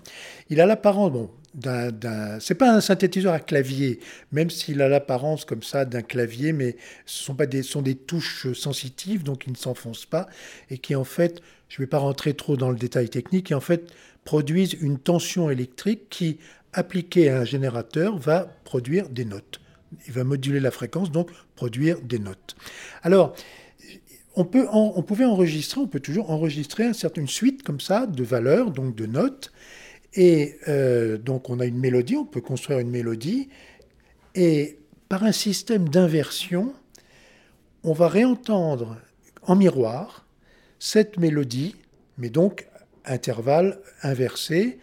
Il 0.50 0.62
a 0.62 0.66
l'apparence, 0.66 1.12
bon, 1.12 1.30
d'un, 1.56 2.40
c'est 2.40 2.56
pas 2.56 2.72
un 2.72 2.82
synthétiseur 2.82 3.34
à 3.34 3.40
clavier, 3.40 4.00
même 4.32 4.50
s'il 4.50 4.82
a 4.82 4.90
l'apparence 4.90 5.46
comme 5.46 5.64
ça 5.64 5.86
d'un 5.86 6.02
clavier, 6.02 6.52
mais 6.52 6.76
ce 7.06 7.24
sont 7.24 7.36
pas 7.36 7.46
des, 7.46 7.64
sont 7.64 7.82
des 7.82 7.96
touches 7.96 8.52
sensitives, 8.54 9.24
donc 9.24 9.48
ils 9.48 9.52
ne 9.52 9.58
s'enfoncent 9.58 10.06
pas, 10.06 10.28
et 10.70 10.78
qui 10.78 10.96
en 10.96 11.06
fait, 11.06 11.42
je 11.70 11.82
ne 11.82 11.86
vais 11.86 11.90
pas 11.90 11.98
rentrer 11.98 12.34
trop 12.34 12.58
dans 12.58 12.70
le 12.70 12.78
détail 12.78 13.10
technique, 13.10 13.48
qui 13.48 13.54
en 13.54 13.62
fait 13.62 13.92
produisent 14.26 14.74
une 14.74 15.00
tension 15.00 15.50
électrique 15.50 16.10
qui, 16.10 16.40
appliquée 16.74 17.30
à 17.30 17.40
un 17.40 17.46
générateur, 17.46 18.18
va 18.18 18.48
produire 18.66 19.10
des 19.10 19.26
notes. 19.26 19.62
Il 20.08 20.14
va 20.14 20.26
moduler 20.26 20.60
la 20.60 20.72
fréquence, 20.72 21.10
donc 21.12 21.30
produire 21.56 22.02
des 22.02 22.20
notes. 22.20 22.56
Alors, 23.02 23.34
on, 24.36 24.44
peut 24.44 24.68
on 24.74 25.02
pouvait 25.04 25.24
enregistrer, 25.24 25.80
on 25.80 25.88
peut 25.88 26.02
toujours 26.02 26.32
enregistrer 26.32 26.92
une 27.16 27.28
suite 27.30 27.64
comme 27.64 27.80
ça 27.80 28.06
de 28.06 28.24
valeurs, 28.24 28.72
donc 28.72 28.94
de 28.94 29.06
notes, 29.06 29.54
et 30.16 30.58
euh, 30.68 31.18
donc 31.18 31.50
on 31.50 31.60
a 31.60 31.66
une 31.66 31.78
mélodie, 31.78 32.16
on 32.16 32.26
peut 32.26 32.42
construire 32.42 32.80
une 32.80 32.90
mélodie, 32.90 33.50
et 34.34 34.80
par 35.10 35.24
un 35.24 35.32
système 35.32 35.90
d'inversion, 35.90 36.74
on 37.84 37.94
va 37.94 38.08
réentendre 38.08 38.98
en 39.44 39.56
miroir 39.56 40.26
cette 40.80 41.18
mélodie, 41.18 41.76
mais 42.18 42.30
donc 42.30 42.68
intervalle 43.06 43.80
inversé, 44.02 44.80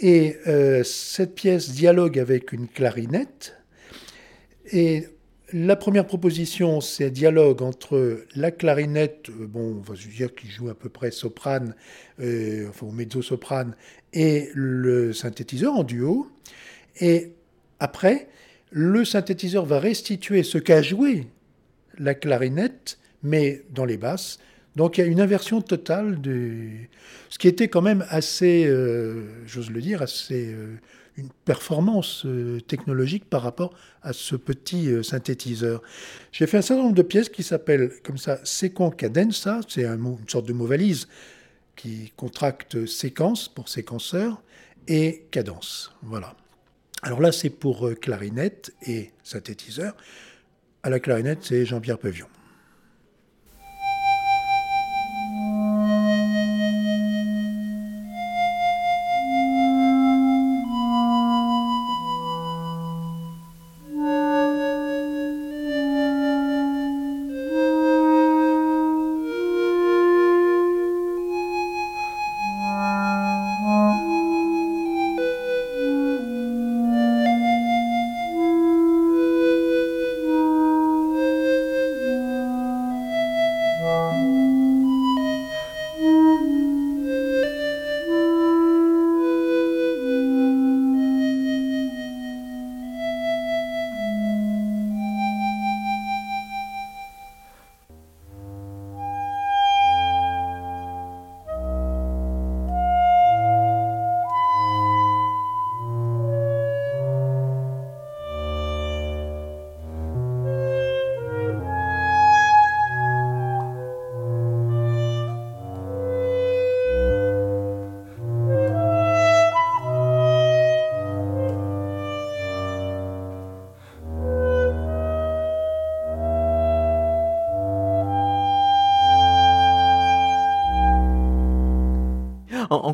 et 0.00 0.36
euh, 0.46 0.82
cette 0.82 1.34
pièce 1.34 1.70
dialogue 1.70 2.18
avec 2.18 2.52
une 2.52 2.66
clarinette, 2.66 3.56
et 4.72 5.08
la 5.52 5.76
première 5.76 6.06
proposition, 6.06 6.80
c'est 6.80 7.06
un 7.06 7.10
dialogue 7.10 7.62
entre 7.62 8.24
la 8.34 8.50
clarinette, 8.50 9.28
euh, 9.28 9.46
bon, 9.46 9.76
on 9.76 9.80
va 9.80 9.96
se 9.96 10.08
dire 10.08 10.34
qu'il 10.34 10.50
joue 10.50 10.68
à 10.68 10.74
peu 10.74 10.88
près 10.88 11.10
soprane, 11.10 11.74
euh, 12.20 12.68
enfin 12.68 12.86
mezzo-soprane, 12.92 13.76
et 14.12 14.48
le 14.54 15.12
synthétiseur 15.12 15.74
en 15.74 15.84
duo. 15.84 16.30
Et 17.00 17.32
après, 17.80 18.28
le 18.70 19.04
synthétiseur 19.04 19.66
va 19.66 19.78
restituer 19.78 20.42
ce 20.42 20.58
qu'a 20.58 20.82
joué 20.82 21.26
la 21.98 22.14
clarinette, 22.14 22.98
mais 23.22 23.62
dans 23.70 23.84
les 23.84 23.98
basses. 23.98 24.38
Donc 24.76 24.96
il 24.96 25.02
y 25.02 25.04
a 25.04 25.06
une 25.06 25.20
inversion 25.20 25.60
totale 25.60 26.20
de 26.22 26.68
ce 27.28 27.38
qui 27.38 27.46
était 27.46 27.68
quand 27.68 27.82
même 27.82 28.06
assez, 28.08 28.64
euh, 28.66 29.24
j'ose 29.46 29.70
le 29.70 29.82
dire, 29.82 30.00
assez 30.00 30.54
une 31.16 31.28
performance 31.44 32.24
euh, 32.24 32.60
technologique 32.60 33.28
par 33.28 33.42
rapport 33.42 33.74
à 34.02 34.12
ce 34.12 34.36
petit 34.36 34.88
euh, 34.88 35.02
synthétiseur. 35.02 35.82
J'ai 36.32 36.46
fait 36.46 36.58
un 36.58 36.62
certain 36.62 36.82
nombre 36.84 36.94
de 36.94 37.02
pièces 37.02 37.28
qui 37.28 37.42
s'appellent 37.42 37.92
comme 38.02 38.18
ça 38.18 38.40
Cadenza, 38.96 39.60
c'est 39.68 39.84
un 39.84 39.98
une 40.02 40.28
sorte 40.28 40.46
de 40.46 40.52
mot 40.52 40.66
valise 40.66 41.08
qui 41.76 42.12
contracte 42.16 42.86
séquence 42.86 43.48
pour 43.48 43.68
séquenceur 43.68 44.42
et 44.88 45.26
cadence. 45.30 45.92
Voilà. 46.02 46.34
Alors 47.02 47.20
là, 47.20 47.32
c'est 47.32 47.50
pour 47.50 47.88
euh, 47.88 47.94
clarinette 47.94 48.72
et 48.86 49.10
synthétiseur. 49.22 49.96
À 50.82 50.90
la 50.90 51.00
clarinette, 51.00 51.40
c'est 51.42 51.64
Jean-Pierre 51.66 51.98
Pevion. 51.98 52.26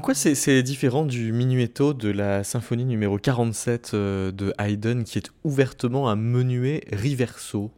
Quoi 0.09 0.15
c'est 0.15 0.63
différent 0.63 1.05
du 1.05 1.33
minuetto 1.33 1.93
de 1.93 2.09
la 2.09 2.43
symphonie 2.43 2.87
numéro 2.87 3.19
47 3.19 3.91
euh, 3.93 4.33
de 4.33 4.55
Haydn 4.59 5.03
qui 5.03 5.19
est 5.19 5.31
ouvertement 5.45 6.09
un 6.09 6.17
menuet 6.17 6.85
riverso? 6.91 7.71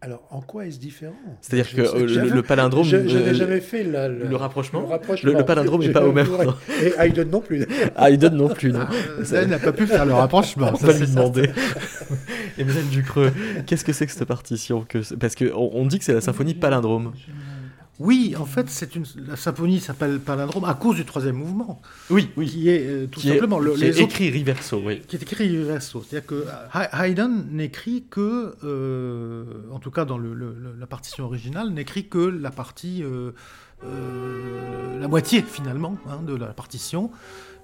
Alors, 0.00 0.26
en 0.30 0.40
quoi 0.40 0.64
est-ce 0.64 0.78
différent? 0.78 1.12
C'est-à-dire 1.42 1.74
que 1.74 1.82
euh, 1.82 2.34
le, 2.34 2.42
palindrome. 2.42 2.84
Je 2.84 2.96
n'avais 2.96 3.32
euh, 3.32 3.34
jamais 3.34 3.60
fait 3.60 3.82
le, 3.82 4.34
rapprochement. 4.36 4.88
Le, 5.22 5.44
palindrome 5.44 5.82
n'est 5.82 5.92
pas 5.92 6.06
au 6.06 6.12
même 6.12 6.26
Et 6.82 6.94
Haydn 6.98 7.28
non 7.28 7.42
plus. 7.42 7.66
Haydn 7.98 8.34
non 8.34 8.48
plus, 8.48 8.72
non. 8.72 8.86
Ça 9.24 9.44
n'a 9.44 9.58
pas 9.58 9.72
pu 9.72 9.86
faire 9.86 10.06
le 10.06 10.14
rapprochement. 10.14 10.70
On 10.72 10.86
va 10.86 10.92
lui 10.94 11.06
demander. 11.06 11.50
Et 12.56 12.64
du 12.64 13.02
Creux, 13.02 13.30
qu'est-ce 13.66 13.84
que 13.84 13.92
c'est 13.92 14.06
que 14.06 14.12
cette 14.12 14.24
partition? 14.24 14.86
Parce 15.20 15.34
qu'on 15.34 15.70
on 15.74 15.84
dit 15.84 15.98
que 15.98 16.04
c'est 16.06 16.14
la 16.14 16.22
symphonie 16.22 16.54
palindrome. 16.54 17.12
Oui, 17.98 18.34
en 18.38 18.44
fait, 18.44 18.70
c'est 18.70 18.94
une 18.94 19.04
la 19.26 19.36
symphonie 19.36 19.80
s'appelle 19.80 20.20
Palindrome 20.20 20.64
à 20.64 20.74
cause 20.74 20.96
du 20.96 21.04
troisième 21.04 21.36
mouvement. 21.36 21.82
Oui, 22.10 22.30
oui. 22.36 22.46
Qui 22.46 22.68
est 22.68 22.86
euh, 22.86 23.06
tout 23.06 23.20
simplement 23.20 23.58
le, 23.58 23.72
qui 23.72 23.84
est 23.84 23.98
écrit 23.98 24.30
riverso, 24.30 24.80
oui. 24.84 25.00
Qui 25.00 25.16
est 25.16 25.22
écrit 25.22 25.48
riverso, 25.48 26.02
c'est-à-dire 26.02 26.26
que 26.26 26.46
Haydn 26.92 27.46
n'écrit 27.50 28.04
que, 28.08 28.54
euh, 28.62 29.44
en 29.72 29.80
tout 29.80 29.90
cas 29.90 30.04
dans 30.04 30.18
le, 30.18 30.32
la 30.78 30.86
partition 30.86 31.24
originale, 31.24 31.70
n'écrit 31.70 32.08
que 32.08 32.18
la 32.18 32.52
partie 32.52 33.02
euh, 33.84 35.00
la 35.00 35.08
moitié 35.08 35.42
finalement 35.42 35.98
hein, 36.08 36.22
de 36.22 36.34
la 36.34 36.48
partition. 36.48 37.10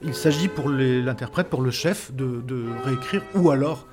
Il 0.03 0.15
s'agit 0.15 0.49
pour 0.49 0.69
l'interprète, 0.69 1.49
pour 1.49 1.63
le 1.63 1.71
chef, 1.71 2.13
de, 2.13 2.41
de 2.41 2.65
réécrire 2.85 3.23
ou 3.35 3.51
alors 3.51 3.87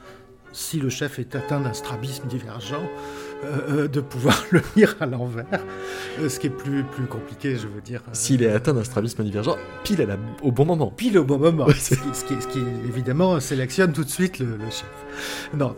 si 0.53 0.79
le 0.79 0.89
chef 0.89 1.19
est 1.19 1.35
atteint 1.35 1.61
d'un 1.61 1.73
strabisme 1.73 2.27
divergent, 2.27 2.83
euh, 3.43 3.83
euh, 3.83 3.87
de 3.87 4.01
pouvoir 4.01 4.43
le 4.51 4.61
lire 4.75 4.95
à 4.99 5.05
l'envers, 5.05 5.45
euh, 6.19 6.29
ce 6.29 6.39
qui 6.39 6.47
est 6.47 6.51
plus, 6.51 6.83
plus 6.83 7.05
compliqué, 7.05 7.55
je 7.55 7.67
veux 7.67 7.81
dire. 7.81 8.01
S'il 8.13 8.43
est 8.43 8.51
atteint 8.51 8.73
d'un 8.73 8.83
strabisme 8.83 9.23
divergent, 9.23 9.57
pile 9.83 10.07
au 10.43 10.51
bon 10.51 10.65
moment. 10.65 10.91
Pile 10.91 11.17
au 11.17 11.23
bon 11.23 11.39
moment, 11.39 11.67
ce, 11.69 11.95
qui, 11.95 12.13
ce, 12.13 12.47
qui, 12.47 12.59
évidemment 12.87 13.39
sélectionne 13.39 13.93
tout 13.93 14.03
de 14.03 14.09
suite 14.09 14.39
le, 14.39 14.57
chef. 14.69 14.85
Non, 15.55 15.75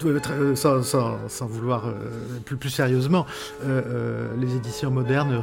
sans, 0.56 0.84
sans, 0.84 1.46
vouloir 1.48 1.94
plus, 2.46 2.58
plus 2.58 2.70
sérieusement, 2.70 3.26
les 3.66 4.56
éditions 4.56 4.92
modernes 4.92 5.42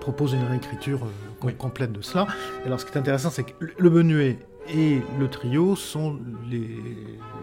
proposent 0.00 0.34
une 0.34 0.44
réécriture 0.44 1.00
complète 1.58 1.92
de 1.92 2.02
cela. 2.02 2.26
Alors 2.64 2.80
ce 2.80 2.84
qui 2.84 2.92
est 2.92 2.98
intéressant, 2.98 3.30
c'est 3.30 3.44
que 3.44 3.52
le 3.78 3.90
menuet 3.90 4.38
et 4.68 5.00
le 5.18 5.28
trio 5.28 5.76
sont 5.76 6.18
les, 6.50 6.58
la 6.58 7.35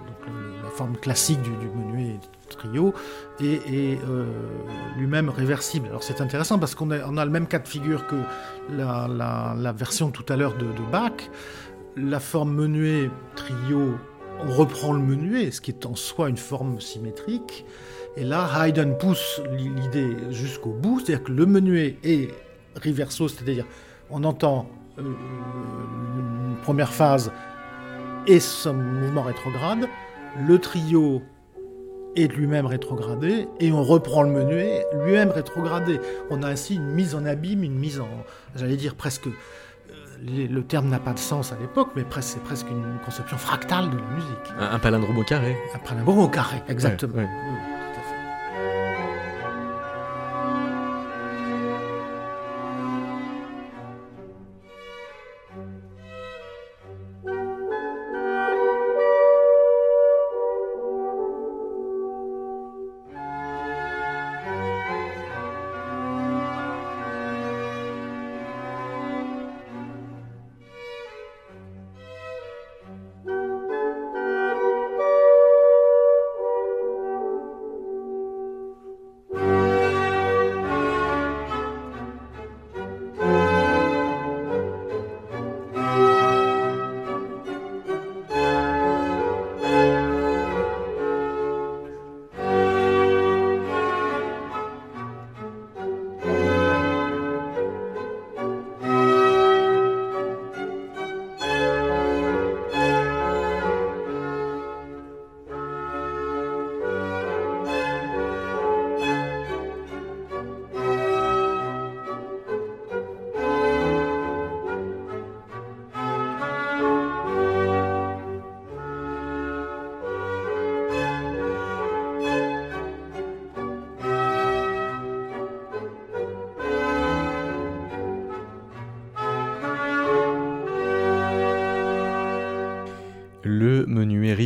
forme 0.74 0.98
classique 0.98 1.42
du, 1.42 1.52
du 1.52 1.68
menuet 1.68 2.20
trio 2.56 2.94
et, 3.42 3.98
euh, 4.08 4.26
lui-même 4.98 5.30
réversible. 5.30 5.88
Alors 5.88 6.04
c'est 6.04 6.22
intéressant 6.22 6.60
parce 6.60 6.76
qu'on 6.76 6.92
a, 6.92 7.26
le 7.26 7.32
même 7.32 7.48
cas 7.48 7.60
de 7.60 7.68
figure 7.68 8.08
que 8.08 8.16
la, 8.70 9.74
version 9.76 10.12
tout 10.12 10.26
à 10.30 10.36
l'heure 10.36 10.56
de, 10.56 10.66
Bach. 10.92 11.12
La 11.96 12.20
forme 12.20 12.56
menuet 12.56 13.12
trio, 13.36 13.96
on 14.40 14.52
reprend 14.52 14.94
le 14.94 15.00
menuet, 15.00 15.52
ce 15.52 15.62
qui 15.62 15.70
est 15.70 15.86
en 15.86 15.96
soi 15.96 16.30
une 16.30 16.38
forme 16.38 16.82
symétrique. 16.82 17.66
Et 18.18 18.24
là, 18.24 18.50
Haydn 18.66 18.94
pousse 18.98 19.42
l'idée 19.52 20.16
jusqu'au 20.32 20.72
bout, 20.72 21.00
c'est-à-dire 21.00 21.24
que 21.24 21.32
le 21.32 21.46
menuet 21.46 21.98
est 22.04 22.30
riverso, 22.76 23.28
c'est-à-dire 23.28 23.66
on 24.10 24.24
entend 24.24 24.68
euh, 24.98 25.04
une 25.04 26.56
première 26.64 26.94
phase 26.94 27.32
et 28.26 28.40
son 28.40 28.74
mouvement 28.74 29.24
rétrograde. 29.24 29.88
Le 30.40 30.58
trio 30.60 31.22
est 32.16 32.28
lui-même 32.28 32.66
rétrogradé 32.66 33.48
et 33.60 33.72
on 33.72 33.84
reprend 33.84 34.24
le 34.24 34.30
menuet 34.30 34.86
lui-même 35.04 35.30
rétrogradé. 35.30 36.00
On 36.30 36.44
a 36.44 36.48
ainsi 36.48 36.76
une 36.76 36.88
mise 36.88 37.16
en 37.16 37.26
abîme, 37.26 37.64
une 37.64 37.78
mise 37.78 38.00
en, 38.00 38.10
j'allais 38.56 38.76
dire 38.76 38.96
presque, 38.96 39.28
euh, 39.28 39.32
le 40.28 40.64
terme 40.64 40.90
n'a 40.90 41.00
pas 41.00 41.14
de 41.14 41.20
sens 41.20 41.52
à 41.52 41.58
l'époque, 41.60 41.90
mais 41.96 42.04
c'est 42.22 42.44
presque 42.44 42.70
une 42.70 42.98
conception 43.06 43.38
fractale 43.38 43.90
de 43.90 43.98
la 43.98 44.16
musique. 44.16 44.54
Un, 44.60 44.80
palindrome 44.80 45.18
au 45.18 45.24
carré. 45.24 45.56
Un 45.76 45.80
palindrome 45.80 46.20
au 46.20 46.30
carré, 46.30 46.62
exactement. 46.68 47.28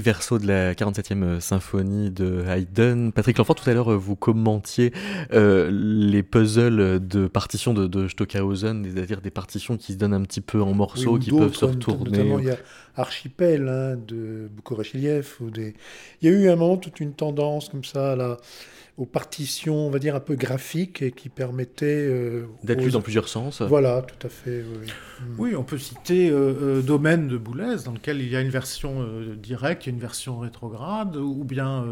Verso 0.01 0.39
de 0.39 0.47
la 0.47 0.73
47e 0.73 1.23
euh, 1.23 1.39
symphonie 1.39 2.09
de 2.11 2.43
Haydn. 2.47 3.11
Patrick 3.11 3.37
L'Enfant, 3.37 3.53
tout 3.53 3.69
à 3.69 3.73
l'heure, 3.73 3.91
euh, 3.91 3.97
vous 3.97 4.15
commentiez 4.15 4.93
euh, 5.33 5.69
les 5.71 6.23
puzzles 6.23 7.05
de 7.05 7.27
partitions 7.27 7.73
de, 7.73 8.07
Stockhausen, 8.07 8.85
c'est-à-dire 8.85 9.21
des 9.21 9.31
partitions 9.31 9.77
qui 9.77 9.93
se 9.93 9.97
donnent 9.97 10.13
un 10.13 10.23
petit 10.23 10.41
peu 10.41 10.61
en 10.61 10.73
morceaux, 10.73 11.17
qui 11.17 11.31
peuvent 11.31 11.55
se 11.55 11.65
retourner. 11.65 12.11
Notamment, 12.11 12.39
il 12.39 12.45
y 12.45 12.51
a 12.51 12.57
Archipel 12.95 13.67
hein, 13.67 13.95
de 14.07 14.49
Boukhourachiliev. 14.51 15.35
Des... 15.53 15.75
Il 16.21 16.29
y 16.29 16.33
a 16.33 16.35
eu 16.35 16.49
un 16.49 16.55
moment 16.55 16.77
toute 16.77 16.99
une 16.99 17.13
tendance 17.13 17.69
comme 17.69 17.83
ça 17.83 18.15
là 18.15 18.37
aux 18.97 19.05
partitions, 19.05 19.75
on 19.75 19.91
va 19.91 19.99
dire, 19.99 20.15
un 20.15 20.19
peu 20.19 20.35
graphiques 20.35 21.03
et 21.03 21.11
qui 21.11 21.29
permettaient... 21.29 21.85
Euh, 21.85 22.47
D'être 22.63 22.81
lu 22.81 22.89
dans 22.89 23.01
plusieurs 23.01 23.27
sens. 23.27 23.61
Voilà, 23.61 24.01
tout 24.01 24.25
à 24.25 24.29
fait. 24.29 24.63
Oui, 25.37 25.55
on 25.55 25.63
peut 25.63 25.77
citer 25.77 26.29
euh, 26.29 26.79
euh, 26.79 26.81
Domaine 26.81 27.27
de 27.27 27.37
Boulez, 27.37 27.75
dans 27.85 27.91
lequel 27.91 28.21
il 28.21 28.29
y 28.29 28.35
a 28.35 28.41
une 28.41 28.49
version 28.49 29.07
directe, 29.35 29.85
une 29.85 29.99
version 29.99 30.39
rétrograde, 30.39 31.15
ou 31.15 31.43
bien 31.43 31.85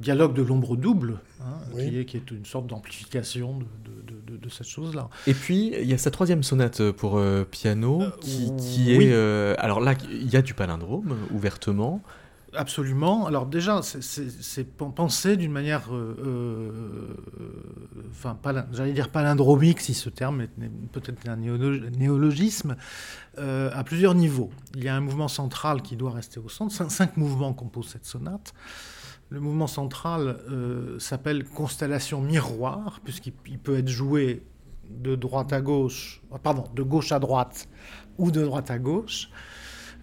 Dialogue 0.00 0.34
de 0.34 0.42
l'ombre 0.42 0.76
double, 0.76 1.20
hein, 1.40 1.60
qui, 1.72 2.00
est, 2.00 2.04
qui, 2.04 2.16
est, 2.16 2.30
une 2.32 2.44
sorte 2.44 2.66
d'amplification 2.66 3.60
de, 3.60 4.36
de, 4.36 4.48
cette 4.48 4.66
chose-là. 4.66 5.08
Et 5.28 5.34
puis, 5.34 5.72
il 5.80 5.88
y 5.88 5.94
a 5.94 5.98
sa 5.98 6.10
troisième 6.10 6.42
sonate 6.42 6.90
pour 6.90 7.22
piano, 7.52 8.02
qui, 8.20 8.50
qui 8.58 8.92
est... 8.92 9.14
alors 9.58 9.78
là, 9.78 9.94
il 10.10 10.28
y 10.28 10.36
a 10.36 10.42
du 10.42 10.54
palindrome, 10.54 11.16
ouvertement. 11.30 12.02
Absolument. 12.56 13.26
Alors 13.26 13.46
déjà, 13.46 13.80
c'est 13.82 14.76
pensé 14.76 15.36
d'une 15.36 15.52
manière, 15.52 15.92
euh, 15.92 16.16
euh, 16.24 18.10
enfin, 18.10 18.38
j'allais 18.72 18.92
dire 18.92 19.08
palindromique, 19.08 19.80
si 19.80 19.94
ce 19.94 20.08
terme 20.08 20.42
est 20.42 20.50
peut-être 20.92 21.28
un 21.28 21.36
néologisme, 21.36 22.76
euh, 23.38 23.70
à 23.72 23.82
plusieurs 23.82 24.14
niveaux. 24.14 24.50
Il 24.74 24.84
y 24.84 24.88
a 24.88 24.94
un 24.94 25.00
mouvement 25.00 25.28
central 25.28 25.82
qui 25.82 25.96
doit 25.96 26.12
rester 26.12 26.38
au 26.38 26.48
centre. 26.48 26.72
Cinq, 26.90 27.16
mouvements 27.16 27.52
composent 27.52 27.88
cette 27.88 28.06
sonate. 28.06 28.54
Le 29.30 29.40
mouvement 29.40 29.66
central 29.66 30.38
s'appelle 30.98 31.44
constellation 31.44 32.20
miroir, 32.20 33.00
puisqu'il 33.02 33.58
peut 33.58 33.78
être 33.78 33.88
joué 33.88 34.44
de 34.88 35.16
droite 35.16 35.52
à 35.52 35.60
gauche, 35.60 36.22
pardon, 36.42 36.64
de 36.74 36.82
gauche 36.82 37.10
à 37.10 37.18
droite 37.18 37.68
ou 38.18 38.30
de 38.30 38.42
droite 38.42 38.70
à 38.70 38.78
gauche. 38.78 39.30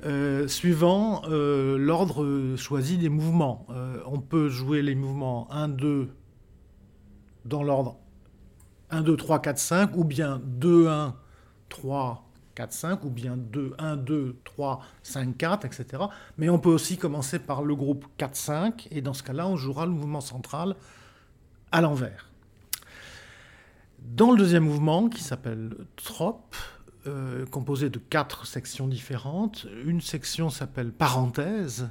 Euh, 0.04 0.48
suivant 0.48 1.22
euh, 1.30 1.78
l'ordre 1.78 2.56
choisi 2.58 2.98
des 2.98 3.10
mouvements. 3.10 3.68
Euh, 3.70 4.02
on 4.08 4.20
peut 4.20 4.50
jouer 4.50 4.82
les 4.82 4.96
mouvements 4.96 5.48
1, 5.52 5.68
2 5.70 6.10
dans 7.46 7.62
l'ordre 7.62 7.98
1, 8.90 9.02
2, 9.02 9.16
3, 9.16 9.42
4, 9.42 9.60
5, 9.60 9.96
ou 9.96 10.04
bien 10.04 10.42
2, 10.44 10.88
1, 10.88 11.16
3, 11.70 12.28
4, 12.56 12.74
5, 12.74 13.06
ou 13.06 13.10
bien 13.12 13.38
2, 13.38 13.76
1, 13.78 13.96
2, 13.98 14.38
3, 14.44 14.82
5, 15.04 15.38
4, 15.38 15.66
etc. 15.66 16.04
Mais 16.38 16.50
on 16.50 16.58
peut 16.58 16.70
aussi 16.70 16.98
commencer 16.98 17.38
par 17.38 17.62
le 17.64 17.76
groupe 17.76 18.06
4, 18.18 18.36
5, 18.36 18.88
et 18.90 19.02
dans 19.02 19.14
ce 19.14 19.22
cas-là, 19.22 19.48
on 19.48 19.56
jouera 19.56 19.86
le 19.86 19.92
mouvement 19.92 20.22
central 20.22 20.76
à 21.72 21.82
l'envers. 21.82 22.28
Dans 24.00 24.32
le 24.32 24.38
deuxième 24.38 24.64
mouvement, 24.64 25.10
qui 25.10 25.22
s'appelle 25.22 25.76
Trop, 25.96 26.42
euh, 27.08 27.48
composé 27.48 27.90
de 27.90 27.98
quatre 27.98 28.46
sections 28.46 28.88
différentes. 28.88 29.66
Une 29.86 30.02
section 30.02 30.52
s'appelle 30.52 30.92
parenthèse 30.92 31.90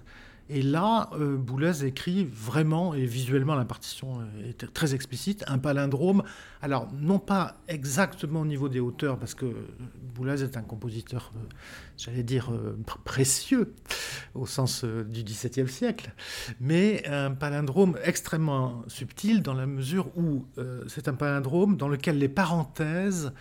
Et 0.49 0.63
là, 0.63 1.11
euh, 1.15 1.37
Boulez 1.37 1.85
écrit 1.85 2.29
vraiment, 2.33 2.95
et 2.95 3.07
visuellement 3.07 3.57
la 3.57 3.65
partition 3.65 4.19
est 4.45 4.73
très 4.73 4.95
explicite, 4.95 5.45
un 5.49 5.59
palindrome. 5.59 6.23
Alors, 6.63 6.89
non 6.93 7.19
pas 7.19 7.57
exactement 7.67 8.41
au 8.41 8.45
niveau 8.45 8.69
des 8.69 8.79
hauteurs, 8.79 9.19
parce 9.19 9.35
que 9.35 9.47
Boulez 10.15 10.43
est 10.43 10.57
un 10.57 10.63
compositeur, 10.63 11.33
euh, 11.37 11.41
j'allais 11.97 12.25
dire, 12.25 12.53
euh, 12.53 12.77
précieux, 13.05 13.75
au 14.35 14.47
sens 14.47 14.85
du 14.85 15.23
XVIIe 15.23 15.69
siècle, 15.69 16.13
mais 16.61 17.07
un 17.09 17.33
palindrome 17.33 17.97
extrêmement 18.05 18.83
subtil 18.87 19.43
dans 19.43 19.55
la 19.55 19.67
mesure 19.67 20.17
où 20.17 20.47
c'est 20.89 21.09
un 21.09 21.15
palindrome 21.15 21.77
dans 21.77 21.89
lequel 21.89 22.19
les 22.19 22.29
parenthèses 22.29 23.33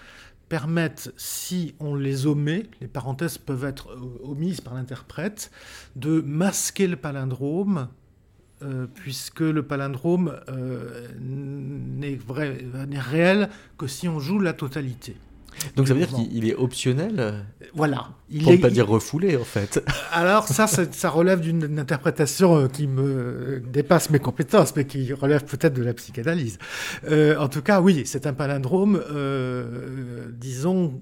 permettent, 0.49 1.13
si 1.15 1.75
on 1.79 1.95
les 1.95 2.25
omet, 2.25 2.65
les 2.81 2.87
parenthèses 2.87 3.37
peuvent 3.37 3.65
être 3.65 3.91
euh, 3.91 4.27
omises 4.27 4.61
par 4.61 4.73
l'interprète, 4.73 5.51
de 5.95 6.21
masquer 6.21 6.87
le 6.87 6.95
palindrome, 6.95 7.87
euh, 8.61 8.87
puisque 8.93 9.39
le 9.39 9.63
palindrome 9.63 10.37
euh, 10.49 11.07
n'est 11.21 12.19
réel 12.99 13.49
que 13.77 13.87
si 13.87 14.09
on 14.09 14.19
joue 14.19 14.39
la 14.39 14.51
totalité. 14.51 15.15
Donc 15.75 15.87
ça 15.87 15.93
veut 15.93 16.05
dire 16.05 16.09
qu'il 16.09 16.47
est 16.47 16.55
optionnel 16.55 17.45
Voilà. 17.73 18.09
Il 18.29 18.43
pour 18.43 18.51
ne 18.51 18.57
pas 18.57 18.69
dire 18.69 18.87
refoulé 18.87 19.37
en 19.37 19.43
fait. 19.43 19.83
Alors 20.11 20.47
ça, 20.47 20.67
ça 20.67 21.09
relève 21.09 21.41
d'une 21.41 21.79
interprétation 21.79 22.57
euh, 22.57 22.67
qui 22.67 22.87
me 22.87 23.61
dépasse 23.71 24.09
mes 24.09 24.19
compétences, 24.19 24.75
mais 24.75 24.85
qui 24.85 25.13
relève 25.13 25.45
peut-être 25.45 25.73
de 25.73 25.83
la 25.83 25.93
psychanalyse. 25.93 26.57
Euh, 27.09 27.37
en 27.37 27.47
tout 27.47 27.61
cas, 27.61 27.81
oui, 27.81 28.03
c'est 28.05 28.27
un 28.27 28.33
palindrome, 28.33 29.01
euh, 29.11 30.27
disons, 30.33 31.01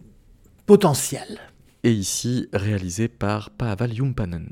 potentiel. 0.65 1.39
Et 1.83 1.91
ici 1.91 2.49
réalisé 2.53 3.07
par 3.07 3.49
Paaval 3.51 3.93
Jumpanen. 3.93 4.49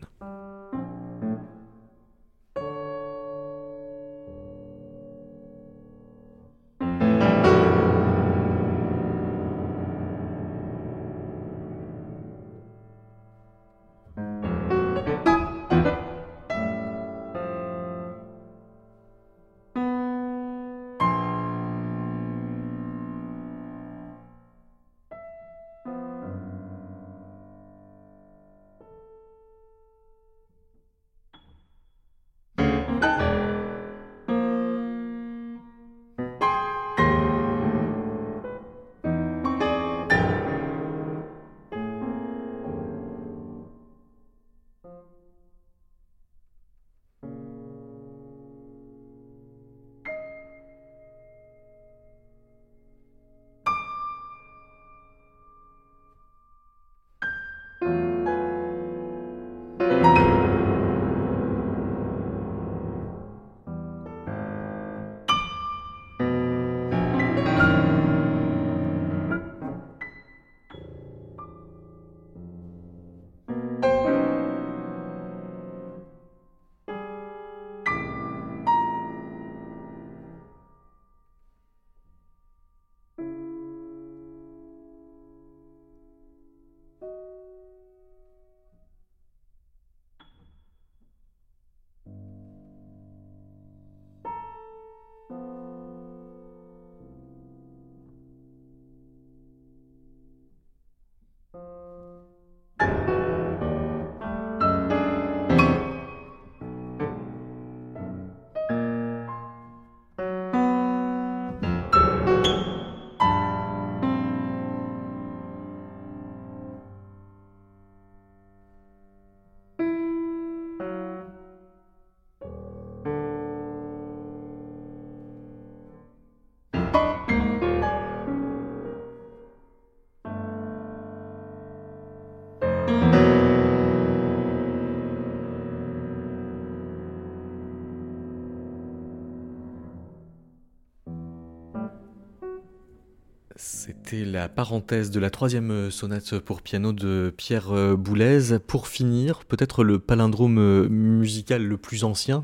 La 144.23 144.47
parenthèse 144.47 145.11
de 145.11 145.19
la 145.19 145.29
troisième 145.29 145.91
sonate 145.91 146.39
pour 146.39 146.61
piano 146.61 146.93
de 146.93 147.33
Pierre 147.35 147.71
euh, 147.73 147.97
Boulez. 147.97 148.59
Pour 148.65 148.87
finir, 148.87 149.43
peut-être 149.43 149.83
le 149.83 149.99
palindrome 149.99 150.57
euh, 150.57 150.87
musical 150.87 151.63
le 151.63 151.77
plus 151.77 152.05
ancien, 152.05 152.41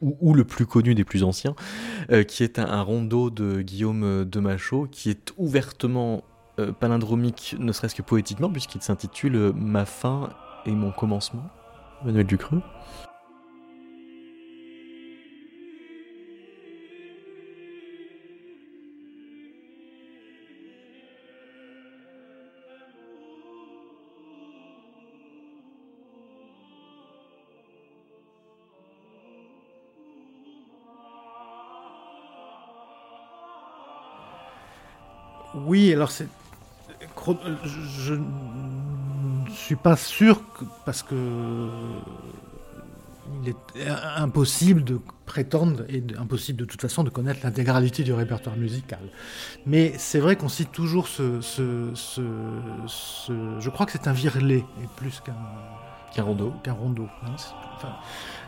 ou, 0.00 0.34
le 0.34 0.44
plus 0.44 0.66
connu 0.66 0.94
des 0.94 1.04
plus 1.04 1.24
anciens, 1.24 1.56
euh, 2.10 2.22
qui 2.22 2.44
est 2.44 2.58
un, 2.58 2.82
rondeau 2.82 3.30
de 3.30 3.62
Guillaume 3.62 4.24
de 4.24 4.40
Machaut, 4.40 4.86
qui 4.90 5.10
est 5.10 5.32
ouvertement 5.38 6.22
palindromique, 6.78 7.56
ne 7.58 7.72
serait-ce 7.72 7.94
que 7.94 8.02
poétiquement, 8.02 8.50
puisqu'il 8.50 8.82
s'intitule 8.82 9.52
Ma 9.56 9.86
fin 9.86 10.28
et 10.66 10.72
mon 10.72 10.92
commencement. 10.92 11.48
Manuel 12.04 12.26
Ducreux. 12.26 12.62
Alors. 35.94 36.10
Je 37.64 38.14
ne 38.14 39.50
suis 39.50 39.76
pas 39.76 39.96
sûr, 39.96 40.42
parce 40.84 41.02
que. 41.02 41.68
Il 43.42 43.48
est 43.48 43.88
impossible 44.16 44.84
de 44.84 45.00
prétendre, 45.26 45.84
et 45.88 46.02
impossible 46.18 46.58
de 46.58 46.64
toute 46.64 46.82
façon, 46.82 47.02
de 47.02 47.10
connaître 47.10 47.40
l'intégralité 47.44 48.02
du 48.02 48.12
répertoire 48.12 48.56
musical. 48.56 49.00
Mais 49.64 49.94
c'est 49.96 50.18
vrai 50.18 50.36
qu'on 50.36 50.48
cite 50.48 50.72
toujours 50.72 51.08
ce, 51.08 51.40
Je 53.60 53.70
crois 53.70 53.86
que 53.86 53.92
c'est 53.92 54.08
un 54.08 54.12
virlet, 54.12 54.64
et 54.82 54.86
plus 54.96 55.20
qu'un. 55.20 55.36
Qu'un 56.14 56.24
rondeau. 56.72 57.08
Hein, 57.24 57.36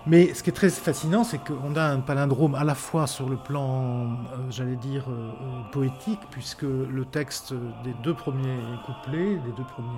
mais 0.07 0.35
ce 0.35 0.43
qui 0.43 0.51
est 0.51 0.55
très 0.55 0.69
fascinant, 0.69 1.25
c'est 1.25 1.39
qu'on 1.39 1.77
a 1.77 1.85
un 1.85 2.01
palindrome 2.01 2.55
à 2.55 2.65
la 2.65 2.75
fois 2.75 3.07
sur 3.07 3.29
le 3.29 3.37
plan, 3.37 4.05
euh, 4.05 4.51
j'allais 4.51 4.77
dire, 4.77 5.05
euh, 5.09 5.31
euh, 5.31 5.63
poétique, 5.73 6.21
puisque 6.31 6.63
le 6.63 7.05
texte 7.07 7.55
des 7.85 7.95
deux 8.03 8.13
premiers 8.13 8.59
couplets, 8.85 9.37
des 9.37 9.53
deux 9.57 9.65
premiers 9.65 9.89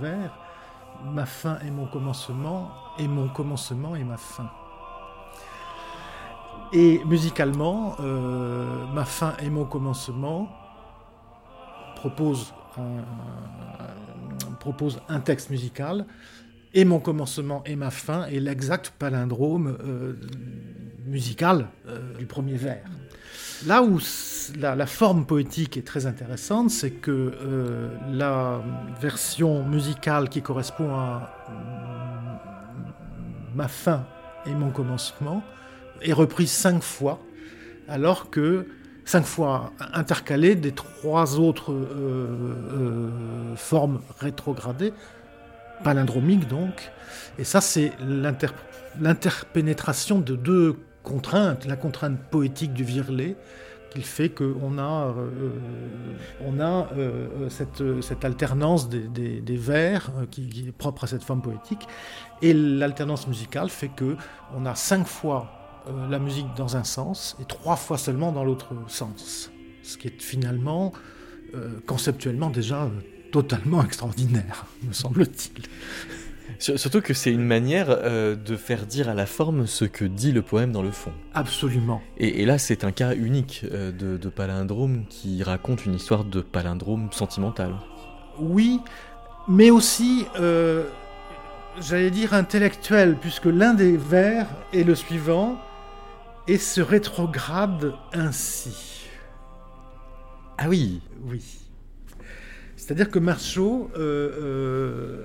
vers, 0.00 0.38
ma 1.04 1.26
fin 1.26 1.58
est 1.66 1.70
mon 1.70 1.86
commencement, 1.86 2.70
et 2.98 3.08
mon 3.08 3.28
commencement 3.28 3.96
est 3.96 4.04
ma 4.04 4.16
fin. 4.16 4.48
Et 6.72 7.02
musicalement, 7.04 7.96
ma 8.94 9.04
fin 9.04 9.34
et 9.42 9.50
mon 9.50 9.64
commencement 9.64 10.48
propose 11.96 12.54
un, 12.78 13.02
propose 14.60 15.00
un 15.08 15.18
texte 15.18 15.50
musical 15.50 16.06
et 16.74 16.84
mon 16.84 17.00
commencement 17.00 17.62
et 17.66 17.76
ma 17.76 17.90
fin 17.90 18.26
est 18.26 18.40
l'exact 18.40 18.92
palindrome 18.98 19.76
euh, 19.84 20.14
musical 21.06 21.66
euh, 21.88 22.14
du 22.18 22.26
premier 22.26 22.54
vers. 22.54 22.84
Là 23.66 23.82
où 23.82 23.98
la, 24.58 24.86
forme 24.86 25.26
poétique 25.26 25.76
est 25.76 25.86
très 25.86 26.06
intéressante, 26.06 26.70
c'est 26.70 26.92
que 26.92 27.10
euh, 27.10 27.88
la 28.10 28.62
version 29.00 29.64
musicale 29.64 30.30
qui 30.30 30.40
correspond 30.40 30.94
à 30.94 31.36
ma 33.54 33.68
fin 33.68 34.06
et 34.46 34.54
mon 34.54 34.70
commencement 34.70 35.42
est 36.00 36.14
reprise 36.14 36.50
cinq 36.50 36.82
fois, 36.82 37.20
alors 37.86 38.30
que 38.30 38.66
cinq 39.04 39.26
fois 39.26 39.72
intercalée 39.92 40.54
des 40.54 40.72
trois 40.72 41.38
autres 41.38 41.74
formes 43.56 44.00
rétrogradées 44.20 44.94
palindromique 45.82 46.48
donc. 46.48 46.90
Et 47.38 47.44
ça, 47.44 47.60
c'est 47.60 47.92
l'interpénétration 48.98 50.20
de 50.20 50.36
deux 50.36 50.76
contraintes, 51.02 51.66
la 51.66 51.76
contrainte 51.76 52.18
poétique 52.30 52.72
du 52.72 52.84
virlet, 52.84 53.36
qui 53.90 54.02
fait 54.02 54.28
qu'on 54.28 54.78
a, 54.78 55.08
euh, 55.08 55.50
on 56.46 56.60
a 56.60 56.88
euh, 56.96 57.48
cette, 57.48 57.82
cette, 58.02 58.24
alternance 58.24 58.88
des, 58.88 59.56
vers 59.56 60.10
euh, 60.16 60.26
qui, 60.30 60.66
est 60.68 60.72
propre 60.72 61.04
à 61.04 61.06
cette 61.06 61.24
forme 61.24 61.42
poétique, 61.42 61.86
et 62.40 62.52
l'alternance 62.52 63.26
musicale 63.26 63.68
fait 63.68 63.88
que 63.88 64.16
on 64.56 64.64
a 64.64 64.74
cinq 64.74 65.06
fois 65.06 65.56
la 66.10 66.18
musique 66.18 66.46
dans 66.56 66.76
un 66.76 66.84
sens 66.84 67.36
et 67.40 67.44
trois 67.46 67.76
fois 67.76 67.98
seulement 67.98 68.32
dans 68.32 68.44
l'autre 68.44 68.74
sens, 68.86 69.50
ce 69.82 69.96
qui 69.96 70.08
est 70.08 70.22
finalement 70.22 70.92
conceptuellement 71.86 72.50
déjà 72.50 72.88
totalement 73.30 73.84
extraordinaire, 73.84 74.66
me 74.82 74.92
semble-t-il. 74.92 75.64
Surtout 76.58 77.00
que 77.00 77.14
c'est 77.14 77.32
une 77.32 77.44
manière 77.44 77.86
euh, 77.88 78.36
de 78.36 78.54
faire 78.56 78.84
dire 78.84 79.08
à 79.08 79.14
la 79.14 79.24
forme 79.24 79.66
ce 79.66 79.86
que 79.86 80.04
dit 80.04 80.30
le 80.30 80.42
poème 80.42 80.72
dans 80.72 80.82
le 80.82 80.90
fond. 80.90 81.12
Absolument. 81.32 82.02
Et, 82.18 82.44
là, 82.44 82.58
c'est 82.58 82.84
un 82.84 82.92
cas 82.92 83.14
unique 83.14 83.64
euh, 83.72 83.92
de, 83.92 84.28
palindrome 84.28 85.04
qui 85.08 85.42
raconte 85.42 85.86
une 85.86 85.94
histoire 85.94 86.24
de 86.24 86.42
palindrome 86.42 87.08
sentimental. 87.12 87.74
Oui, 88.38 88.80
mais 89.48 89.70
aussi, 89.70 90.26
euh, 90.38 90.84
j'allais 91.80 92.10
dire 92.10 92.34
intellectuel, 92.34 93.16
puisque 93.18 93.46
l'un 93.46 93.72
des 93.72 93.96
vers 93.96 94.46
est 94.74 94.84
le 94.84 94.94
suivant, 94.94 95.58
et 96.46 96.58
se 96.58 96.80
rétrograde 96.80 97.94
ainsi. 98.12 99.06
Ah 100.58 100.68
oui 100.68 101.00
Oui. 101.22 101.59
C'est-à-dire 102.90 103.12
que 103.12 103.20
Marceau 103.20 103.88
euh, 103.96 104.30
euh, 104.42 105.16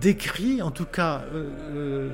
décrit, 0.00 0.60
en 0.60 0.72
tout 0.72 0.84
cas, 0.84 1.22
euh, 1.32 2.08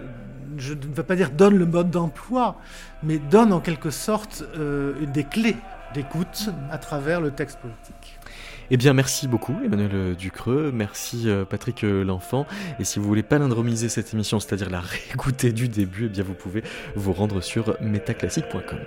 je 0.59 0.75
ne 0.75 0.95
vais 0.95 1.03
pas 1.03 1.17
dire 1.17 1.31
donne 1.31 1.57
le 1.57 1.65
mode 1.65 1.91
d'emploi, 1.91 2.59
mais 3.03 3.19
donne 3.19 3.55
en 3.55 3.61
quelque 3.61 3.89
sorte 3.89 4.45
des 5.15 5.25
clés 5.25 5.57
d'écoute 5.95 6.51
à 6.71 6.77
travers 6.77 7.23
le 7.23 7.31
texte 7.31 7.59
politique. 7.61 8.19
Eh 8.71 8.77
bien, 8.77 8.93
merci 8.93 9.29
beaucoup, 9.29 9.57
Emmanuel 9.65 10.15
Ducreux. 10.15 10.73
Merci, 10.75 11.27
Patrick 11.49 11.81
L'Enfant. 11.81 12.47
Et 12.79 12.85
si 12.85 12.99
vous 12.99 13.07
voulez 13.07 13.23
palindromiser 13.23 13.89
cette 13.89 14.13
émission, 14.13 14.41
c'est-à-dire 14.41 14.69
la 14.69 14.81
réécouter 14.81 15.53
du 15.53 15.69
début, 15.69 16.05
eh 16.05 16.09
bien, 16.11 16.23
vous 16.23 16.35
pouvez 16.35 16.63
vous 16.97 17.15
rendre 17.15 17.41
sur 17.41 17.79
metaclassique.com. 17.81 18.79